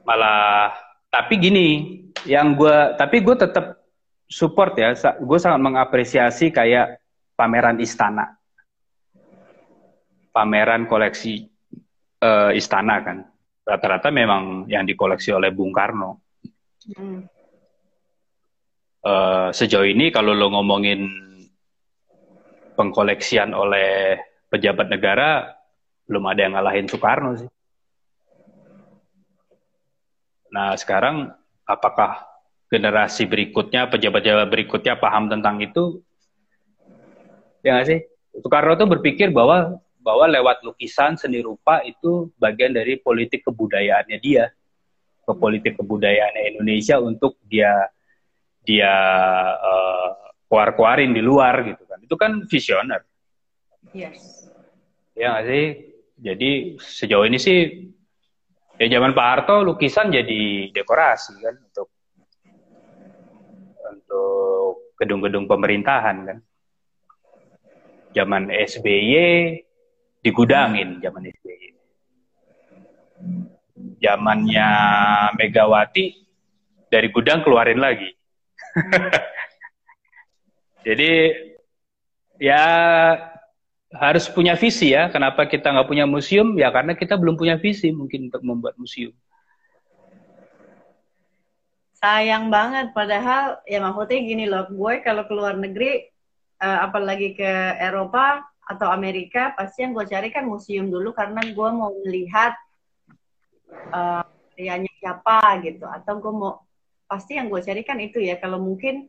Malah 0.08 0.72
tapi 1.12 1.36
gini, 1.36 1.68
yang 2.24 2.56
gue 2.56 2.96
tapi 2.96 3.20
gue 3.20 3.36
tetap 3.36 3.84
support 4.32 4.80
ya, 4.80 4.96
gue 5.20 5.40
sangat 5.40 5.60
mengapresiasi 5.60 6.56
kayak 6.56 7.04
pameran 7.36 7.76
istana, 7.84 8.40
pameran 10.32 10.88
koleksi 10.88 11.52
uh, 12.24 12.56
istana 12.56 13.04
kan, 13.04 13.18
rata-rata 13.68 14.08
memang 14.08 14.72
yang 14.72 14.88
dikoleksi 14.88 15.36
oleh 15.36 15.52
Bung 15.52 15.76
Karno. 15.76 16.24
Hmm. 16.96 17.28
Uh, 19.02 19.50
sejauh 19.52 19.90
ini 19.90 20.14
kalau 20.14 20.32
lo 20.32 20.48
ngomongin 20.54 21.31
pengkoleksian 22.76 23.52
oleh 23.52 24.20
pejabat 24.52 24.88
negara 24.92 25.56
belum 26.08 26.24
ada 26.28 26.40
yang 26.44 26.54
ngalahin 26.60 26.88
Soekarno 26.92 27.40
sih. 27.40 27.50
Nah 30.52 30.76
sekarang 30.76 31.32
apakah 31.64 32.28
generasi 32.72 33.28
berikutnya, 33.28 33.88
pejabat-pejabat 33.88 34.48
berikutnya 34.48 35.00
paham 35.00 35.28
tentang 35.28 35.60
itu? 35.64 36.04
Ya 37.64 37.80
nggak 37.80 37.88
sih? 37.88 38.00
Soekarno 38.40 38.80
tuh 38.80 38.88
berpikir 38.88 39.32
bahwa 39.32 39.80
bahwa 40.02 40.26
lewat 40.26 40.64
lukisan 40.66 41.20
seni 41.20 41.44
rupa 41.44 41.84
itu 41.86 42.32
bagian 42.42 42.74
dari 42.74 42.98
politik 42.98 43.46
kebudayaannya 43.46 44.18
dia 44.18 44.50
ke 45.22 45.34
politik 45.38 45.78
kebudayaannya 45.78 46.58
Indonesia 46.58 46.98
untuk 46.98 47.38
dia 47.46 47.92
dia 48.66 48.94
uh, 49.60 50.10
keluar-keluarin 50.48 51.12
di 51.14 51.22
luar 51.22 51.62
gitu 51.68 51.84
kan. 51.86 51.91
Itu 52.12 52.20
kan 52.20 52.44
visioner. 52.44 53.08
Yes. 53.96 54.44
Ya 55.16 55.32
nggak 55.32 55.48
sih? 55.48 55.66
Jadi 56.20 56.76
sejauh 56.76 57.24
ini 57.24 57.40
sih 57.40 57.88
ya 58.76 59.00
zaman 59.00 59.16
Pak 59.16 59.28
Harto 59.32 59.64
lukisan 59.64 60.12
jadi 60.12 60.68
dekorasi 60.76 61.40
kan 61.40 61.56
untuk 61.56 61.88
untuk 63.96 64.92
gedung-gedung 65.00 65.48
pemerintahan 65.48 66.18
kan. 66.28 66.38
Zaman 68.12 68.52
SBY 68.52 69.16
digudangin 70.20 71.00
zaman 71.00 71.32
SBY. 71.32 71.68
Zamannya 74.04 74.70
Megawati 75.40 76.28
dari 76.92 77.08
gudang 77.08 77.40
keluarin 77.40 77.80
lagi. 77.80 78.12
Jadi 80.82 81.12
ya 82.42 82.66
harus 83.94 84.26
punya 84.34 84.58
visi 84.58 84.98
ya. 84.98 85.14
Kenapa 85.14 85.46
kita 85.46 85.70
nggak 85.70 85.86
punya 85.86 86.10
museum? 86.10 86.58
Ya 86.58 86.74
karena 86.74 86.98
kita 86.98 87.14
belum 87.22 87.38
punya 87.38 87.62
visi 87.62 87.94
mungkin 87.94 88.34
untuk 88.34 88.42
membuat 88.42 88.74
museum. 88.82 89.14
Sayang 92.02 92.50
banget, 92.50 92.98
padahal 92.98 93.62
ya 93.70 93.78
maksudnya 93.78 94.26
gini 94.26 94.50
loh, 94.50 94.66
gue 94.74 95.06
kalau 95.06 95.22
keluar 95.30 95.54
negeri, 95.54 96.10
uh, 96.58 96.90
apalagi 96.90 97.38
ke 97.38 97.78
Eropa 97.78 98.42
atau 98.66 98.90
Amerika, 98.90 99.54
pasti 99.54 99.86
yang 99.86 99.94
gue 99.94 100.10
cari 100.10 100.34
kan 100.34 100.50
museum 100.50 100.90
dulu 100.90 101.14
karena 101.14 101.46
gue 101.46 101.70
mau 101.70 101.94
melihat 102.02 102.58
uh, 103.94 104.26
siapa 104.98 105.62
gitu, 105.62 105.86
atau 105.86 106.18
gue 106.18 106.34
mau 106.34 106.66
pasti 107.06 107.38
yang 107.38 107.54
gue 107.54 107.62
cari 107.62 107.86
kan 107.86 108.02
itu 108.02 108.18
ya. 108.18 108.42
Kalau 108.42 108.58
mungkin 108.58 109.06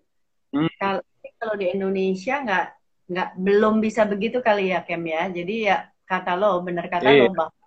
hmm. 0.52 0.76
kalau 0.76 1.00
kalau 1.40 1.56
di 1.56 1.72
Indonesia 1.72 2.44
nggak 2.44 2.81
nggak 3.12 3.36
belum 3.36 3.84
bisa 3.84 4.08
begitu 4.08 4.40
kali 4.40 4.72
ya 4.72 4.80
Kem 4.82 5.04
ya. 5.04 5.28
Jadi 5.28 5.68
ya 5.68 5.84
kata 6.08 6.32
lo 6.34 6.64
bener 6.64 6.88
kata 6.88 7.08
yeah. 7.12 7.28
lo 7.28 7.36
bahwa 7.36 7.60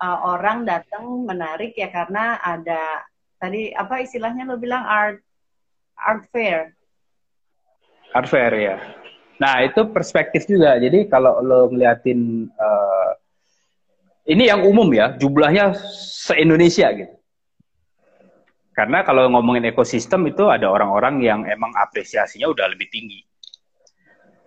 uh, 0.00 0.18
orang 0.32 0.64
datang 0.64 1.04
menarik 1.28 1.76
ya 1.76 1.92
karena 1.92 2.40
ada 2.40 3.04
tadi 3.36 3.70
apa 3.76 4.00
istilahnya 4.00 4.48
lo 4.48 4.56
bilang 4.56 4.82
art 4.88 5.20
art 5.94 6.24
fair. 6.32 6.72
art 8.16 8.28
fair 8.32 8.52
ya. 8.56 8.76
Nah 9.38 9.62
itu 9.62 9.84
perspektif 9.92 10.48
juga. 10.48 10.80
Jadi 10.80 11.06
kalau 11.06 11.44
lo 11.44 11.68
ngeliatin 11.70 12.50
uh, 12.56 13.12
ini 14.28 14.44
yang 14.48 14.60
umum 14.66 14.88
ya, 14.92 15.16
jumlahnya 15.16 15.72
se 15.76 16.36
Indonesia 16.36 16.90
gitu. 16.92 17.14
Karena 18.76 19.02
kalau 19.02 19.26
ngomongin 19.26 19.66
ekosistem 19.74 20.22
itu 20.30 20.46
ada 20.46 20.70
orang-orang 20.70 21.18
yang 21.18 21.40
emang 21.50 21.74
apresiasinya 21.74 22.46
udah 22.46 22.70
lebih 22.70 22.86
tinggi. 22.92 23.27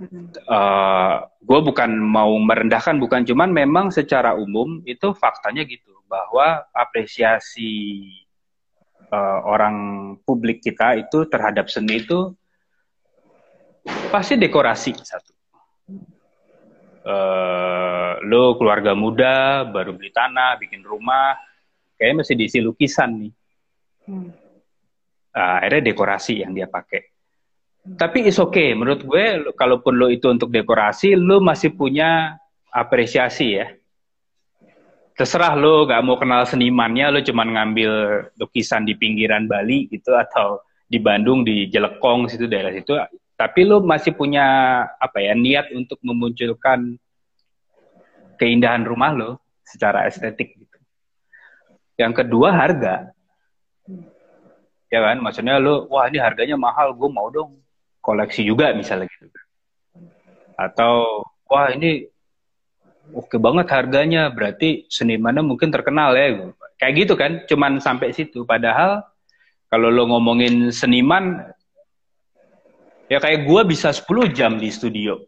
Uh, 0.01 0.09
eh, 0.49 1.15
gue 1.45 1.59
bukan 1.61 1.89
mau 1.93 2.33
merendahkan, 2.41 2.97
bukan 2.97 3.21
cuman 3.21 3.53
memang 3.53 3.93
secara 3.93 4.33
umum 4.33 4.81
itu 4.89 5.13
faktanya 5.13 5.61
gitu 5.69 5.93
bahwa 6.09 6.65
apresiasi 6.73 8.01
uh, 9.13 9.39
orang 9.45 9.75
publik 10.25 10.65
kita 10.65 10.97
itu 10.97 11.29
terhadap 11.29 11.69
seni 11.69 12.01
itu 12.01 12.33
pasti 14.09 14.41
dekorasi 14.41 14.97
satu. 14.97 15.33
Uh, 17.01 18.21
lo 18.25 18.57
keluarga 18.57 18.93
muda 18.93 19.65
baru 19.65 19.97
beli 19.97 20.13
tanah, 20.13 20.57
bikin 20.61 20.85
rumah, 20.85 21.33
kayaknya 21.97 22.21
masih 22.21 22.35
diisi 22.37 22.61
lukisan 22.61 23.17
nih 23.17 23.33
Hmm. 24.05 24.33
Uh, 25.31 25.55
akhirnya 25.61 25.93
dekorasi 25.93 26.43
yang 26.43 26.51
dia 26.51 26.67
pakai. 26.67 27.10
Tapi 27.81 28.29
is 28.29 28.37
okay, 28.37 28.77
menurut 28.77 29.01
gue, 29.01 29.53
kalaupun 29.57 29.97
lo 29.97 30.07
itu 30.13 30.29
untuk 30.29 30.53
dekorasi, 30.53 31.17
lo 31.17 31.41
masih 31.41 31.73
punya 31.73 32.37
apresiasi 32.69 33.57
ya. 33.57 33.73
Terserah 35.17 35.57
lo 35.57 35.89
gak 35.89 36.01
mau 36.05 36.13
kenal 36.21 36.45
senimannya, 36.45 37.09
lo 37.09 37.19
cuman 37.25 37.57
ngambil 37.57 37.91
lukisan 38.37 38.85
di 38.85 38.93
pinggiran 38.93 39.49
Bali 39.49 39.89
gitu, 39.89 40.13
atau 40.13 40.61
di 40.85 41.01
Bandung, 41.01 41.41
di 41.41 41.65
Jelekong, 41.73 42.29
situ 42.29 42.45
daerah 42.45 42.69
situ. 42.69 42.93
Tapi 43.33 43.65
lo 43.65 43.81
masih 43.81 44.13
punya 44.13 44.45
apa 45.01 45.17
ya 45.17 45.33
niat 45.33 45.73
untuk 45.73 45.97
memunculkan 46.05 47.01
keindahan 48.37 48.85
rumah 48.85 49.09
lo 49.09 49.29
secara 49.65 50.05
estetik 50.05 50.53
gitu. 50.53 50.77
Yang 51.97 52.25
kedua 52.25 52.53
harga 52.53 53.09
ya 54.91 54.99
kan 54.99 55.17
maksudnya 55.23 55.55
lu 55.55 55.87
wah 55.87 56.11
ini 56.11 56.19
harganya 56.19 56.59
mahal 56.59 56.91
gue 56.91 57.07
mau 57.07 57.31
dong 57.31 57.60
koleksi 58.01 58.41
juga 58.43 58.73
misalnya 58.73 59.07
gitu. 59.07 59.29
Atau 60.57 61.23
wah 61.47 61.69
ini 61.71 62.05
oke 63.13 63.37
banget 63.37 63.67
harganya 63.71 64.29
berarti 64.33 64.89
senimannya 64.89 65.45
mungkin 65.45 65.69
terkenal 65.69 66.17
ya 66.17 66.53
kayak 66.81 66.93
gitu 66.97 67.13
kan 67.15 67.45
cuman 67.45 67.77
sampai 67.77 68.11
situ. 68.11 68.43
Padahal 68.43 69.05
kalau 69.71 69.87
lo 69.87 70.09
ngomongin 70.09 70.73
seniman 70.73 71.45
ya 73.07 73.21
kayak 73.21 73.47
gue 73.47 73.61
bisa 73.69 73.93
10 73.93 74.35
jam 74.35 74.57
di 74.57 74.67
studio. 74.73 75.21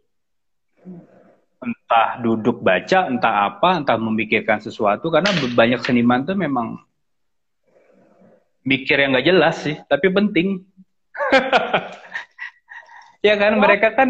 Entah 1.64 2.20
duduk 2.20 2.60
baca 2.60 3.08
entah 3.08 3.48
apa 3.48 3.80
entah 3.80 3.96
memikirkan 3.96 4.60
sesuatu 4.60 5.08
karena 5.08 5.32
banyak 5.56 5.80
seniman 5.80 6.28
tuh 6.28 6.36
memang 6.36 6.76
mikir 8.64 8.96
yang 8.96 9.16
nggak 9.16 9.28
jelas 9.28 9.56
sih, 9.64 9.76
tapi 9.88 10.08
penting. 10.10 10.64
ya 13.24 13.36
kan, 13.40 13.58
oh. 13.58 13.62
mereka 13.64 13.88
kan, 13.96 14.10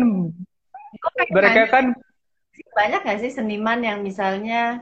mereka 1.31 1.63
kan 1.69 1.85
banyak 2.73 3.01
nggak 3.05 3.21
sih 3.21 3.31
seniman 3.33 3.79
yang 3.85 4.01
misalnya 4.01 4.81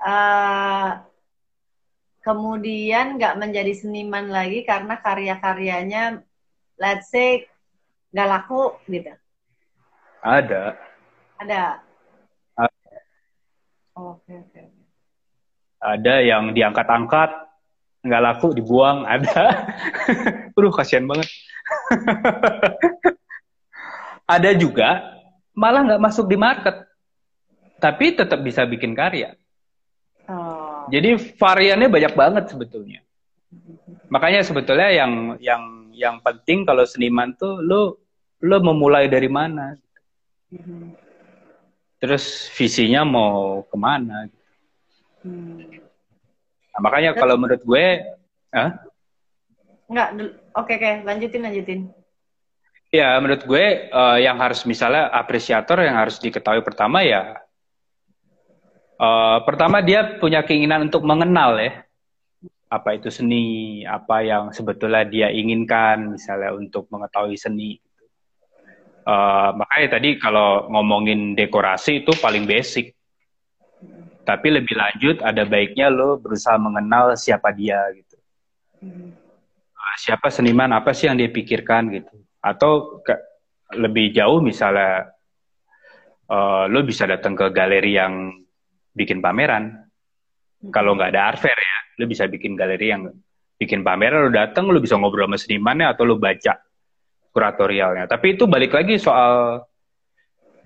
uh, 0.00 1.00
kemudian 2.20 3.16
nggak 3.16 3.36
menjadi 3.40 3.72
seniman 3.72 4.28
lagi 4.28 4.62
karena 4.62 5.00
karya-karyanya, 5.00 6.22
let's 6.76 7.08
say, 7.08 7.48
nggak 8.12 8.28
laku 8.28 8.76
gitu? 8.86 9.12
Ada. 10.22 10.76
Ada. 11.40 11.82
Oke, 13.92 14.32
oke 14.32 14.82
ada 15.82 16.14
yang 16.22 16.54
diangkat-angkat 16.54 17.30
nggak 18.06 18.22
laku 18.22 18.54
dibuang 18.54 19.02
ada 19.02 19.66
Aduh 20.58 20.70
kasihan 20.70 21.06
banget 21.10 21.26
ada 24.34 24.50
juga 24.56 25.18
malah 25.52 25.84
nggak 25.84 26.02
masuk 26.02 26.26
di 26.28 26.36
market 26.36 26.88
tapi 27.82 28.16
tetap 28.16 28.40
bisa 28.40 28.64
bikin 28.64 28.96
karya 28.96 29.36
oh. 30.28 30.88
jadi 30.88 31.16
variannya 31.16 31.88
banyak 31.90 32.14
banget 32.14 32.44
sebetulnya 32.48 33.00
makanya 34.08 34.40
sebetulnya 34.44 34.88
yang 34.88 35.36
yang 35.42 35.62
yang 35.92 36.16
penting 36.24 36.64
kalau 36.64 36.88
seniman 36.88 37.36
tuh 37.36 37.60
lo 37.60 38.00
lo 38.42 38.56
memulai 38.64 39.06
dari 39.06 39.28
mana 39.28 39.76
terus 42.00 42.48
visinya 42.56 43.04
mau 43.04 43.62
ke 43.68 43.76
mana 43.76 44.26
Hmm. 45.22 45.78
Nah, 46.74 46.80
makanya 46.82 47.14
kalau 47.14 47.38
menurut 47.38 47.62
gue, 47.62 47.86
ah? 48.50 48.70
Enggak, 49.86 50.08
oke 50.56 50.72
oke, 50.76 50.92
lanjutin 51.04 51.42
lanjutin. 51.42 51.80
Ya, 52.92 53.16
menurut 53.16 53.48
gue 53.48 53.88
uh, 53.88 54.18
yang 54.20 54.36
harus 54.36 54.68
misalnya 54.68 55.08
apresiator 55.08 55.80
yang 55.80 55.96
harus 55.96 56.20
diketahui 56.20 56.60
pertama 56.60 57.00
ya, 57.00 57.40
uh, 59.00 59.40
pertama 59.48 59.80
dia 59.80 60.20
punya 60.20 60.44
keinginan 60.44 60.92
untuk 60.92 61.00
mengenal 61.00 61.56
ya, 61.56 61.88
apa 62.68 62.92
itu 62.92 63.08
seni, 63.08 63.80
apa 63.88 64.20
yang 64.20 64.52
sebetulnya 64.52 65.08
dia 65.08 65.28
inginkan, 65.32 66.20
misalnya 66.20 66.52
untuk 66.52 66.84
mengetahui 66.92 67.40
seni. 67.40 67.80
Uh, 69.02 69.56
makanya 69.56 69.98
tadi 69.98 70.20
kalau 70.20 70.68
ngomongin 70.70 71.34
dekorasi 71.34 72.06
itu 72.06 72.12
paling 72.20 72.46
basic 72.46 72.94
tapi 74.22 74.54
lebih 74.54 74.78
lanjut 74.78 75.18
ada 75.22 75.42
baiknya 75.42 75.90
lo 75.90 76.14
berusaha 76.18 76.54
mengenal 76.54 77.18
siapa 77.18 77.50
dia 77.50 77.82
gitu 77.98 78.16
hmm. 78.82 79.21
Siapa 79.96 80.28
seniman 80.28 80.72
apa 80.72 80.92
sih 80.96 81.10
yang 81.10 81.18
dia 81.18 81.28
pikirkan 81.28 81.92
gitu 81.92 82.14
atau 82.42 83.02
ke, 83.04 83.14
lebih 83.78 84.12
jauh 84.12 84.42
misalnya 84.42 85.12
uh, 86.28 86.68
lo 86.68 86.82
bisa 86.82 87.06
datang 87.06 87.36
ke 87.38 87.48
galeri 87.54 87.96
yang 87.96 88.32
bikin 88.92 89.22
pameran 89.24 89.88
kalau 90.70 90.94
nggak 90.94 91.16
ada 91.16 91.32
art 91.32 91.38
fair 91.40 91.56
ya 91.56 91.78
lo 92.02 92.04
bisa 92.06 92.28
bikin 92.28 92.58
galeri 92.58 92.92
yang 92.92 93.08
bikin 93.56 93.80
pameran 93.80 94.28
lo 94.28 94.30
datang 94.32 94.68
lo 94.68 94.78
bisa 94.78 94.98
ngobrol 94.98 95.30
sama 95.30 95.38
senimannya 95.38 95.88
atau 95.90 96.04
lo 96.04 96.20
baca 96.20 96.58
kuratorialnya 97.32 98.04
tapi 98.10 98.36
itu 98.36 98.44
balik 98.44 98.76
lagi 98.76 99.00
soal 99.00 99.64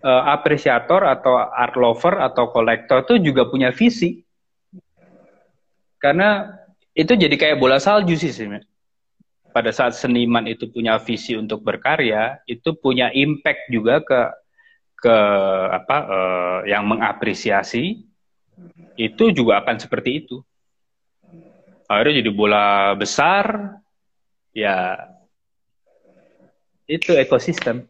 uh, 0.07 0.23
apresiator 0.31 1.03
atau 1.03 1.35
art 1.39 1.75
lover 1.75 2.23
atau 2.23 2.51
kolektor 2.55 3.03
tuh 3.03 3.19
juga 3.19 3.51
punya 3.51 3.75
visi. 3.75 4.23
Karena 5.97 6.47
itu 6.93 7.17
jadi 7.17 7.33
kayak 7.35 7.59
bola 7.59 7.83
salju 7.83 8.15
sih 8.15 8.31
sebenarnya. 8.31 8.69
Pada 9.57 9.73
saat 9.73 9.97
seniman 9.97 10.45
itu 10.45 10.69
punya 10.69 11.01
visi 11.01 11.33
untuk 11.33 11.64
berkarya, 11.64 12.45
itu 12.45 12.77
punya 12.77 13.09
impact 13.16 13.73
juga 13.73 14.05
ke 14.05 14.21
ke 15.01 15.16
apa 15.73 15.97
uh, 16.05 16.61
yang 16.69 16.85
mengapresiasi 16.85 18.05
itu 19.01 19.25
juga 19.33 19.64
akan 19.64 19.81
seperti 19.81 20.25
itu. 20.25 20.45
Akhirnya 21.88 22.21
jadi 22.21 22.31
bola 22.37 22.92
besar, 23.01 23.81
ya 24.53 25.09
itu 26.85 27.16
ekosistem. 27.16 27.89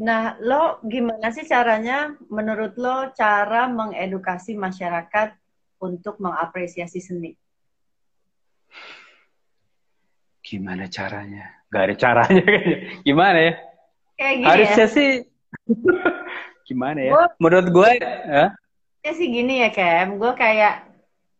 Nah, 0.00 0.40
lo 0.40 0.80
gimana 0.88 1.28
sih 1.36 1.44
caranya, 1.44 2.16
menurut 2.32 2.74
lo, 2.80 3.12
cara 3.12 3.68
mengedukasi 3.68 4.56
masyarakat 4.56 5.36
untuk 5.78 6.16
mengapresiasi 6.18 6.98
seni? 6.98 7.41
Gimana 10.52 10.84
caranya? 10.92 11.64
Gak 11.72 11.82
ada 11.88 11.94
caranya 11.96 12.42
kayaknya. 12.52 12.78
Gimana 13.00 13.38
ya? 13.40 13.54
Kayak 14.20 14.34
gini 14.36 14.48
Harusnya 14.52 14.84
ya? 14.84 14.92
sih, 14.92 15.10
gimana 16.68 16.98
ya? 17.00 17.12
Gua, 17.16 17.24
menurut 17.40 17.68
gue, 17.72 17.90
ya? 18.04 18.46
Ya 19.00 19.12
sih 19.16 19.28
gini 19.32 19.64
ya, 19.64 19.72
Kem. 19.72 20.20
Gue 20.20 20.36
kayak, 20.36 20.84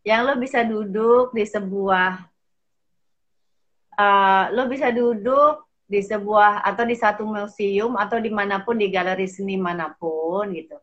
yang 0.01 0.25
lo 0.25 0.33
bisa 0.41 0.65
duduk 0.65 1.29
di 1.37 1.45
sebuah, 1.45 2.25
uh, 4.01 4.43
lo 4.49 4.65
bisa 4.65 4.89
duduk 4.89 5.61
di 5.85 6.01
sebuah 6.01 6.65
atau 6.65 6.83
di 6.89 6.97
satu 6.97 7.21
museum 7.21 7.93
atau 7.93 8.17
di 8.17 8.33
mana 8.33 8.65
pun 8.65 8.81
di 8.81 8.89
galeri 8.89 9.29
seni 9.29 9.61
mana 9.61 9.93
pun 9.93 10.49
gitu 10.49 10.73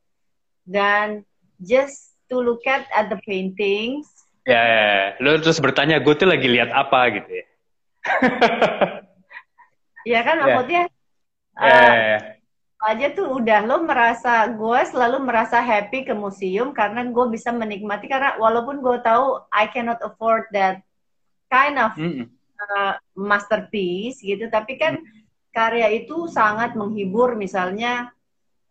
dan 0.62 1.26
just 1.58 2.14
to 2.30 2.38
look 2.38 2.62
at 2.68 2.86
at 2.94 3.10
the 3.10 3.18
paintings 3.26 4.06
ya, 4.46 4.60
ya, 4.60 4.82
ya. 4.86 5.06
lo 5.18 5.34
terus 5.42 5.58
bertanya 5.58 5.98
gue 5.98 6.14
tuh 6.14 6.30
lagi 6.30 6.46
lihat 6.46 6.70
apa 6.70 7.10
gitu 7.16 7.30
ya 7.42 7.49
ya 10.12 10.20
kan 10.24 10.36
ya. 10.36 10.42
maksudnya 10.42 10.82
ya, 11.56 11.66
ya, 11.66 11.76
uh, 11.76 11.94
ya. 11.96 12.18
aja 12.80 13.06
tuh 13.12 13.26
udah 13.36 13.60
lo 13.68 13.84
merasa 13.84 14.48
gue 14.48 14.80
selalu 14.88 15.20
merasa 15.24 15.60
happy 15.60 16.08
ke 16.08 16.14
museum 16.16 16.72
karena 16.72 17.04
gue 17.04 17.26
bisa 17.28 17.52
menikmati 17.52 18.08
karena 18.08 18.40
walaupun 18.40 18.80
gue 18.80 18.96
tahu 19.04 19.44
I 19.52 19.68
cannot 19.68 20.00
afford 20.00 20.48
that 20.56 20.80
kind 21.50 21.76
of 21.76 21.92
mm 21.98 22.12
-mm. 22.14 22.24
uh, 22.62 22.94
masterpiece 23.18 24.22
gitu, 24.22 24.46
tapi 24.48 24.78
kan 24.78 25.02
hmm. 25.02 25.26
karya 25.50 25.90
itu 25.90 26.30
sangat 26.30 26.78
menghibur 26.78 27.34
misalnya 27.34 28.14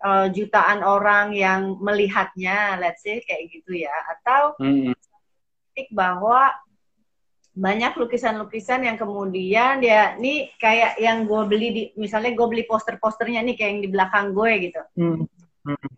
uh, 0.02 0.32
jutaan 0.32 0.82
orang 0.82 1.36
yang 1.36 1.76
melihatnya, 1.84 2.80
let's 2.80 3.04
say 3.04 3.20
kayak 3.28 3.52
gitu 3.52 3.84
ya, 3.84 3.94
atau 4.18 4.56
hmm. 4.64 4.96
bahwa 5.92 6.56
banyak 7.58 7.98
lukisan-lukisan 7.98 8.86
yang 8.86 8.96
kemudian 8.96 9.82
dia 9.82 10.16
nih 10.22 10.54
kayak 10.62 11.02
yang 11.02 11.26
gue 11.26 11.42
beli 11.50 11.68
di 11.74 11.84
misalnya 11.98 12.38
gue 12.38 12.48
beli 12.48 12.64
poster-posternya 12.70 13.42
nih 13.42 13.56
kayak 13.58 13.70
yang 13.74 13.84
di 13.84 13.90
belakang 13.90 14.28
gue 14.38 14.52
gitu 14.70 14.82
hmm. 14.96 15.26
Hmm. 15.66 15.90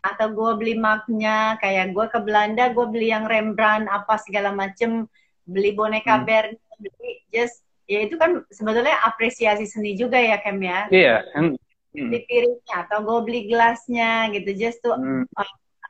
atau 0.00 0.32
gue 0.32 0.50
beli 0.56 0.74
mapnya 0.78 1.58
kayak 1.60 1.92
gue 1.92 2.06
ke 2.08 2.18
Belanda 2.22 2.70
gue 2.70 2.86
beli 2.88 3.12
yang 3.12 3.26
Rembrandt 3.26 3.90
apa 3.90 4.16
segala 4.22 4.54
macem 4.54 5.10
beli 5.44 5.74
boneka 5.74 6.22
hmm. 6.22 6.24
Bern 6.24 6.54
beli 6.78 7.12
just 7.34 7.66
ya 7.86 8.06
itu 8.06 8.14
kan 8.16 8.46
sebetulnya 8.48 8.94
apresiasi 9.04 9.66
seni 9.66 9.98
juga 9.98 10.22
ya 10.22 10.38
Kem 10.38 10.58
ya 10.62 10.86
iya 10.94 11.20
yeah. 11.26 11.52
hmm. 11.98 12.10
di 12.14 12.18
piringnya 12.24 12.76
atau 12.86 12.98
gue 13.02 13.18
beli 13.26 13.40
gelasnya 13.50 14.30
gitu 14.32 14.50
just 14.54 14.80
tuh 14.80 14.94
hmm. 14.94 15.26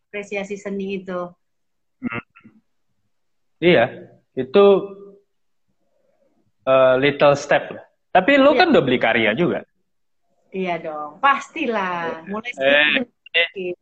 apresiasi 0.08 0.56
seni 0.56 1.04
itu 1.04 1.30
hmm. 2.00 2.24
iya 3.60 4.15
itu 4.36 4.66
uh, 6.68 6.94
little 7.00 7.34
step. 7.34 7.72
Tapi 8.12 8.36
lu 8.36 8.52
iya. 8.52 8.58
kan 8.64 8.68
udah 8.72 8.84
beli 8.84 8.98
karya 9.00 9.32
juga. 9.32 9.64
Iya 10.52 10.80
dong, 10.80 11.18
pastilah. 11.20 12.24
Mulai 12.28 12.52
eh, 12.56 13.04
eh, 13.34 13.72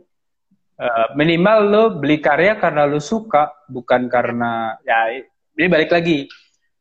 uh, 0.78 1.06
minimal 1.14 1.58
lu 1.70 1.84
beli 2.02 2.18
karya 2.18 2.58
karena 2.58 2.86
lu 2.86 2.98
suka, 2.98 3.50
bukan 3.70 4.06
karena 4.06 4.78
ya. 4.82 5.22
Ini 5.54 5.70
balik 5.70 5.94
lagi 5.94 6.26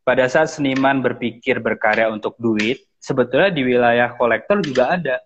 pada 0.02 0.26
saat 0.26 0.50
seniman 0.50 1.06
berpikir 1.06 1.62
berkarya 1.62 2.10
untuk 2.10 2.34
duit, 2.42 2.82
sebetulnya 2.98 3.54
di 3.54 3.62
wilayah 3.62 4.18
kolektor 4.18 4.66
juga 4.66 4.98
ada. 4.98 5.18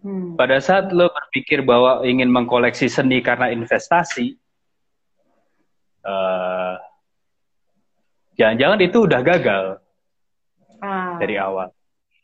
Hmm. 0.00 0.34
Pada 0.40 0.56
saat 0.58 0.88
lo 0.88 1.12
berpikir 1.12 1.60
bahwa 1.62 2.00
ingin 2.02 2.32
mengkoleksi 2.32 2.88
seni 2.88 3.20
karena 3.20 3.52
investasi, 3.52 4.40
uh, 6.08 6.80
jangan-jangan 8.36 8.80
itu 8.80 8.98
udah 9.04 9.20
gagal 9.20 9.64
ah. 10.80 11.16
dari 11.20 11.36
awal. 11.36 11.68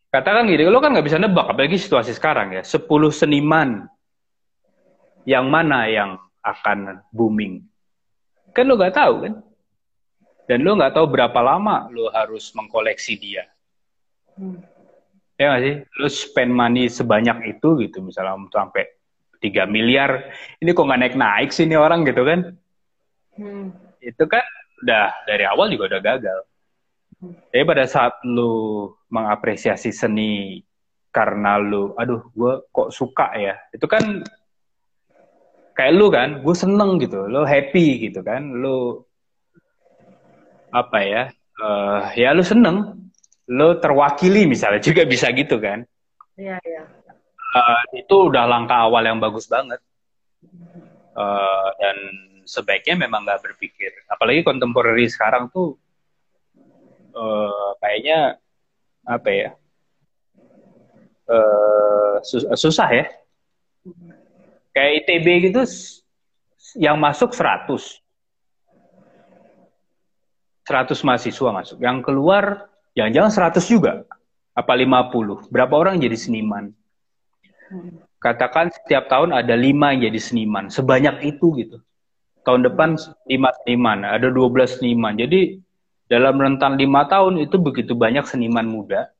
Katakan 0.08 0.48
gitu, 0.48 0.72
lo 0.72 0.80
kan 0.80 0.96
nggak 0.96 1.04
bisa 1.04 1.20
nebak, 1.20 1.52
apalagi 1.52 1.76
situasi 1.76 2.16
sekarang 2.16 2.56
ya. 2.56 2.62
10 2.64 2.88
seniman 3.12 3.84
yang 5.28 5.52
mana 5.52 5.84
yang 5.84 6.16
akan 6.40 7.04
booming? 7.12 7.60
Kan 8.56 8.64
lo 8.72 8.80
nggak 8.80 8.96
tahu 8.96 9.14
kan? 9.28 9.34
Dan 10.48 10.64
lo 10.64 10.80
nggak 10.80 10.96
tahu 10.96 11.12
berapa 11.12 11.36
lama 11.44 11.92
lo 11.92 12.08
harus 12.08 12.48
mengkoleksi 12.56 13.20
dia. 13.20 13.44
Hmm. 14.32 14.64
Ya 15.36 15.52
nggak 15.52 15.62
sih? 15.62 15.74
Lo 16.00 16.08
spend 16.08 16.56
money 16.56 16.88
sebanyak 16.88 17.60
itu 17.60 17.76
gitu, 17.84 18.00
misalnya 18.00 18.40
sampai 18.48 18.88
3 19.44 19.68
miliar. 19.68 20.32
Ini 20.56 20.72
kok 20.72 20.88
nggak 20.88 21.00
naik-naik 21.04 21.52
sih 21.52 21.68
ini 21.68 21.76
orang 21.76 22.08
gitu 22.08 22.24
kan? 22.24 22.56
Hmm. 23.36 23.76
Itu 24.00 24.24
kan 24.24 24.40
udah 24.82 25.06
dari 25.26 25.44
awal 25.44 25.66
juga 25.70 25.96
udah 25.96 26.02
gagal. 26.02 26.40
Jadi 27.50 27.64
pada 27.66 27.84
saat 27.90 28.22
lu 28.22 28.86
mengapresiasi 29.10 29.90
seni 29.90 30.62
karena 31.10 31.58
lu, 31.58 31.96
aduh, 31.98 32.30
gue 32.30 32.52
kok 32.70 32.94
suka 32.94 33.34
ya, 33.34 33.58
itu 33.74 33.86
kan 33.90 34.22
kayak 35.74 35.92
lu 35.98 36.06
kan, 36.14 36.44
gue 36.46 36.54
seneng 36.54 37.02
gitu, 37.02 37.26
lu 37.26 37.42
happy 37.42 38.06
gitu 38.06 38.22
kan, 38.22 38.42
lu 38.54 39.02
apa 40.70 40.98
ya, 41.02 41.22
uh, 41.58 42.12
ya 42.14 42.30
lu 42.36 42.44
seneng, 42.46 43.08
lu 43.50 43.80
terwakili 43.82 44.46
misalnya 44.46 44.78
juga 44.78 45.02
bisa 45.08 45.32
gitu 45.34 45.58
kan. 45.58 45.82
Iya 46.38 46.60
iya. 46.62 46.82
Uh, 47.48 47.82
itu 47.96 48.14
udah 48.28 48.44
langkah 48.46 48.86
awal 48.86 49.02
yang 49.02 49.18
bagus 49.18 49.48
banget. 49.48 49.80
Uh, 51.18 51.68
dan 51.82 51.96
sebaiknya 52.48 52.96
memang 52.96 53.28
nggak 53.28 53.44
berpikir. 53.44 53.92
Apalagi 54.08 54.40
kontemporari 54.40 55.04
sekarang 55.04 55.52
tuh 55.52 55.76
uh, 57.12 57.76
kayaknya 57.84 58.40
apa 59.04 59.28
ya 59.28 59.48
uh, 61.28 62.16
sus 62.24 62.48
susah 62.56 62.88
ya. 62.88 63.06
Kayak 64.72 65.04
ITB 65.04 65.52
gitu 65.52 65.62
yang 66.80 66.96
masuk 66.96 67.36
100 67.36 68.00
100 70.64 71.06
mahasiswa 71.06 71.50
masuk. 71.52 71.78
Yang 71.80 71.96
keluar 72.04 72.44
jangan-jangan 72.96 73.52
100 73.60 73.72
juga 73.72 73.92
apa 74.56 74.72
50 74.72 75.52
berapa 75.52 75.74
orang 75.76 76.00
jadi 76.00 76.16
seniman? 76.16 76.72
Katakan 78.18 78.72
setiap 78.72 79.06
tahun 79.06 79.30
ada 79.36 79.54
lima 79.54 79.92
yang 79.94 80.10
jadi 80.10 80.20
seniman. 80.20 80.72
Sebanyak 80.72 81.22
itu 81.22 81.46
gitu 81.60 81.78
tahun 82.48 82.64
depan 82.64 82.96
lima 83.28 83.52
seniman, 83.60 84.08
ada 84.08 84.32
12 84.32 84.80
seniman. 84.80 85.12
Jadi 85.20 85.60
dalam 86.08 86.40
rentan 86.40 86.80
lima 86.80 87.04
tahun 87.04 87.44
itu 87.44 87.60
begitu 87.60 87.92
banyak 87.92 88.24
seniman 88.24 88.64
muda. 88.64 89.12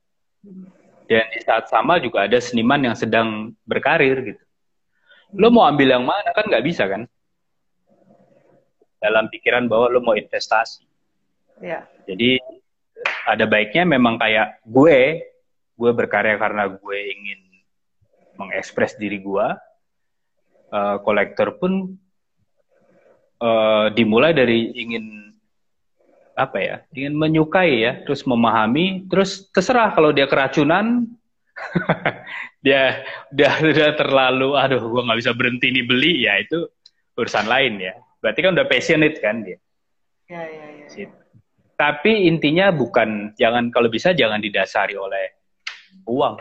Dan 1.05 1.25
di 1.29 1.39
saat 1.45 1.69
sama 1.69 2.01
juga 2.01 2.25
ada 2.25 2.41
seniman 2.41 2.81
yang 2.81 2.97
sedang 2.97 3.53
berkarir 3.69 4.33
gitu. 4.33 4.43
Lo 5.37 5.53
mau 5.53 5.69
ambil 5.69 5.93
yang 5.93 6.05
mana 6.09 6.33
kan 6.33 6.49
nggak 6.49 6.65
bisa 6.65 6.89
kan? 6.89 7.05
Dalam 8.97 9.29
pikiran 9.29 9.69
bahwa 9.69 9.93
lo 9.93 10.01
mau 10.01 10.17
investasi. 10.17 10.89
Ya. 11.61 11.85
Jadi 12.09 12.41
ada 13.29 13.45
baiknya 13.45 13.85
memang 13.85 14.17
kayak 14.17 14.57
gue, 14.65 15.29
gue 15.77 15.91
berkarya 15.93 16.41
karena 16.41 16.65
gue 16.65 16.97
ingin 16.97 17.39
mengekspres 18.41 18.97
diri 18.97 19.21
gue. 19.21 19.47
Uh, 20.69 21.01
kolektor 21.01 21.57
pun 21.57 21.97
uh, 23.39 23.87
dimulai 23.91 24.35
dari 24.35 24.71
ingin 24.75 25.29
apa 26.39 26.57
ya 26.63 26.75
ingin 26.95 27.19
menyukai 27.19 27.83
ya 27.83 27.99
terus 28.07 28.23
memahami 28.23 29.03
terus 29.11 29.51
terserah 29.51 29.91
kalau 29.91 30.15
dia 30.15 30.23
keracunan 30.23 31.03
dia 32.65 33.03
dia 33.27 33.49
udah 33.59 33.91
terlalu 33.99 34.55
aduh 34.55 34.79
gua 34.87 35.03
nggak 35.03 35.19
bisa 35.19 35.31
berhenti 35.35 35.67
nih 35.75 35.83
beli 35.83 36.23
ya 36.23 36.39
itu 36.39 36.63
urusan 37.19 37.43
lain 37.51 37.83
ya 37.83 37.93
berarti 38.23 38.39
kan 38.39 38.55
udah 38.55 38.67
passionate 38.71 39.19
kan 39.19 39.43
dia 39.43 39.59
ya, 40.31 40.39
ya, 40.47 40.65
ya. 40.79 40.87
ya. 40.87 41.07
tapi 41.75 42.31
intinya 42.31 42.71
bukan 42.71 43.35
jangan 43.35 43.67
kalau 43.67 43.91
bisa 43.91 44.15
jangan 44.15 44.39
didasari 44.39 44.95
oleh 44.95 45.35
uang 46.07 46.39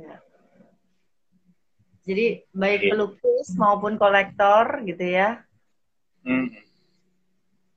ya. 0.00 0.16
jadi 2.08 2.48
baik 2.56 2.96
pelukis 2.96 3.52
maupun 3.60 4.00
kolektor 4.00 4.80
gitu 4.88 5.04
ya 5.04 5.44
Hmm. 6.22 6.48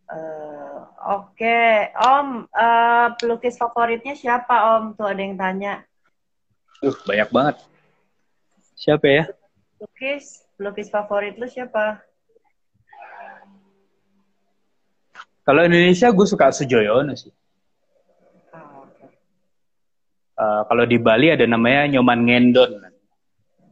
Uh, 0.06 0.86
Oke, 1.06 1.41
okay. 1.41 1.89
Om, 1.98 2.46
uh, 2.50 3.08
pelukis 3.18 3.58
favoritnya 3.58 4.14
siapa 4.14 4.78
Om? 4.78 4.93
Tuh 4.93 5.10
ada 5.10 5.22
yang 5.22 5.38
tanya. 5.38 5.82
Uh, 6.82 6.93
banyak 7.10 7.30
banget. 7.34 7.56
Siapa 8.78 9.06
ya? 9.10 9.24
Pelukis, 9.82 10.46
pelukis 10.58 10.89
favorit 10.93 11.38
lu 11.41 11.50
siapa? 11.50 12.06
Kalau 15.46 15.62
Indonesia 15.62 16.10
gue 16.10 16.26
suka 16.26 16.50
Sujoyono 16.50 17.14
sih. 17.14 17.30
Oh, 18.50 18.89
okay. 18.89 19.10
uh, 20.41 20.66
kalau 20.66 20.89
di 20.89 20.98
Bali 20.98 21.30
ada 21.30 21.46
namanya 21.46 21.86
Nyoman 21.98 22.26
Ngendon. 22.26 22.72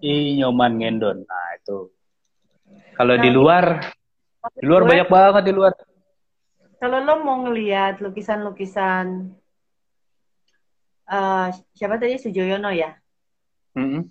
I 0.05 0.37
Nyoman 0.37 0.77
Ngendon. 0.77 1.25
Nah 1.25 1.47
itu. 1.57 1.89
Kalau 2.93 3.17
nah, 3.17 3.23
di 3.25 3.29
luar 3.33 3.65
di 4.51 4.65
luar 4.67 4.83
gue, 4.83 4.89
banyak 4.91 5.09
banget 5.09 5.43
di 5.47 5.53
luar. 5.55 5.71
Kalau 6.83 6.99
lo 6.99 7.23
mau 7.23 7.47
ngelihat 7.47 8.03
lukisan-lukisan 8.03 9.31
uh, 11.07 11.47
siapa 11.71 11.95
tadi 11.95 12.19
Sujoyono 12.19 12.75
ya? 12.75 12.91
Mm 13.79 13.87
-hmm. 13.87 14.03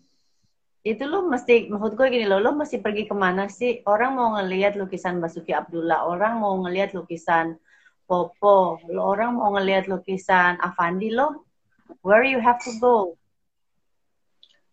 Itu 0.83 1.07
lo 1.07 1.29
mesti, 1.29 1.71
maksud 1.71 1.95
gue 1.95 2.09
gini 2.11 2.27
lo, 2.27 2.43
lo 2.43 2.57
mesti 2.57 2.81
pergi 2.81 3.07
ke 3.07 3.15
mana 3.15 3.47
sih? 3.47 3.85
Orang 3.87 4.19
mau 4.19 4.35
ngelihat 4.41 4.75
lukisan 4.75 5.21
Basuki 5.23 5.55
Abdullah, 5.55 6.09
orang 6.09 6.43
mau 6.43 6.59
ngelihat 6.65 6.97
lukisan 6.97 7.61
Popo, 8.03 8.83
lo 8.91 9.01
orang 9.15 9.39
mau 9.39 9.55
ngelihat 9.55 9.87
lukisan 9.87 10.59
Avandi, 10.59 11.15
lo 11.15 11.47
where 12.03 12.27
you 12.27 12.43
have 12.43 12.59
to 12.67 12.73
go? 12.83 13.15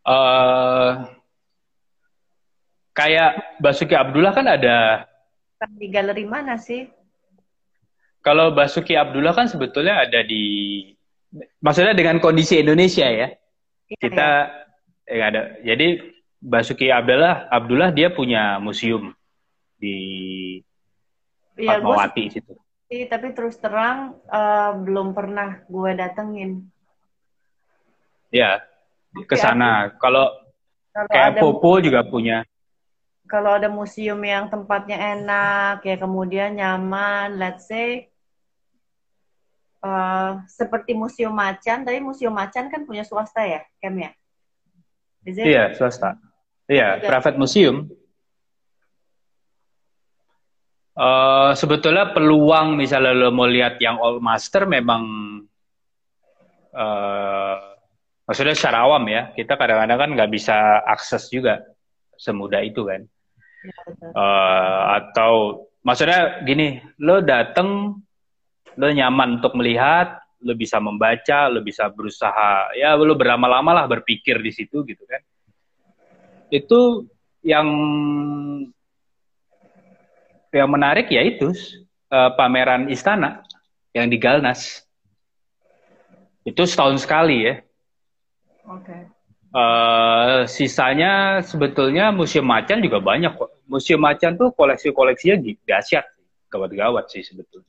Uh, 0.01 1.05
kayak 2.97 3.59
Basuki 3.61 3.93
Abdullah 3.93 4.33
kan 4.33 4.49
ada 4.49 5.08
di 5.67 5.91
galeri 5.91 6.23
mana 6.23 6.55
sih? 6.55 6.87
Kalau 8.23 8.55
Basuki 8.55 8.95
Abdullah 8.95 9.35
kan 9.35 9.51
sebetulnya 9.51 10.07
ada 10.07 10.23
di, 10.23 10.83
maksudnya 11.59 11.91
dengan 11.95 12.23
kondisi 12.23 12.59
Indonesia 12.59 13.07
ya. 13.07 13.27
ya 13.91 13.97
kita 13.99 14.29
ya. 15.07 15.17
Eh, 15.19 15.23
ada. 15.25 15.57
Jadi 15.65 15.99
Basuki 16.39 16.87
Abdullah, 16.87 17.51
Abdullah 17.51 17.91
dia 17.91 18.13
punya 18.13 18.61
museum 18.61 19.11
di 19.75 19.95
ya, 21.59 21.75
Fatmawati 21.81 22.23
situ. 22.31 22.53
sih, 22.87 23.03
tapi 23.11 23.35
terus 23.35 23.59
terang 23.59 24.15
uh, 24.31 24.71
belum 24.79 25.11
pernah 25.11 25.65
gue 25.67 25.91
datengin. 25.97 26.69
Ya, 28.29 28.61
ke 29.25 29.35
sana. 29.35 29.91
Kalau 29.97 30.29
kayak 30.93 31.35
ada, 31.35 31.41
Popo 31.41 31.81
juga 31.81 32.05
punya. 32.05 32.45
Kalau 33.29 33.61
ada 33.61 33.69
museum 33.69 34.17
yang 34.25 34.49
tempatnya 34.49 34.97
enak, 35.13 35.85
ya 35.85 35.95
kemudian 36.01 36.57
nyaman, 36.57 37.37
let's 37.37 37.69
say 37.69 38.09
uh, 39.85 40.41
seperti 40.49 40.97
Museum 40.97 41.31
Macan, 41.31 41.85
tapi 41.85 42.01
Museum 42.01 42.33
Macan 42.33 42.73
kan 42.73 42.81
punya 42.89 43.05
swasta 43.05 43.45
ya, 43.45 43.61
Kem 43.77 43.95
ya? 44.01 44.11
Iya, 45.29 45.77
swasta. 45.77 46.17
Iya, 46.69 47.01
private 47.01 47.37
museum. 47.37 47.89
Uh, 50.99 51.55
sebetulnya 51.55 52.11
peluang 52.11 52.75
misalnya 52.75 53.15
lo 53.15 53.31
mau 53.31 53.47
lihat 53.47 53.79
yang 53.79 53.95
all 54.03 54.19
master 54.19 54.67
memang 54.67 55.05
uh, 56.75 57.57
maksudnya 58.27 58.51
secara 58.51 58.83
awam 58.83 59.07
ya 59.07 59.31
kita 59.31 59.55
kadang-kadang 59.55 59.95
kan 59.95 60.09
nggak 60.11 60.27
bisa 60.27 60.83
akses 60.83 61.31
juga 61.31 61.63
semudah 62.19 62.59
itu 62.67 62.83
kan 62.83 63.07
uh, 64.15 64.81
atau 65.01 65.65
maksudnya 65.83 66.43
gini 66.43 66.79
lo 67.01 67.19
dateng 67.23 67.99
lo 68.79 68.87
nyaman 68.87 69.41
untuk 69.41 69.55
melihat 69.59 70.19
lo 70.39 70.55
bisa 70.55 70.79
membaca 70.79 71.51
lo 71.51 71.59
bisa 71.59 71.91
berusaha 71.91 72.71
ya 72.75 72.95
lo 72.95 73.15
berlama-lama 73.15 73.83
lah 73.83 73.85
berpikir 73.87 74.39
di 74.39 74.51
situ 74.55 74.87
gitu 74.87 75.03
kan 75.03 75.21
itu 76.49 77.05
yang 77.45 77.67
yang 80.49 80.69
menarik 80.69 81.07
ya 81.13 81.21
itu 81.21 81.53
uh, 82.09 82.33
pameran 82.33 82.89
istana 82.89 83.45
yang 83.93 84.09
di 84.09 84.17
Galnas. 84.17 84.85
Itu 86.45 86.65
setahun 86.65 87.05
sekali 87.05 87.45
ya. 87.45 87.55
Oke. 88.65 88.85
Okay. 88.85 89.01
Uh, 89.49 90.45
sisanya 90.45 91.41
sebetulnya 91.41 92.13
museum 92.13 92.45
macan 92.45 92.85
juga 92.85 93.01
banyak 93.01 93.33
kok. 93.33 93.49
Museum 93.65 93.97
macan 93.97 94.37
tuh 94.37 94.53
koleksi-koleksinya 94.53 95.41
dahsyat, 95.65 96.05
gawat-gawat 96.53 97.09
sih 97.09 97.25
sebetulnya. 97.25 97.65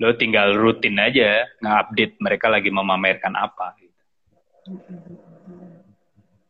Lo 0.00 0.12
tinggal 0.20 0.52
rutin 0.52 1.00
aja 1.00 1.48
nge-update 1.64 2.20
mereka 2.20 2.52
lagi 2.52 2.68
memamerkan 2.68 3.32
apa. 3.32 3.72
Gitu. 3.80 4.00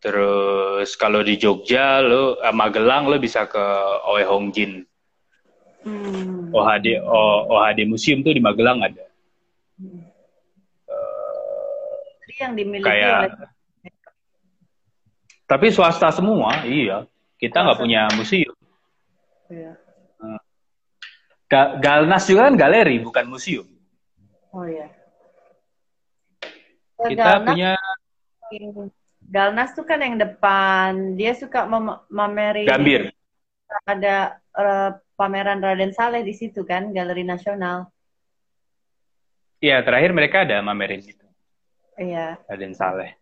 Terus 0.02 0.90
kalau 0.98 1.22
di 1.22 1.38
Jogja 1.38 2.02
lo 2.02 2.34
uh, 2.34 2.50
Magelang 2.50 3.06
lo 3.06 3.14
bisa 3.22 3.46
ke 3.46 3.62
Oe 4.10 4.26
Hong 4.26 4.50
Jin. 4.50 4.82
Hmm. 5.86 6.50
OHD 6.50 6.98
o, 6.98 7.46
OHD 7.46 7.86
Museum 7.86 8.26
tuh 8.26 8.34
di 8.34 8.42
Magelang 8.42 8.82
ada. 8.82 9.06
Hmm. 9.78 10.09
Yang 12.40 12.52
dimiliki 12.56 12.88
kayak, 12.88 13.36
oleh 13.36 13.52
Tapi 15.44 15.66
swasta 15.68 16.08
semua, 16.08 16.64
iya. 16.64 17.04
Kita 17.36 17.60
nggak 17.60 17.76
punya 17.76 18.08
museum. 18.16 18.56
Iya. 19.52 19.76
Uh, 20.16 20.40
Galnas 21.84 22.24
juga 22.24 22.48
kan 22.48 22.54
galeri, 22.56 22.96
bukan 23.02 23.28
museum. 23.28 23.68
Oh 24.56 24.64
iya. 24.64 24.88
Kita 26.96 27.44
Galnas, 27.44 27.46
punya 27.50 27.70
Galnas 29.20 29.70
tuh 29.76 29.84
kan 29.84 30.00
yang 30.00 30.16
depan, 30.16 31.18
dia 31.18 31.36
suka 31.36 31.68
mem. 31.68 31.98
Gambir. 32.64 33.12
Ada 33.84 34.40
uh, 34.56 34.90
pameran 35.18 35.60
Raden 35.60 35.92
Saleh 35.92 36.24
di 36.24 36.32
situ 36.32 36.64
kan, 36.64 36.94
Galeri 36.94 37.22
Nasional. 37.22 37.90
Iya, 39.60 39.84
terakhir 39.84 40.16
mereka 40.16 40.48
ada 40.48 40.64
mamerin. 40.64 41.19
Iya. 42.00 42.40
Raden 42.48 42.72
Saleh. 42.72 43.12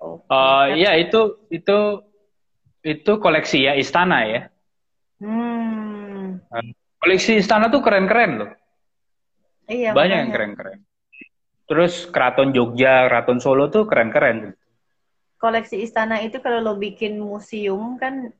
Oh. 0.00 0.24
Uh, 0.30 0.72
iya 0.78 0.96
itu 0.96 1.36
itu 1.52 2.00
itu 2.80 3.12
koleksi 3.20 3.68
ya 3.68 3.76
istana 3.76 4.24
ya. 4.24 4.40
Hmm. 5.20 6.40
Koleksi 6.98 7.36
istana 7.36 7.68
tuh 7.68 7.84
keren-keren 7.84 8.32
loh. 8.40 8.50
Iya. 9.68 9.92
Banyak 9.92 10.00
makanya. 10.00 10.16
yang 10.16 10.30
keren-keren. 10.32 10.78
Terus 11.68 12.08
keraton 12.08 12.56
Jogja, 12.56 13.04
keraton 13.12 13.38
Solo 13.44 13.68
tuh 13.68 13.84
keren-keren 13.84 14.56
koleksi 15.38 15.86
istana 15.86 16.20
itu 16.20 16.42
kalau 16.42 16.60
lo 16.60 16.74
bikin 16.76 17.16
museum 17.22 17.94
kan 17.96 18.34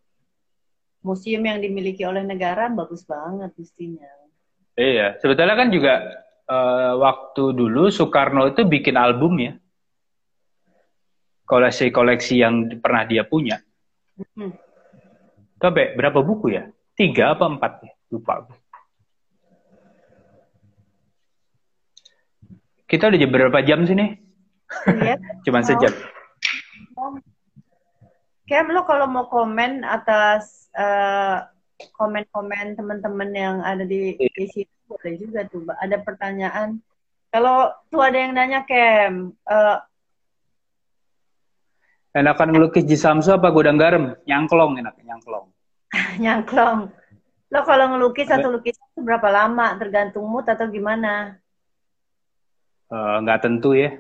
museum 1.01 1.41
yang 1.47 1.63
dimiliki 1.63 2.03
oleh 2.03 2.27
negara 2.27 2.67
bagus 2.69 3.07
banget 3.07 3.55
mestinya. 3.55 4.11
Iya, 4.75 5.19
sebetulnya 5.23 5.55
kan 5.55 5.71
juga 5.71 5.95
uh, 6.49 6.93
waktu 6.99 7.45
dulu 7.55 7.93
Soekarno 7.93 8.49
itu 8.49 8.65
bikin 8.65 8.97
album 8.97 9.39
ya. 9.39 9.53
Koleksi-koleksi 11.49 12.35
yang 12.41 12.69
pernah 12.81 13.09
dia 13.09 13.25
punya. 13.25 13.61
Hmm. 14.37 14.53
Tapi 15.57 15.97
berapa 15.97 16.21
buku 16.21 16.53
ya? 16.53 16.69
Tiga 16.93 17.33
apa 17.37 17.49
empat 17.49 17.73
ya? 17.85 17.93
Lupa. 18.13 18.45
Kita 22.89 23.13
udah 23.13 23.29
berapa 23.29 23.59
jam 23.65 23.85
sini? 23.85 24.17
Iya. 24.89 25.17
Cuman 25.45 25.65
sejam. 25.65 25.93
Kem 28.49 28.69
lo 28.73 28.89
kalau 28.89 29.05
mau 29.09 29.29
komen 29.29 29.85
atas 29.85 30.73
uh, 30.73 31.45
komen-komen 32.01 32.81
teman-teman 32.81 33.31
yang 33.37 33.57
ada 33.61 33.85
di, 33.85 34.17
di 34.17 34.47
situ 34.49 34.78
boleh 34.89 35.15
juga 35.21 35.45
tuh. 35.45 35.69
Ada 35.77 36.01
pertanyaan. 36.01 36.81
Kalau 37.29 37.69
tuh 37.93 38.01
ada 38.01 38.17
yang 38.17 38.33
nanya 38.33 38.65
Kem, 38.65 39.37
uh, 39.45 39.79
enakan 42.17 42.57
ngelukis 42.57 42.89
di 42.89 42.97
Samsu 42.97 43.37
apa 43.37 43.53
gudang 43.53 43.77
garam? 43.77 44.17
Nyangklong 44.25 44.81
enak, 44.81 44.97
nyangklong. 45.05 45.47
nyangklong. 46.25 46.89
Lo 47.49 47.61
kalau 47.65 47.93
ngelukis 47.93 48.29
satu 48.29 48.49
lukisan 48.49 48.85
itu 48.93 49.01
berapa 49.05 49.29
lama? 49.29 49.77
Tergantung 49.77 50.25
mood 50.25 50.49
atau 50.49 50.69
gimana? 50.69 51.37
Uh, 52.89 53.21
nggak 53.25 53.45
tentu 53.45 53.77
ya. 53.77 53.93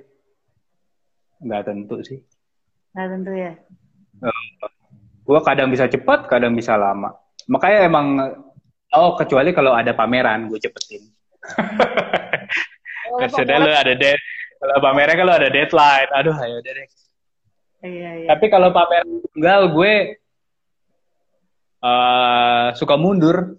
Nggak 1.44 1.68
tentu 1.68 1.96
sih. 2.04 2.20
Nah 2.96 3.04
tentu 3.08 3.32
ya. 3.36 3.52
Uh, 4.24 4.68
gua 5.24 5.40
kadang 5.44 5.68
bisa 5.68 5.88
cepat, 5.88 6.28
kadang 6.28 6.56
bisa 6.56 6.76
lama. 6.76 7.12
Makanya 7.48 7.88
emang 7.88 8.06
oh 8.94 9.16
kecuali 9.18 9.50
kalau 9.52 9.76
ada 9.76 9.92
pameran 9.92 10.48
gue 10.48 10.60
cepetin. 10.60 11.04
oh, 13.12 13.18
Maksudnya 13.20 13.58
lu 13.60 13.72
ada 13.72 13.92
deh. 13.92 14.16
Kalau 14.58 14.76
pameran 14.82 15.14
kalau 15.14 15.32
ada 15.36 15.48
deadline, 15.52 16.10
aduh 16.12 16.36
ayo 16.42 16.58
deh. 16.64 16.74
Iya, 17.78 18.10
iya. 18.24 18.28
Tapi 18.30 18.46
kalau 18.50 18.74
pameran 18.74 19.22
tunggal 19.30 19.70
gue 19.70 19.94
uh, 21.84 22.74
suka 22.74 22.94
mundur. 22.98 23.54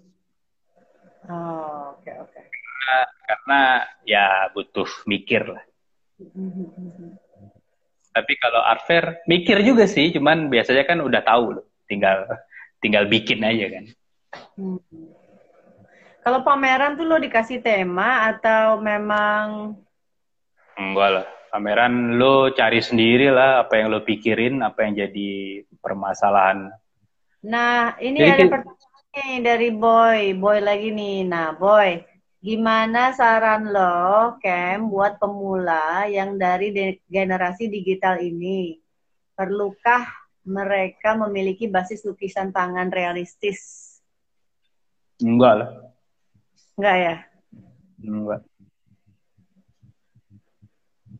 Oh, 1.30 1.94
oke 1.96 2.04
okay, 2.04 2.14
oke. 2.20 2.32
Okay. 2.34 2.44
Karena, 2.50 2.98
karena 3.24 3.60
ya 4.04 4.26
butuh 4.52 4.88
mikir 5.06 5.46
lah. 5.46 5.64
Tapi 8.10 8.32
kalau 8.42 8.60
art 8.60 8.84
fair 8.84 9.22
mikir 9.24 9.62
juga 9.62 9.86
sih, 9.86 10.10
cuman 10.12 10.50
biasanya 10.50 10.84
kan 10.84 10.98
udah 11.00 11.22
tahu 11.24 11.56
loh, 11.56 11.66
tinggal 11.86 12.26
tinggal 12.82 13.06
bikin 13.06 13.40
aja 13.40 13.66
kan. 13.72 13.84
Hmm. 14.58 15.19
Kalau 16.20 16.44
pameran 16.44 17.00
tuh 17.00 17.08
lo 17.08 17.16
dikasih 17.16 17.64
tema 17.64 18.28
atau 18.28 18.80
memang 18.80 19.74
enggak 20.76 21.10
lah. 21.10 21.26
Pameran 21.50 22.14
lo 22.14 22.54
cari 22.54 22.78
sendiri 22.78 23.26
lah 23.26 23.66
apa 23.66 23.74
yang 23.82 23.90
lo 23.90 24.06
pikirin, 24.06 24.62
apa 24.62 24.86
yang 24.86 24.94
jadi 25.02 25.30
permasalahan. 25.82 26.70
Nah, 27.42 27.98
ini 27.98 28.22
jadi, 28.22 28.46
ada 28.46 28.54
pertanyaan 28.54 29.42
dari 29.42 29.68
Boy. 29.74 30.38
Boy 30.38 30.62
lagi 30.62 30.94
nih. 30.94 31.26
Nah, 31.26 31.50
Boy, 31.58 32.06
Gimana 32.40 33.12
saran 33.12 33.68
lo, 33.68 34.40
Kem, 34.40 34.88
buat 34.88 35.20
pemula 35.20 36.08
yang 36.08 36.40
dari 36.40 36.72
generasi 37.04 37.68
digital 37.68 38.16
ini? 38.16 38.80
Perlukah 39.36 40.08
mereka 40.48 41.12
memiliki 41.20 41.68
basis 41.68 42.00
lukisan 42.00 42.48
tangan 42.48 42.88
realistis? 42.88 43.60
Enggak 45.20 45.52
lah. 45.52 45.70
Enggak 46.80 46.96
ya? 46.96 47.14
Enggak. 48.00 48.40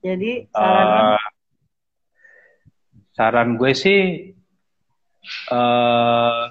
Jadi 0.00 0.32
saran 0.48 0.88
uh, 0.88 1.20
saran 3.12 3.48
gue 3.60 3.72
sih 3.76 4.00
uh, 5.52 6.48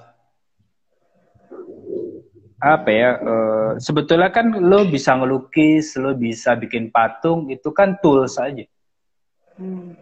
apa 2.62 2.90
ya 2.94 3.10
uh, 3.18 3.72
sebetulnya 3.82 4.30
kan 4.30 4.54
lo 4.54 4.86
bisa 4.86 5.18
ngelukis 5.18 5.98
lo 5.98 6.14
bisa 6.14 6.54
bikin 6.54 6.94
patung 6.94 7.50
itu 7.50 7.74
kan 7.74 7.98
tools 8.06 8.38
saja 8.38 8.70
hmm. 9.58 9.98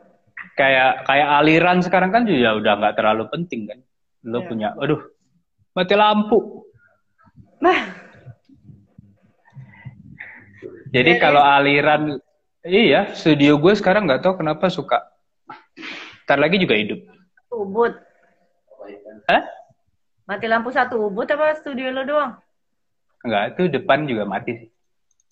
kayak 0.60 1.08
kayak 1.08 1.28
aliran 1.40 1.80
sekarang 1.80 2.12
kan 2.12 2.28
juga 2.28 2.60
udah 2.60 2.74
nggak 2.84 2.96
terlalu 3.00 3.24
penting 3.32 3.72
kan 3.72 3.80
lo 4.28 4.44
yeah. 4.44 4.48
punya 4.52 4.68
aduh 4.76 5.00
mati 5.72 5.96
lampu 5.96 6.68
nah 7.64 8.07
Jadi 10.92 11.12
Jadi- 11.18 11.22
kalau 11.22 11.42
aliran, 11.42 12.20
iya, 12.64 13.12
studio 13.14 13.60
gue 13.60 13.74
sekarang 13.76 14.08
nggak 14.08 14.24
tahu 14.24 14.40
kenapa 14.40 14.68
suka. 14.68 15.04
Ntar 16.28 16.38
lagi 16.40 16.60
juga 16.60 16.76
hidup. 16.76 17.00
Ubud. 17.52 17.94
Hah? 19.28 19.44
Mati 20.28 20.46
lampu 20.48 20.72
satu 20.72 21.08
ubud 21.08 21.28
apa 21.28 21.56
studio 21.56 21.88
lo 21.92 22.04
doang? 22.04 22.36
Enggak, 23.24 23.56
itu 23.56 23.62
depan 23.72 24.04
juga 24.04 24.28
mati 24.28 24.52
sih. 24.60 24.70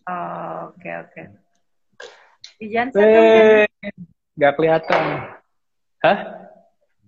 Oh, 0.08 0.72
oke 0.72 0.90
oke. 1.04 1.22
Beli 2.56 2.68
genset 2.72 3.04
dong, 3.04 3.26
Ken. 3.28 3.44
Eh, 3.44 3.68
nggak 4.40 4.54
kelihatan. 4.56 5.04
Hah? 6.00 6.20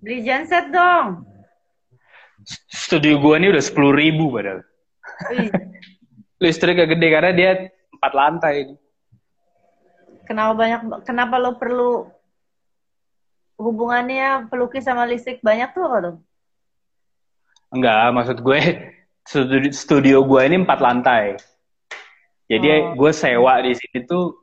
Beli 0.04 0.20
genset 0.24 0.68
dong. 0.68 1.24
Studio 2.72 3.20
gue 3.20 3.36
ini 3.40 3.48
udah 3.52 3.64
sepuluh 3.64 3.92
ribu 3.96 4.32
padahal. 4.32 4.64
Wih, 5.32 5.52
Listriknya 6.44 6.86
gede 6.86 7.08
karena 7.08 7.32
dia 7.34 7.52
empat 7.98 8.14
lantai. 8.14 8.56
kenapa 10.28 10.54
banyak? 10.54 10.82
Kenapa 11.08 11.36
lo 11.40 11.56
perlu 11.56 11.92
hubungannya 13.58 14.52
pelukis 14.52 14.86
sama 14.86 15.08
listrik 15.10 15.42
banyak 15.42 15.74
tuh 15.74 15.84
apa 15.88 15.98
tuh? 16.04 16.16
Enggak, 17.74 18.14
maksud 18.16 18.38
gue 18.44 18.60
studio, 19.28 19.60
studio 19.74 20.18
gue 20.24 20.42
ini 20.48 20.58
empat 20.64 20.80
lantai. 20.80 21.36
Jadi 22.48 22.68
Oh. 22.72 22.96
gue 22.96 23.12
sewa 23.12 23.60
di 23.60 23.76
sini 23.76 24.08
tuh 24.08 24.40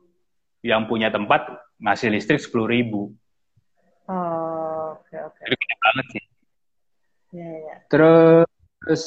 yang 0.61 0.85
punya 0.85 1.09
tempat 1.09 1.49
ngasih 1.81 2.13
listrik 2.13 2.37
sepuluh 2.37 2.69
ribu. 2.69 3.01
Oh, 4.05 4.93
oke 4.93 5.15
oke. 5.17 5.41
Jadi 5.41 5.55
gede 5.57 5.75
banget 5.81 6.05
sih. 6.13 6.23
Ya 7.33 7.49
ya. 7.49 7.75
Terus, 7.89 8.45
terus 8.81 9.03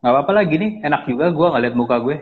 nggak 0.00 0.12
apa-apa 0.12 0.32
lagi 0.32 0.54
nih, 0.56 0.72
enak 0.80 1.04
juga 1.04 1.28
gue 1.28 1.46
ngeliat 1.52 1.74
muka 1.76 1.96
gue. 2.00 2.16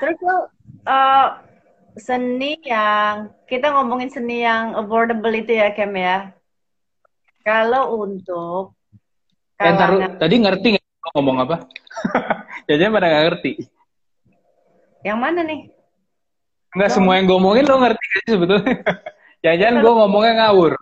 Terus 0.00 0.16
lo 0.22 0.36
eh, 0.86 1.26
seni 1.98 2.56
yang 2.64 3.34
kita 3.44 3.74
ngomongin 3.74 4.08
seni 4.08 4.46
yang 4.46 4.72
affordable 4.74 5.32
itu 5.34 5.52
ya 5.52 5.74
Kem 5.74 5.92
ya. 5.96 6.32
Kalau 7.42 7.96
untuk 7.98 8.76
Eh, 9.60 9.76
tadi 10.16 10.40
ngerti 10.40 10.66
nggak 10.72 11.12
ngomong 11.12 11.36
apa? 11.44 11.56
Jadinya 12.68 12.96
pada 12.96 13.06
nggak 13.12 13.24
ngerti. 13.28 13.52
yang 15.04 15.20
mana 15.20 15.44
nih? 15.44 15.68
Nggak 16.72 16.92
semua 16.92 17.20
yang 17.20 17.28
gue 17.28 17.36
omongin 17.36 17.68
lo 17.68 17.76
ngerti 17.76 18.06
sebetulnya? 18.24 18.80
Jangan-jangan 19.44 19.76
gue 19.84 19.92
ngomongnya 20.00 20.32
ngawur. 20.40 20.72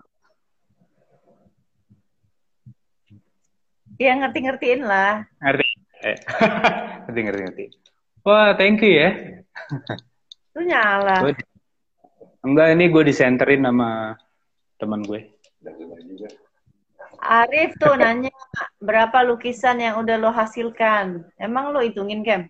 Ya 3.99 4.15
ngerti-ngertiin 4.15 4.87
lah. 4.87 5.27
Ngerti? 5.43 5.68
Eh. 6.07 6.19
ngerti, 7.11 7.21
ngerti, 7.23 7.43
ngerti. 7.43 7.65
Wah, 8.23 8.55
thank 8.55 8.83
you 8.83 8.93
ya. 8.95 9.11
Itu 10.53 10.61
nyala. 10.63 11.23
Gua 11.23 11.33
Enggak, 12.39 12.79
ini 12.79 12.85
gue 12.89 13.03
disenterin 13.03 13.67
sama 13.67 14.15
teman 14.79 15.03
gue. 15.03 15.27
Arif 17.19 17.75
tuh 17.77 17.99
nanya 18.01 18.33
berapa 18.79 19.27
lukisan 19.27 19.83
yang 19.83 20.01
udah 20.01 20.17
lo 20.17 20.31
hasilkan. 20.31 21.27
Emang 21.37 21.75
lo 21.75 21.83
hitungin 21.83 22.23
Kem? 22.23 22.47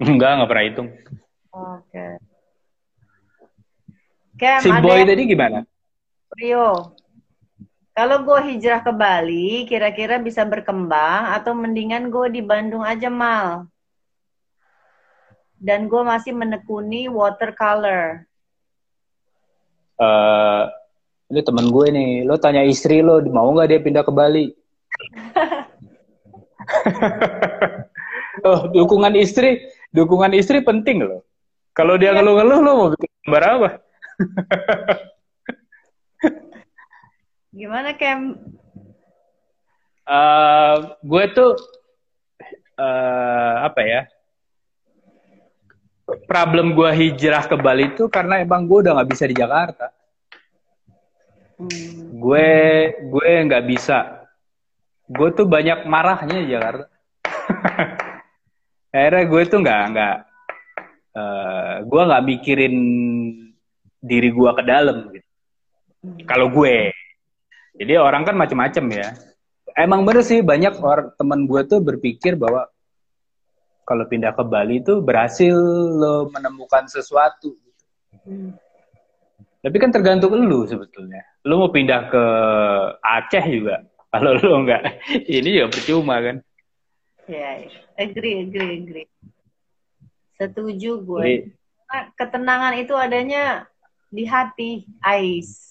Enggak, 0.00 0.38
nggak 0.38 0.48
pernah 0.48 0.64
hitung. 0.64 0.88
Oke. 1.50 2.06
Kem 4.40 4.60
Si 4.62 4.70
ada 4.70 4.80
boy 4.80 5.02
yang 5.02 5.08
tadi 5.10 5.22
gimana? 5.26 5.58
Rio. 6.40 6.95
Kalau 7.96 8.28
gue 8.28 8.52
hijrah 8.52 8.84
ke 8.84 8.92
Bali, 8.92 9.64
kira-kira 9.64 10.20
bisa 10.20 10.44
berkembang 10.44 11.32
atau 11.32 11.56
mendingan 11.56 12.12
gue 12.12 12.28
di 12.28 12.44
Bandung 12.44 12.84
aja 12.84 13.08
mal. 13.08 13.72
Dan 15.56 15.88
gue 15.88 16.04
masih 16.04 16.36
menekuni 16.36 17.08
watercolor. 17.08 18.28
Eh, 19.96 20.62
ini 21.32 21.40
teman 21.40 21.72
gue 21.72 21.86
nih. 21.88 22.28
Lo 22.28 22.36
tanya 22.36 22.68
istri 22.68 23.00
lo, 23.00 23.24
mau 23.32 23.48
nggak 23.56 23.68
dia 23.72 23.80
pindah 23.80 24.04
ke 24.04 24.12
Bali? 24.12 24.52
oh, 28.44 28.68
dukungan 28.76 29.16
istri, 29.16 29.72
dukungan 29.96 30.36
istri 30.36 30.60
penting 30.60 31.00
loh. 31.00 31.24
Kalau 31.72 31.96
dia 31.96 32.12
ngeluh-ngeluh, 32.12 32.60
lo 32.60 32.70
mau 32.76 32.92
bikin 32.92 33.08
gambar 33.24 33.44
apa? 33.56 33.80
Gimana 37.56 37.96
Kem? 37.96 38.36
Eh, 40.04 40.74
gue 41.00 41.24
tuh 41.32 41.56
eh 42.76 43.54
apa 43.64 43.80
ya? 43.80 44.04
Problem 46.28 46.76
gue 46.76 46.90
hijrah 46.92 47.48
ke 47.48 47.56
Bali 47.56 47.96
itu 47.96 48.12
karena 48.12 48.44
emang 48.44 48.68
gue 48.68 48.84
udah 48.84 49.00
nggak 49.00 49.08
bisa 49.08 49.24
di 49.24 49.34
Jakarta. 49.40 49.88
Hmm. 51.56 52.20
Gue 52.20 52.48
gue 53.08 53.28
nggak 53.48 53.64
bisa. 53.64 54.28
Gue 55.08 55.32
tuh 55.32 55.48
banyak 55.48 55.88
marahnya 55.88 56.44
di 56.44 56.52
Jakarta. 56.52 56.92
Akhirnya 58.92 59.24
gue 59.32 59.42
tuh 59.48 59.58
nggak 59.64 59.82
nggak 59.96 60.16
eh 61.16 61.74
gue 61.88 62.02
nggak 62.04 62.24
mikirin 62.36 62.76
diri 64.04 64.28
gue 64.28 64.50
ke 64.52 64.62
dalam 64.62 65.08
gitu. 65.08 65.28
Kalau 66.28 66.52
gue, 66.52 66.92
jadi 67.76 68.00
orang 68.00 68.24
kan 68.24 68.36
macem-macem 68.36 68.84
ya. 68.92 69.12
Emang 69.76 70.08
bener 70.08 70.24
sih 70.24 70.40
banyak 70.40 70.80
orang 70.80 71.12
teman 71.20 71.44
gue 71.44 71.60
tuh 71.68 71.84
berpikir 71.84 72.32
bahwa 72.40 72.64
kalau 73.86 74.08
pindah 74.08 74.32
ke 74.32 74.42
Bali 74.42 74.80
tuh 74.80 75.04
berhasil 75.04 75.54
lo 75.92 76.32
menemukan 76.32 76.88
sesuatu. 76.88 77.54
Hmm. 78.24 78.56
Tapi 79.60 79.76
kan 79.82 79.90
tergantung 79.90 80.32
lu 80.34 80.64
sebetulnya. 80.64 81.22
Lu 81.44 81.58
mau 81.58 81.70
pindah 81.70 82.06
ke 82.06 82.24
Aceh 83.02 83.44
juga. 83.50 83.82
Kalau 84.16 84.32
lu 84.38 84.64
nggak, 84.64 84.82
ini 85.28 85.60
ya 85.60 85.66
percuma 85.68 86.22
kan. 86.22 86.40
Ya, 87.26 87.66
ya. 87.66 87.68
agree, 87.98 88.46
agree, 88.46 88.72
agree. 88.80 89.08
Setuju 90.38 91.02
gue. 91.02 91.22
Jadi, 91.26 91.38
Ketenangan 92.14 92.74
itu 92.78 92.94
adanya 92.94 93.66
di 94.10 94.22
hati, 94.26 94.86
Ais. 95.02 95.65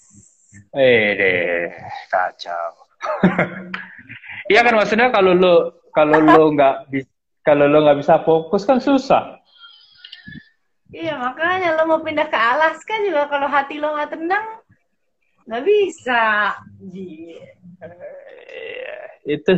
Eh 0.76 1.08
deh, 1.16 1.72
kacau. 2.12 2.70
Iya 4.45 4.62
kan 4.62 4.78
maksudnya 4.78 5.10
kalau 5.10 5.34
lu 5.34 5.74
kalau 5.89 6.22
lu 6.22 6.53
nggak 6.53 6.93
bisa 6.93 7.10
kalau 7.41 7.66
lu 7.66 7.82
nggak 7.82 7.97
bisa 7.97 8.22
fokus 8.22 8.62
kan 8.62 8.78
susah. 8.78 9.41
Iya, 10.93 11.18
makanya 11.18 11.82
lo 11.82 11.89
mau 11.89 11.99
pindah 12.06 12.30
ke 12.30 12.38
Alaska 12.38 12.93
juga 13.01 13.26
kalau 13.26 13.49
hati 13.49 13.82
lo 13.82 13.97
nggak 13.97 14.14
tenang, 14.14 14.45
nggak 15.49 15.64
bisa. 15.66 16.53
Iya, 16.93 17.41
itu 19.26 19.53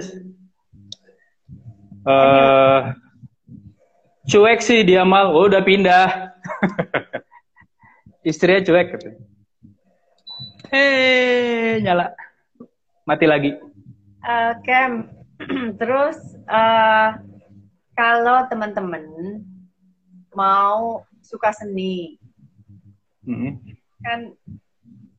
eh 2.07 2.81
cuek 4.31 4.59
sih 4.63 4.87
dia 4.87 5.03
mal, 5.03 5.35
oh, 5.35 5.51
udah 5.51 5.63
pindah. 5.67 6.31
Istrinya 8.29 8.63
cuek 8.63 8.87
gitu. 8.95 9.09
Eh, 10.71 11.79
nyala. 11.79 12.11
Mati 13.07 13.23
lagi. 13.23 13.51
Eh, 14.27 14.53
Kem, 14.67 15.07
terus 15.79 16.19
eh, 16.43 17.09
kalau 17.95 18.37
teman-teman 18.51 19.03
mau 20.35 21.07
suka 21.23 21.55
seni, 21.55 22.19
Mhm. 23.27 23.59
kan 23.99 24.31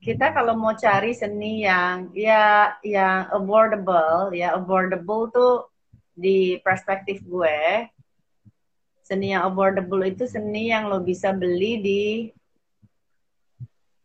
kita 0.01 0.32
kalau 0.32 0.57
mau 0.57 0.72
cari 0.72 1.12
seni 1.12 1.64
yang 1.68 2.09
ya 2.16 2.72
yang 2.80 3.28
affordable 3.28 4.32
ya 4.32 4.57
affordable 4.57 5.28
tuh 5.28 5.68
di 6.16 6.57
perspektif 6.64 7.20
gue 7.28 7.84
seni 9.05 9.36
yang 9.36 9.44
affordable 9.44 10.01
itu 10.09 10.24
seni 10.24 10.72
yang 10.72 10.88
lo 10.88 11.05
bisa 11.05 11.36
beli 11.36 11.84
di 11.84 12.03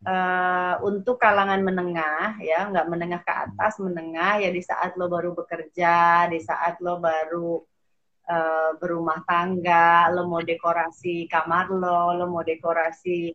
eh, 0.04 0.76
untuk 0.84 1.16
kalangan 1.20 1.64
menengah 1.64 2.40
ya 2.44 2.68
nggak 2.70 2.88
menengah 2.92 3.22
ke 3.24 3.34
atas 3.34 3.80
menengah 3.80 4.44
ya 4.44 4.50
di 4.52 4.62
saat 4.62 4.96
lo 5.00 5.08
baru 5.08 5.32
bekerja 5.36 6.28
di 6.28 6.40
saat 6.44 6.80
lo 6.84 7.00
baru 7.00 7.64
eh, 8.28 8.72
berumah 8.78 9.24
tangga 9.24 10.12
lo 10.12 10.28
mau 10.28 10.44
dekorasi 10.44 11.28
kamar 11.32 11.72
lo 11.72 12.16
lo 12.16 12.26
mau 12.30 12.44
dekorasi 12.44 13.34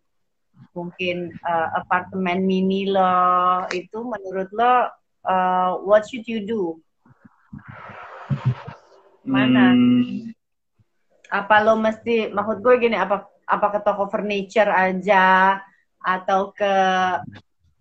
mungkin 0.74 1.30
uh, 1.42 1.68
apartemen 1.78 2.42
mini 2.42 2.90
lo 2.90 3.62
itu 3.70 4.02
menurut 4.02 4.50
lo 4.50 4.90
uh, 5.22 5.70
what 5.86 6.02
should 6.06 6.26
you 6.26 6.42
do 6.42 6.74
Mana? 9.28 9.76
Hmm, 9.76 10.32
apa 11.28 11.60
lo 11.60 11.76
mesti 11.76 12.32
maksud 12.32 12.64
gue 12.64 12.74
gini 12.80 12.96
apa 12.96 13.28
apa 13.44 13.66
ke 13.76 13.80
toko 13.84 14.08
furniture 14.08 14.72
aja 14.72 15.56
atau 16.02 16.54
ke 16.54 16.74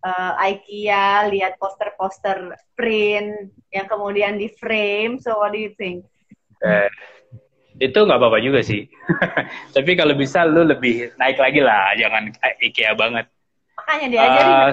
uh, 0.04 0.34
IKEA, 0.42 1.30
lihat 1.32 1.58
poster-poster 1.62 2.56
print 2.78 3.52
yang 3.74 3.88
kemudian 3.90 4.38
di 4.38 4.50
frame. 4.52 5.18
So 5.22 5.40
what 5.42 5.54
do 5.54 5.60
you 5.60 5.74
think? 5.76 6.06
Eh, 6.64 6.90
itu 7.78 7.98
nggak 7.98 8.18
apa-apa 8.18 8.40
juga 8.42 8.66
sih. 8.66 8.90
Tapi 9.76 9.92
kalau 9.94 10.18
bisa 10.18 10.46
lu 10.46 10.66
lebih 10.66 11.14
naik 11.18 11.38
lagi 11.38 11.62
lah, 11.62 11.94
jangan 11.98 12.34
IKEA 12.62 12.94
banget. 12.98 13.26
Makanya 13.78 14.08
diajarin. 14.10 14.56
Uh, 14.58 14.72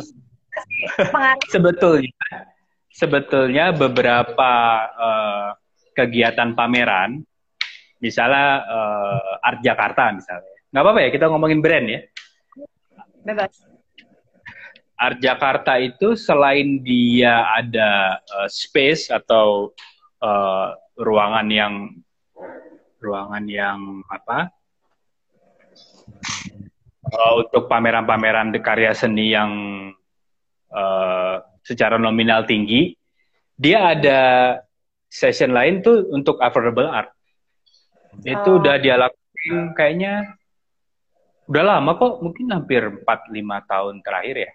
sebetulnya, 1.50 2.14
sebetulnya 2.94 3.74
beberapa 3.74 4.52
uh, 4.94 5.48
kegiatan 5.92 6.54
pameran, 6.54 7.20
misalnya 8.00 8.62
uh, 8.64 9.44
Art 9.44 9.60
Jakarta 9.60 10.14
misalnya, 10.14 10.54
nggak 10.70 10.82
apa-apa 10.82 11.00
ya 11.02 11.10
kita 11.12 11.26
ngomongin 11.28 11.60
brand 11.60 11.86
ya. 11.90 12.00
Bebas. 13.24 13.64
Art 14.94 15.18
Jakarta 15.18 15.80
itu 15.80 16.14
selain 16.14 16.84
dia 16.84 17.42
ada 17.50 18.20
uh, 18.20 18.48
space 18.48 19.10
atau 19.10 19.74
uh, 20.22 20.70
ruangan 20.94 21.50
yang 21.50 21.74
ruangan 23.02 23.44
yang 23.50 24.00
apa 24.08 24.54
uh, 27.10 27.32
untuk 27.42 27.66
pameran-pameran 27.66 28.54
karya 28.62 28.94
seni 28.94 29.34
yang 29.34 29.50
uh, 30.72 31.42
secara 31.64 31.96
nominal 31.96 32.44
tinggi, 32.44 32.94
dia 33.56 33.92
ada 33.96 34.20
session 35.08 35.52
lain 35.52 35.80
tuh 35.80 36.06
untuk 36.12 36.38
affordable 36.40 36.88
art. 36.88 37.10
Itu 38.22 38.56
oh. 38.56 38.58
udah 38.62 38.78
dia 38.78 38.94
lakukan 38.94 39.74
kayaknya 39.74 40.38
udah 41.48 41.62
lama 41.62 41.90
kok, 41.96 42.24
mungkin 42.24 42.46
hampir 42.52 42.82
4 42.88 43.04
5 43.04 43.70
tahun 43.70 43.94
terakhir 44.00 44.36
ya. 44.36 44.52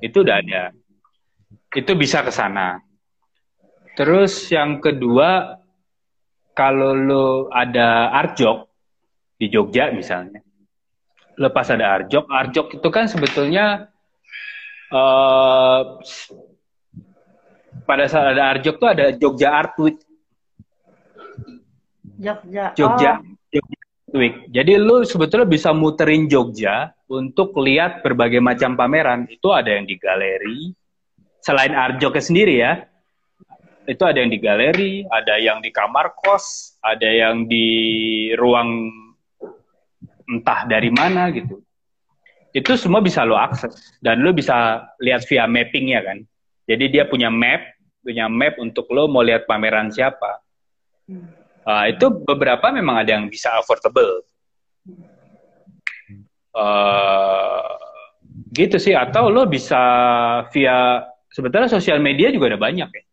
Itu 0.00 0.22
udah 0.22 0.36
ada. 0.38 0.62
Itu 1.74 1.92
bisa 1.98 2.22
ke 2.22 2.32
sana. 2.32 2.80
Terus 3.96 4.52
yang 4.52 4.78
kedua, 4.78 5.56
kalau 6.52 6.92
lo 6.92 7.26
ada 7.48 8.12
artjok 8.12 8.68
di 9.36 9.48
Jogja 9.52 9.92
misalnya, 9.92 10.40
lepas 11.36 11.68
ada 11.72 12.00
artjok, 12.00 12.24
artjok 12.28 12.66
itu 12.80 12.88
kan 12.92 13.04
sebetulnya 13.08 13.88
uh, 14.92 16.00
pada 17.84 18.04
saat 18.08 18.36
ada 18.36 18.56
artjok 18.56 18.76
tuh 18.80 18.88
ada 18.88 19.12
Jogja 19.16 19.48
Art 19.52 19.74
Week. 19.80 19.98
Jogja. 22.16 22.72
Jogja. 22.72 23.12
Oh. 23.20 23.35
Week. 24.14 24.46
Jadi 24.54 24.78
lu 24.78 25.02
sebetulnya 25.02 25.50
bisa 25.50 25.74
muterin 25.74 26.30
Jogja 26.30 26.94
untuk 27.10 27.58
lihat 27.58 28.06
berbagai 28.06 28.38
macam 28.38 28.78
pameran. 28.78 29.26
Itu 29.26 29.50
ada 29.50 29.74
yang 29.74 29.82
di 29.82 29.98
galeri, 29.98 30.70
selain 31.42 31.74
Arjoknya 31.74 32.22
sendiri 32.22 32.54
ya. 32.54 32.86
Itu 33.82 34.06
ada 34.06 34.22
yang 34.22 34.30
di 34.30 34.38
galeri, 34.38 35.02
ada 35.10 35.42
yang 35.42 35.58
di 35.58 35.74
kamar 35.74 36.14
kos, 36.14 36.78
ada 36.86 37.06
yang 37.06 37.50
di 37.50 37.66
ruang 38.38 38.94
entah 40.30 40.70
dari 40.70 40.90
mana 40.94 41.26
gitu. 41.34 41.66
Itu 42.54 42.78
semua 42.78 43.02
bisa 43.02 43.26
lo 43.26 43.34
akses 43.34 43.98
dan 43.98 44.22
lo 44.22 44.30
bisa 44.30 44.86
lihat 45.02 45.26
via 45.26 45.50
mappingnya 45.50 46.06
kan. 46.06 46.18
Jadi 46.70 46.94
dia 46.94 47.10
punya 47.10 47.26
map, 47.26 47.74
punya 48.06 48.30
map 48.30 48.54
untuk 48.62 48.86
lo 48.94 49.10
mau 49.10 49.26
lihat 49.26 49.50
pameran 49.50 49.90
siapa. 49.90 50.46
Hmm 51.10 51.45
Uh, 51.66 51.90
itu 51.90 52.06
beberapa 52.22 52.70
memang 52.70 53.02
ada 53.02 53.18
yang 53.18 53.26
bisa 53.26 53.50
affordable. 53.58 54.22
Uh, 56.54 57.74
gitu 58.54 58.78
sih 58.78 58.94
atau 58.94 59.28
lo 59.28 59.44
bisa 59.50 59.76
via 60.54 61.04
sebetulnya 61.28 61.68
sosial 61.68 61.98
media 61.98 62.30
juga 62.30 62.54
ada 62.54 62.60
banyak 62.62 62.86
ya. 62.86 63.04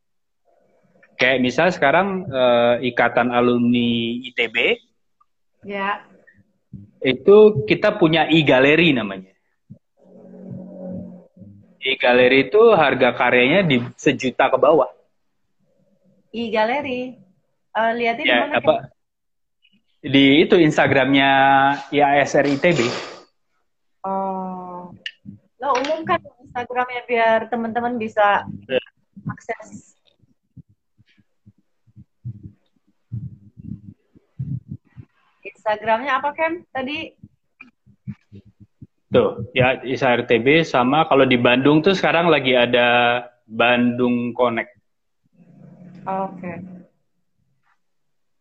Kayak 1.17 1.41
misal 1.41 1.67
sekarang 1.73 2.29
uh, 2.29 2.77
ikatan 2.77 3.33
alumni 3.33 4.21
ITB. 4.21 4.77
Ya. 5.65 6.05
Itu 7.01 7.65
kita 7.65 7.97
punya 7.97 8.29
e-galeri 8.29 8.93
namanya. 8.93 9.33
E-galeri 11.81 12.47
itu 12.47 12.61
harga 12.77 13.11
karyanya 13.17 13.65
di 13.65 13.81
sejuta 13.97 14.47
ke 14.47 14.57
bawah. 14.61 14.93
E-galeri. 16.31 17.22
Uh, 17.73 17.91
lihatnya 17.97 18.23
ya, 18.23 18.29
di 18.29 18.41
mana? 18.45 18.53
Apa? 18.61 18.73
Kan? 18.77 18.93
Di 20.03 20.25
itu 20.45 20.55
Instagramnya 20.59 21.31
IASR 21.89 22.45
ITB. 22.59 22.79
Oh, 24.03 24.91
lo 25.63 25.67
umumkan 25.79 26.19
Instagramnya 26.43 27.01
biar 27.07 27.39
teman-teman 27.47 27.95
bisa 27.95 28.45
ya. 28.67 28.83
akses. 29.31 29.95
Instagramnya 35.41 36.19
apa 36.19 36.29
kan 36.35 36.67
tadi? 36.75 37.15
Tuh, 39.07 39.47
ya 39.55 39.79
ISRTB 39.87 40.67
sama 40.67 41.07
kalau 41.07 41.23
di 41.23 41.39
Bandung 41.39 41.79
tuh 41.79 41.95
sekarang 41.95 42.27
lagi 42.27 42.59
ada 42.59 43.21
Bandung 43.47 44.35
Connect. 44.35 44.73
Oke. 46.03 46.43
Okay. 46.43 46.72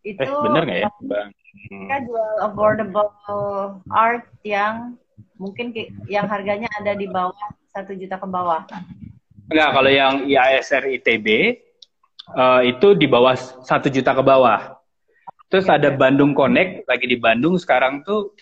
Itu 0.03 0.23
eh, 0.23 0.43
bener 0.43 0.63
nggak 0.67 0.81
ya 0.83 0.91
bang 1.07 1.29
mereka 1.71 1.97
jual 2.09 2.33
affordable 2.41 3.11
art 3.93 4.25
yang 4.43 4.97
mungkin 5.37 5.71
yang 6.09 6.27
harganya 6.27 6.69
ada 6.81 6.97
di 6.97 7.07
bawah 7.09 7.49
satu 7.73 7.93
juta 7.97 8.17
ke 8.17 8.29
bawah. 8.29 8.65
Enggak 9.53 9.71
kalau 9.77 9.91
yang 9.93 10.15
IASR 10.25 10.89
ITB 11.01 11.27
uh, 12.33 12.61
eh, 12.65 12.73
itu 12.73 12.97
di 12.97 13.05
bawah 13.05 13.37
satu 13.37 13.93
juta 13.93 14.17
ke 14.17 14.23
bawah. 14.25 14.81
Terus 15.53 15.69
ada 15.69 15.93
Bandung 15.93 16.33
Connect 16.33 16.89
lagi 16.89 17.05
di 17.05 17.21
Bandung 17.21 17.61
sekarang 17.61 18.01
tuh 18.01 18.33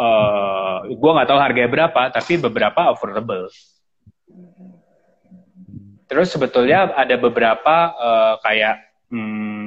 uh, 0.00 0.88
eh, 0.88 0.96
gue 0.96 1.10
nggak 1.12 1.28
tahu 1.28 1.40
harganya 1.40 1.68
berapa 1.68 2.00
tapi 2.08 2.40
beberapa 2.40 2.88
affordable. 2.88 3.52
Terus 6.10 6.32
sebetulnya 6.32 6.90
ada 6.96 7.14
beberapa 7.20 7.76
uh, 7.94 8.34
kayak 8.42 8.82
hmm, 9.12 9.59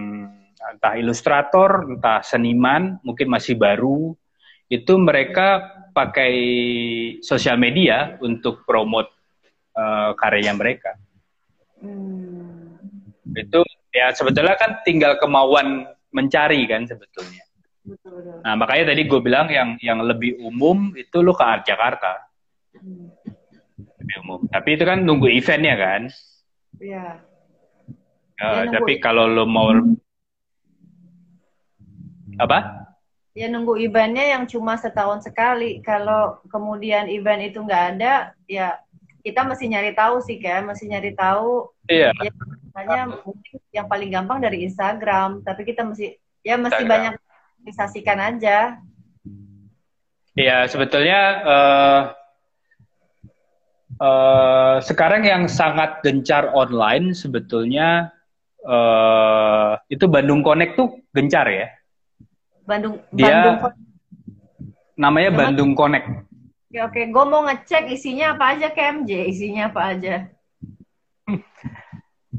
entah 0.71 0.93
ilustrator, 0.95 1.89
entah 1.91 2.23
seniman, 2.23 3.01
mungkin 3.03 3.27
masih 3.27 3.59
baru, 3.59 4.15
itu 4.71 4.93
mereka 4.95 5.73
pakai 5.93 6.33
sosial 7.21 7.59
media 7.59 8.17
untuk 8.23 8.65
promote 8.65 9.11
uh, 9.77 10.17
karya 10.17 10.51
mereka. 10.55 10.97
Hmm. 11.77 12.79
Itu 13.35 13.61
ya 13.93 14.09
sebetulnya 14.15 14.57
kan 14.57 14.81
tinggal 14.81 15.19
kemauan 15.21 15.85
mencari 16.09 16.65
kan 16.65 16.87
sebetulnya. 16.89 17.43
Betul, 17.83 18.39
Nah 18.47 18.55
makanya 18.55 18.95
tadi 18.95 19.03
gue 19.03 19.19
bilang 19.19 19.51
yang 19.51 19.75
yang 19.83 19.99
lebih 19.99 20.39
umum 20.39 20.95
itu 20.95 21.19
lo 21.19 21.35
ke 21.35 21.43
Art 21.43 21.63
Jakarta. 21.67 22.23
Hmm. 22.79 23.11
Lebih 23.99 24.15
umum. 24.23 24.39
Tapi 24.47 24.69
itu 24.79 24.83
kan 24.87 25.03
nunggu 25.03 25.27
eventnya 25.29 25.75
kan. 25.75 26.01
Iya. 26.79 27.21
Uh, 28.41 28.65
tapi 28.71 28.97
kalau 28.97 29.29
lo 29.29 29.45
mau 29.45 29.69
apa? 32.39 32.87
Ya 33.33 33.49
nunggu 33.49 33.81
eventnya 33.81 34.37
yang 34.37 34.45
cuma 34.45 34.77
setahun 34.77 35.25
sekali. 35.25 35.81
Kalau 35.81 36.37
kemudian 36.49 37.09
event 37.09 37.41
itu 37.49 37.65
nggak 37.65 37.83
ada, 37.97 38.37
ya 38.45 38.77
kita 39.25 39.41
mesti 39.47 39.65
nyari 39.71 39.91
tahu 39.97 40.21
sih 40.21 40.37
kan, 40.37 40.69
mesti 40.69 40.85
nyari 40.85 41.17
tahu. 41.17 41.71
Iya. 41.89 42.13
Ya, 42.21 42.31
makanya 42.75 43.03
mungkin 43.25 43.57
yang 43.73 43.87
paling 43.89 44.09
gampang 44.13 44.39
dari 44.43 44.67
Instagram, 44.67 45.41
tapi 45.41 45.65
kita 45.65 45.81
mesti 45.81 46.13
ya 46.45 46.59
mesti 46.59 46.83
Instagram. 46.85 46.91
banyak 46.91 47.13
organisasikan 47.63 48.19
aja. 48.19 48.57
Iya, 50.33 50.65
sebetulnya 50.65 51.19
uh, 51.45 52.01
uh, 54.01 54.75
sekarang 54.81 55.23
yang 55.23 55.45
sangat 55.45 56.01
gencar 56.01 56.49
online 56.51 57.13
sebetulnya 57.13 58.09
uh, 58.65 59.77
itu 59.87 60.09
Bandung 60.09 60.41
Connect 60.41 60.73
tuh 60.75 60.99
gencar 61.13 61.47
ya. 61.47 61.69
Bandung 62.63 62.95
dia 63.11 63.27
Bandung 63.27 63.57
namanya 64.95 65.29
Nama? 65.29 65.39
Bandung 65.39 65.71
Connect 65.75 66.07
oke 66.69 66.79
oke 66.89 67.01
gue 67.11 67.25
mau 67.27 67.41
ngecek 67.47 67.83
isinya 67.91 68.37
apa 68.37 68.45
aja 68.57 68.67
KMJ 68.71 69.11
isinya 69.29 69.63
apa 69.69 69.81
aja 69.93 70.15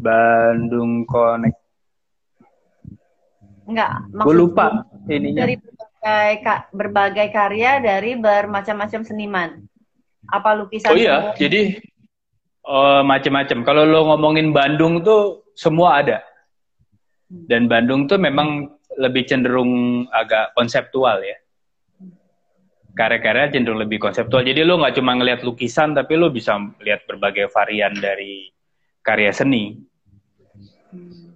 Bandung 0.04 1.04
Connect 1.06 1.64
Enggak, 3.64 4.12
gue 4.12 4.34
lupa 4.36 4.84
ininya 5.08 5.48
dari 5.48 5.56
berbagai, 5.56 6.68
berbagai 6.68 7.28
karya 7.32 7.80
dari 7.80 8.12
bermacam-macam 8.12 9.00
seniman. 9.08 9.50
Apa 10.28 10.56
lukisan? 10.56 10.92
Oh 10.92 10.96
iya, 11.00 11.32
semua? 11.32 11.36
jadi 11.40 11.60
uh, 12.68 13.00
macam-macam. 13.04 13.58
Kalau 13.64 13.82
lo 13.88 14.00
ngomongin 14.12 14.52
Bandung 14.52 15.00
tuh 15.00 15.48
semua 15.56 16.04
ada. 16.04 16.20
Hmm. 17.32 17.48
Dan 17.48 17.62
Bandung 17.72 18.04
tuh 18.04 18.20
memang 18.20 18.68
lebih 18.98 19.26
cenderung 19.26 20.04
agak 20.10 20.54
konseptual 20.54 21.22
ya. 21.22 21.38
karya-karya 22.94 23.50
cenderung 23.50 23.82
lebih 23.82 23.98
konseptual. 23.98 24.46
Jadi 24.46 24.62
lo 24.62 24.78
nggak 24.78 24.94
cuma 24.94 25.18
ngelihat 25.18 25.42
lukisan, 25.42 25.98
tapi 25.98 26.14
lo 26.14 26.30
bisa 26.30 26.54
lihat 26.78 27.02
berbagai 27.10 27.50
varian 27.50 27.90
dari 27.98 28.54
karya 29.02 29.34
seni. 29.34 29.82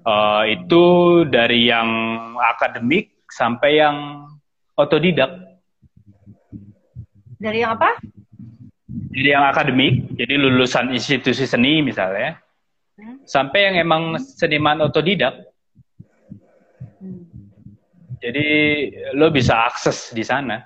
Uh, 0.07 0.47
itu 0.47 0.83
dari 1.27 1.67
yang 1.67 1.91
akademik 2.39 3.19
sampai 3.27 3.83
yang 3.83 4.25
otodidak. 4.79 5.35
Dari 7.43 7.59
yang 7.67 7.75
apa? 7.75 7.99
Dari 8.89 9.29
yang 9.35 9.45
akademik, 9.51 10.15
jadi 10.15 10.39
lulusan 10.39 10.95
institusi 10.95 11.45
seni 11.45 11.83
misalnya, 11.83 12.39
hmm? 12.97 13.27
sampai 13.27 13.61
yang 13.69 13.77
emang 13.83 14.17
seniman 14.23 14.87
otodidak. 14.87 15.48
Jadi 18.19 18.47
lo 19.14 19.31
bisa 19.31 19.66
akses 19.71 20.11
di 20.11 20.27
sana. 20.27 20.62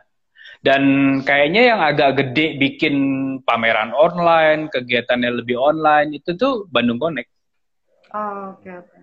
Dan 0.62 0.82
kayaknya 1.26 1.74
yang 1.74 1.80
agak 1.82 2.22
gede 2.22 2.55
bikin 2.55 2.94
pameran 3.42 3.90
online, 3.90 4.70
kegiatannya 4.70 5.42
lebih 5.42 5.59
online, 5.59 6.14
itu 6.14 6.38
tuh 6.38 6.70
Bandung 6.70 7.03
Connect. 7.03 7.26
Oh, 8.14 8.55
oke 8.55 8.62
okay, 8.62 8.78
oke. 8.78 8.86
Okay. 8.86 9.03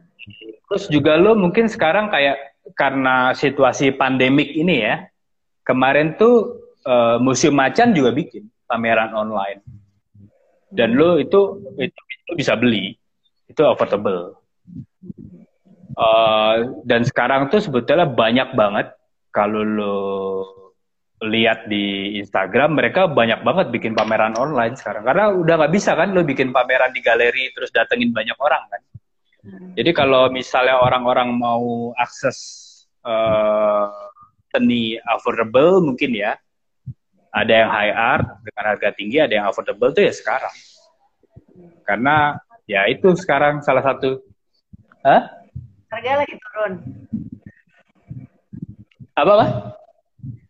Terus 0.71 0.83
juga 0.87 1.19
lo 1.19 1.35
mungkin 1.35 1.67
sekarang 1.67 2.07
kayak 2.07 2.39
karena 2.79 3.35
situasi 3.35 3.91
pandemik 3.91 4.55
ini 4.55 4.87
ya, 4.87 5.03
kemarin 5.67 6.15
tuh 6.15 6.63
uh, 6.87 7.19
Museum 7.19 7.59
Macan 7.59 7.91
juga 7.91 8.15
bikin 8.15 8.47
pameran 8.63 9.11
online. 9.11 9.59
Dan 10.71 10.95
lo 10.95 11.19
itu, 11.19 11.59
itu, 11.75 11.99
itu 11.99 12.31
bisa 12.39 12.55
beli, 12.55 12.95
itu 13.51 13.61
affordable. 13.67 14.38
Uh, 15.99 16.79
dan 16.87 17.03
sekarang 17.03 17.51
tuh 17.51 17.59
sebetulnya 17.59 18.07
banyak 18.07 18.55
banget. 18.55 18.95
Kalau 19.35 19.61
lo 19.61 19.99
lihat 21.19 21.67
di 21.67 22.15
Instagram 22.15 22.79
mereka 22.79 23.11
banyak 23.11 23.43
banget 23.43 23.67
bikin 23.75 23.91
pameran 23.91 24.39
online 24.39 24.79
sekarang. 24.79 25.03
Karena 25.03 25.35
udah 25.35 25.53
nggak 25.59 25.73
bisa 25.75 25.91
kan 25.99 26.15
lo 26.15 26.23
bikin 26.23 26.55
pameran 26.55 26.95
di 26.95 27.03
galeri 27.03 27.51
terus 27.51 27.69
datengin 27.75 28.15
banyak 28.15 28.39
orang 28.39 28.63
kan? 28.71 28.81
Hmm. 29.39 29.71
jadi 29.71 29.95
kalau 29.95 30.27
misalnya 30.27 30.83
orang-orang 30.83 31.31
mau 31.31 31.95
akses 31.95 32.35
uh, 33.07 33.87
seni 34.55 34.95
affordable 35.03 35.83
mungkin 35.83 36.15
ya. 36.15 36.39
Ada 37.29 37.53
yang 37.61 37.69
high 37.69 37.93
art 37.93 38.25
dengan 38.41 38.63
harga 38.73 38.89
tinggi 38.97 39.21
ada 39.21 39.33
yang 39.37 39.45
affordable 39.45 39.93
tuh 39.93 40.01
ya 40.01 40.09
sekarang. 40.09 40.55
Karena 41.85 42.41
ya 42.65 42.89
itu 42.89 43.13
sekarang 43.13 43.61
salah 43.61 43.85
satu. 43.85 44.17
Hah? 45.05 45.38
Harga 45.99 46.23
lagi 46.23 46.35
turun 46.39 46.73
apa 49.19 49.31
apa 49.35 49.47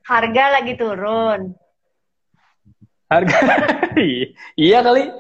harga 0.10 0.58
lagi 0.58 0.74
turun. 0.74 1.54
Harga 3.10 3.38
iya 4.58 4.82
kali. 4.82 5.06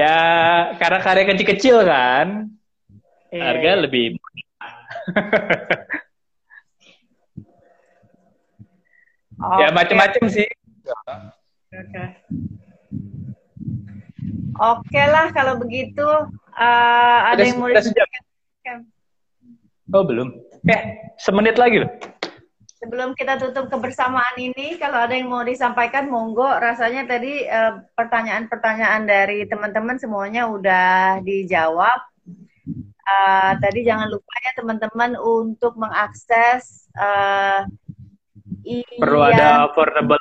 ya 0.00 0.16
karena 0.80 0.98
karya 1.04 1.28
kecil-kecil 1.28 1.84
kan. 1.84 2.48
Yeah. 3.28 3.44
Harga 3.44 3.84
lebih 3.84 4.16
okay. 4.16 4.40
Ya 9.64 9.72
macam-macam 9.72 10.28
sih. 10.28 10.44
Oke. 10.44 10.52
Okay. 11.72 12.12
Oke 14.60 15.00
lah 15.00 15.32
kalau 15.32 15.56
begitu 15.56 16.04
uh, 16.52 17.18
ada 17.32 17.40
yang 17.40 17.64
mau 17.64 17.72
Oh 19.90 20.04
belum. 20.06 20.28
Eh, 20.68 20.82
semenit 21.18 21.58
lagi 21.58 21.82
loh. 21.82 21.90
Sebelum 22.80 23.12
kita 23.12 23.36
tutup 23.36 23.68
kebersamaan 23.68 24.38
ini, 24.40 24.80
kalau 24.80 25.04
ada 25.04 25.12
yang 25.12 25.28
mau 25.28 25.44
disampaikan, 25.44 26.08
monggo. 26.08 26.46
Rasanya 26.46 27.04
tadi 27.04 27.44
eh, 27.44 27.72
pertanyaan-pertanyaan 27.92 29.02
dari 29.04 29.44
teman-teman 29.50 29.98
semuanya 29.98 30.46
udah 30.46 31.20
dijawab. 31.24 32.00
Uh, 33.00 33.58
tadi 33.58 33.82
jangan 33.82 34.06
lupa 34.06 34.30
ya 34.38 34.52
teman-teman 34.54 35.18
untuk 35.18 35.74
mengakses 35.74 36.86
uh, 36.94 37.66
perlu 39.02 39.20
ada 39.26 39.66
affordable 39.66 40.20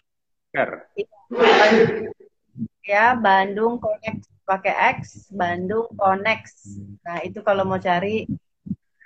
ya 2.89 3.13
Bandung 3.13 3.77
Connect 3.77 4.25
pakai 4.49 4.97
X 4.97 5.29
Bandung 5.29 5.85
Connect 5.93 6.57
nah 7.05 7.21
itu 7.21 7.45
kalau 7.45 7.61
mau 7.69 7.77
cari 7.77 8.25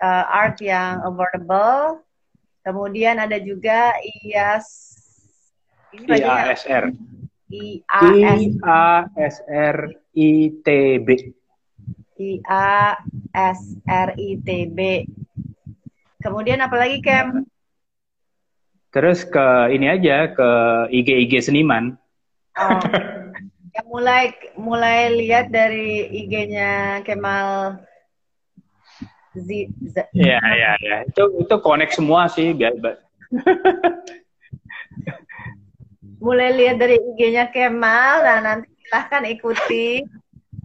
uh, 0.03 0.25
art 0.27 0.59
yang 0.59 0.99
affordable. 1.07 2.03
Kemudian 2.63 3.19
ada 3.19 3.39
juga 3.39 3.91
IAS 3.99 4.95
IASR. 5.93 6.95
IASR 7.91 9.77
ITB. 10.15 11.07
IASR 12.15 14.07
ITB. 14.15 14.79
Kemudian 16.23 16.63
apa 16.63 16.75
lagi 16.79 17.03
Kem? 17.03 17.43
Terus 18.95 19.27
ke 19.27 19.75
ini 19.75 19.91
aja 19.91 20.31
ke 20.31 20.49
IG-IG 20.87 21.51
seniman. 21.51 21.99
Oh. 22.55 22.79
Ya 23.73 23.81
mulai 23.89 24.37
mulai 24.53 25.09
lihat 25.17 25.49
dari 25.49 26.05
IG-nya 26.13 27.01
Kemal 27.01 27.81
Iya, 30.13 30.37
iya, 30.37 30.71
iya. 30.77 30.97
Itu 31.09 31.41
itu 31.41 31.55
connect 31.57 31.97
semua 31.97 32.29
sih, 32.29 32.53
biar 32.53 32.77
Mulai 36.23 36.49
lihat 36.53 36.77
dari 36.77 37.01
IG-nya 37.01 37.49
Kemal, 37.49 38.21
nah 38.21 38.37
nanti 38.45 38.69
silahkan 38.85 39.25
ikuti 39.25 40.05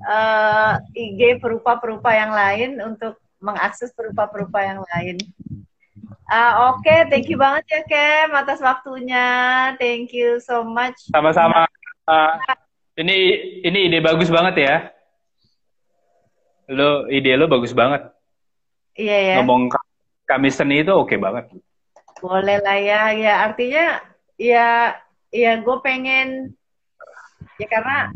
uh, 0.05 0.77
eh, 0.93 1.01
IG 1.01 1.41
perupa-perupa 1.41 2.13
yang 2.13 2.31
lain 2.37 2.77
untuk 2.85 3.17
mengakses 3.41 3.91
perupa-perupa 3.97 4.61
yang 4.61 4.85
lain. 4.85 5.17
Uh, 6.29 6.77
Oke, 6.77 6.85
okay, 6.85 7.01
thank 7.09 7.27
you 7.33 7.41
banget 7.41 7.65
ya 7.73 7.81
Kem 7.89 8.37
atas 8.37 8.61
waktunya. 8.61 9.27
Thank 9.81 10.13
you 10.13 10.37
so 10.45 10.61
much. 10.61 11.09
Sama-sama. 11.09 11.65
Uh, 12.05 12.37
ini 12.99 13.17
ini 13.63 13.79
ide 13.87 13.99
bagus 14.03 14.27
banget 14.27 14.55
ya. 14.59 14.77
Lo 16.75 17.07
ide 17.07 17.39
lo 17.39 17.47
bagus 17.47 17.71
banget. 17.71 18.11
Iya 18.99 19.17
ya. 19.17 19.35
Ngomong 19.41 19.71
kami 20.27 20.51
seni 20.51 20.83
itu 20.83 20.91
oke 20.91 21.15
okay 21.15 21.19
banget. 21.19 21.47
Boleh 22.19 22.59
lah 22.59 22.79
ya, 22.83 23.03
ya 23.15 23.35
artinya 23.47 24.03
ya 24.35 24.99
ya 25.31 25.53
gue 25.63 25.77
pengen 25.87 26.59
ya 27.63 27.67
karena 27.71 28.11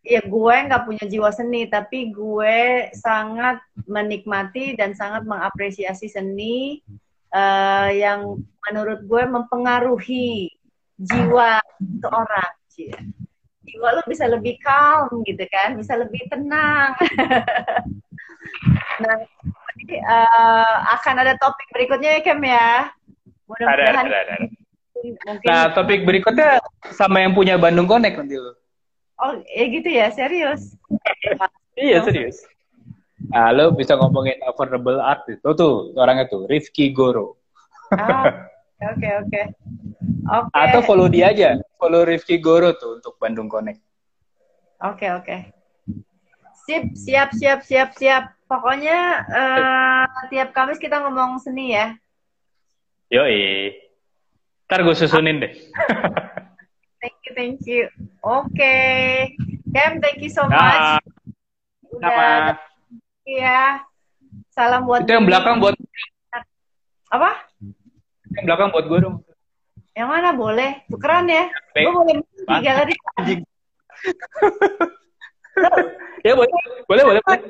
ya 0.00 0.22
gue 0.24 0.54
nggak 0.70 0.84
punya 0.88 1.04
jiwa 1.04 1.28
seni 1.34 1.68
tapi 1.68 2.14
gue 2.14 2.88
sangat 2.96 3.60
menikmati 3.84 4.78
dan 4.78 4.96
sangat 4.96 5.28
mengapresiasi 5.28 6.08
seni 6.08 6.80
uh, 7.34 7.90
yang 7.92 8.40
menurut 8.64 9.04
gue 9.04 9.22
mempengaruhi 9.26 10.48
jiwa 10.96 11.60
seorang 12.00 12.52
jiwa 13.66 13.88
lo 13.98 14.02
bisa 14.06 14.24
lebih 14.30 14.54
calm 14.62 15.10
gitu 15.26 15.42
kan 15.50 15.74
bisa 15.74 15.98
lebih 15.98 16.22
tenang 16.30 16.94
nah 19.02 19.18
uh, 19.84 20.74
akan 20.98 21.14
ada 21.22 21.34
topik 21.38 21.68
berikutnya 21.72 22.18
ya 22.18 22.20
Kem 22.24 22.40
ya. 22.42 22.90
Mudah-mudahan. 23.46 23.94
Ada, 23.94 24.02
ada, 24.02 24.18
ada, 24.18 24.34
ada. 24.40 24.48
Mungkin... 24.96 25.46
Nah, 25.46 25.64
topik 25.76 26.00
berikutnya 26.02 26.50
sama 26.96 27.22
yang 27.22 27.36
punya 27.36 27.54
Bandung 27.60 27.86
Connect 27.86 28.18
nanti 28.18 28.36
lo. 28.40 28.56
Oh, 29.16 29.32
ya 29.48 29.64
gitu 29.70 29.88
ya, 29.88 30.06
serius. 30.12 30.76
iya, 31.78 32.02
serius. 32.02 32.42
Nah, 33.30 33.54
lo 33.54 33.72
bisa 33.72 33.96
ngomongin 33.96 34.40
affordable 34.44 34.98
art 35.00 35.24
itu 35.30 35.48
tuh 35.56 35.94
orangnya 35.96 36.28
tuh 36.28 36.44
Rifki 36.50 36.92
Goro. 36.92 37.38
Ah, 37.94 38.50
oke 38.92 39.08
oke. 39.24 39.42
Oke. 40.26 40.50
Atau 40.50 40.80
follow 40.82 41.06
dia 41.06 41.30
aja, 41.30 41.54
follow 41.78 42.02
Rifki 42.02 42.42
Goro 42.42 42.74
tuh 42.74 42.98
untuk 42.98 43.14
Bandung 43.22 43.46
Connect. 43.46 43.78
Oke 44.82 45.06
okay, 45.06 45.10
oke. 45.14 45.24
Okay. 45.24 45.40
Sip, 46.66 46.84
siap 46.98 47.30
siap 47.30 47.62
siap 47.62 47.94
siap. 47.94 48.34
Pokoknya 48.50 49.26
uh, 49.26 50.06
tiap 50.30 50.50
Kamis 50.50 50.82
kita 50.82 50.98
ngomong 51.02 51.38
seni 51.38 51.74
ya. 51.74 51.94
Yoi. 53.10 53.70
Ntar 54.66 54.82
gue 54.82 54.96
susunin 54.98 55.38
deh. 55.38 55.54
thank 57.02 57.18
you, 57.22 57.32
thank 57.38 57.62
you. 57.70 57.86
Oke. 58.18 58.50
Okay. 58.50 59.30
Kem, 59.70 60.02
thank 60.02 60.18
you 60.18 60.30
so 60.30 60.42
much. 60.50 61.02
Udah. 61.94 62.58
Iya. 63.22 63.86
Salam 64.50 64.90
buat 64.90 65.06
Itu 65.06 65.14
yang 65.14 65.26
belakang 65.28 65.62
buat 65.62 65.78
apa? 67.14 67.30
Yang 68.34 68.44
belakang 68.50 68.68
buat 68.74 68.84
gue 68.90 68.98
dong. 69.06 69.16
Yang 69.96 70.08
mana 70.12 70.36
boleh? 70.36 70.84
Tukeran 70.92 71.24
ya? 71.24 71.48
Gue 71.72 71.88
boleh 71.88 72.20
di 72.20 72.56
galeri. 72.60 72.92
ya 76.26 76.36
boleh, 76.36 76.52
boleh, 76.84 77.02
boleh. 77.08 77.22
boleh. 77.24 77.40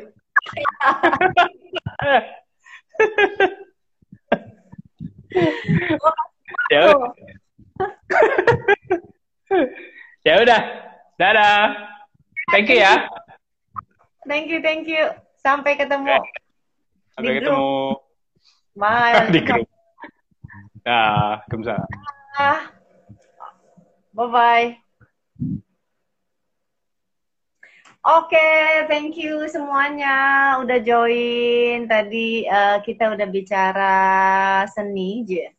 ya 6.70 6.78
udah. 6.86 7.10
ya 10.22 10.34
udah. 10.38 10.60
Dadah. 11.18 11.74
Thank 12.54 12.70
you 12.70 12.78
ya. 12.78 13.10
Thank 14.22 14.54
you, 14.54 14.62
thank 14.62 14.86
you. 14.86 15.10
Sampai 15.42 15.74
ketemu. 15.74 16.14
Sampai 17.18 17.30
Di 17.34 17.42
ketemu 17.42 17.98
Bye. 18.76 19.24
di 19.34 19.40
grup. 19.40 19.64
Nah, 20.84 21.40
Gemsa. 21.48 21.80
Bye 24.16 24.28
bye. 24.32 24.68
Oke, 28.06 28.48
thank 28.86 29.18
you 29.18 29.50
semuanya 29.50 30.14
udah 30.62 30.78
join. 30.84 31.90
Tadi 31.90 32.46
uh, 32.46 32.78
kita 32.86 33.12
udah 33.18 33.26
bicara 33.26 33.96
seni, 34.70 35.26
je. 35.26 35.56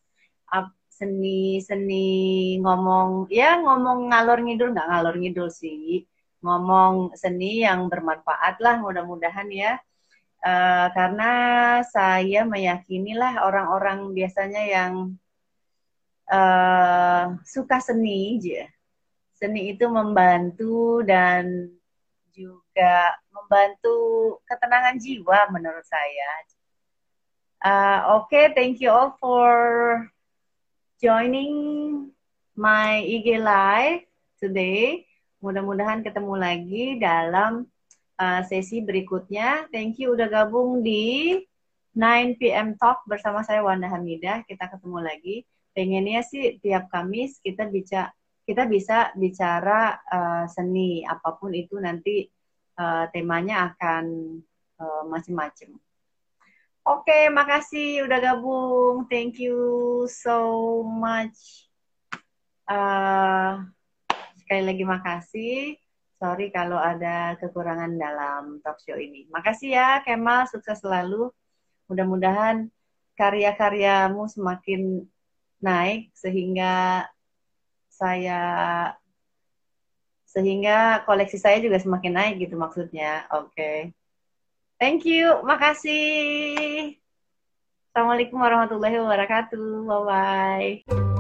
seni 0.98 1.62
seni 1.62 2.58
ngomong 2.58 3.30
ya 3.30 3.62
ngomong 3.62 4.10
ngalor 4.10 4.42
ngidul 4.42 4.74
nggak 4.74 4.90
ngalor 4.90 5.16
ngidul 5.22 5.50
sih 5.54 6.02
ngomong 6.42 7.14
seni 7.14 7.62
yang 7.62 7.86
bermanfaat 7.86 8.58
lah 8.58 8.82
mudah-mudahan 8.82 9.50
ya 9.54 9.78
uh, 10.42 10.88
karena 10.98 11.32
saya 11.86 12.50
meyakini 12.50 13.14
lah 13.14 13.46
orang-orang 13.46 14.10
biasanya 14.18 14.64
yang 14.66 14.94
uh, 16.32 17.36
suka 17.44 17.78
seni 17.80 18.40
je 18.40 18.62
seni 19.38 19.78
itu 19.78 19.86
membantu 19.86 21.06
dan 21.06 21.70
juga 22.34 23.14
membantu 23.30 23.98
ketenangan 24.46 24.98
jiwa 24.98 25.50
menurut 25.54 25.86
saya. 25.86 26.30
Uh, 27.58 28.22
Oke, 28.22 28.34
okay, 28.34 28.46
thank 28.54 28.78
you 28.82 28.90
all 28.90 29.18
for 29.18 29.50
joining 31.02 31.54
my 32.54 33.02
IG 33.02 33.42
live 33.42 34.06
today. 34.42 35.06
Mudah-mudahan 35.42 36.02
ketemu 36.02 36.34
lagi 36.38 36.86
dalam 37.02 37.66
uh, 38.18 38.42
sesi 38.46 38.82
berikutnya. 38.82 39.70
Thank 39.70 40.02
you 40.02 40.14
udah 40.14 40.30
gabung 40.30 40.82
di 40.82 41.38
9 41.98 42.38
PM 42.38 42.78
Talk 42.78 43.06
bersama 43.10 43.42
saya 43.42 43.62
Wanda 43.66 43.90
Hamidah. 43.90 44.46
Kita 44.46 44.70
ketemu 44.70 45.02
lagi. 45.02 45.46
Pengennya 45.78 46.26
sih 46.26 46.58
tiap 46.58 46.90
Kamis 46.90 47.38
kita 47.38 47.70
bisa 47.70 48.10
kita 48.50 48.66
bisa 48.66 49.14
bicara 49.14 49.94
uh, 50.10 50.50
seni 50.50 51.06
apa 51.06 51.38
pun 51.38 51.54
itu 51.54 51.78
nanti 51.78 52.26
uh, 52.82 53.06
temanya 53.14 53.70
akan 53.70 54.06
uh, 54.82 55.04
macam-macam. 55.06 55.78
Oke, 56.88 57.12
okay, 57.12 57.24
makasih 57.28 58.08
udah 58.08 58.20
gabung. 58.24 59.06
Thank 59.12 59.44
you 59.44 59.60
so 60.08 60.82
much. 60.82 61.68
Uh, 62.64 63.68
sekali 64.40 64.64
lagi 64.64 64.84
makasih. 64.88 65.76
Sorry 66.18 66.48
kalau 66.50 66.80
ada 66.80 67.36
kekurangan 67.38 67.92
dalam 68.00 68.64
talk 68.64 68.80
show 68.82 68.96
ini. 68.96 69.28
Makasih 69.30 69.76
ya, 69.76 69.90
Kemal. 70.02 70.48
Sukses 70.48 70.80
selalu. 70.80 71.28
Mudah-mudahan 71.92 72.72
karya-karyamu 73.20 74.32
semakin 74.32 75.04
naik 75.62 76.14
sehingga 76.14 77.06
saya 77.90 78.42
sehingga 80.30 81.02
koleksi 81.10 81.42
saya 81.42 81.58
juga 81.58 81.82
semakin 81.82 82.14
naik 82.14 82.36
gitu 82.46 82.56
maksudnya. 82.60 83.26
Oke. 83.34 83.52
Okay. 83.58 83.78
Thank 84.78 85.10
you. 85.10 85.42
Makasih. 85.42 86.94
Assalamualaikum 87.90 88.38
warahmatullahi 88.38 89.02
wabarakatuh. 89.02 89.90
Bye 89.90 90.04
bye. 90.06 91.17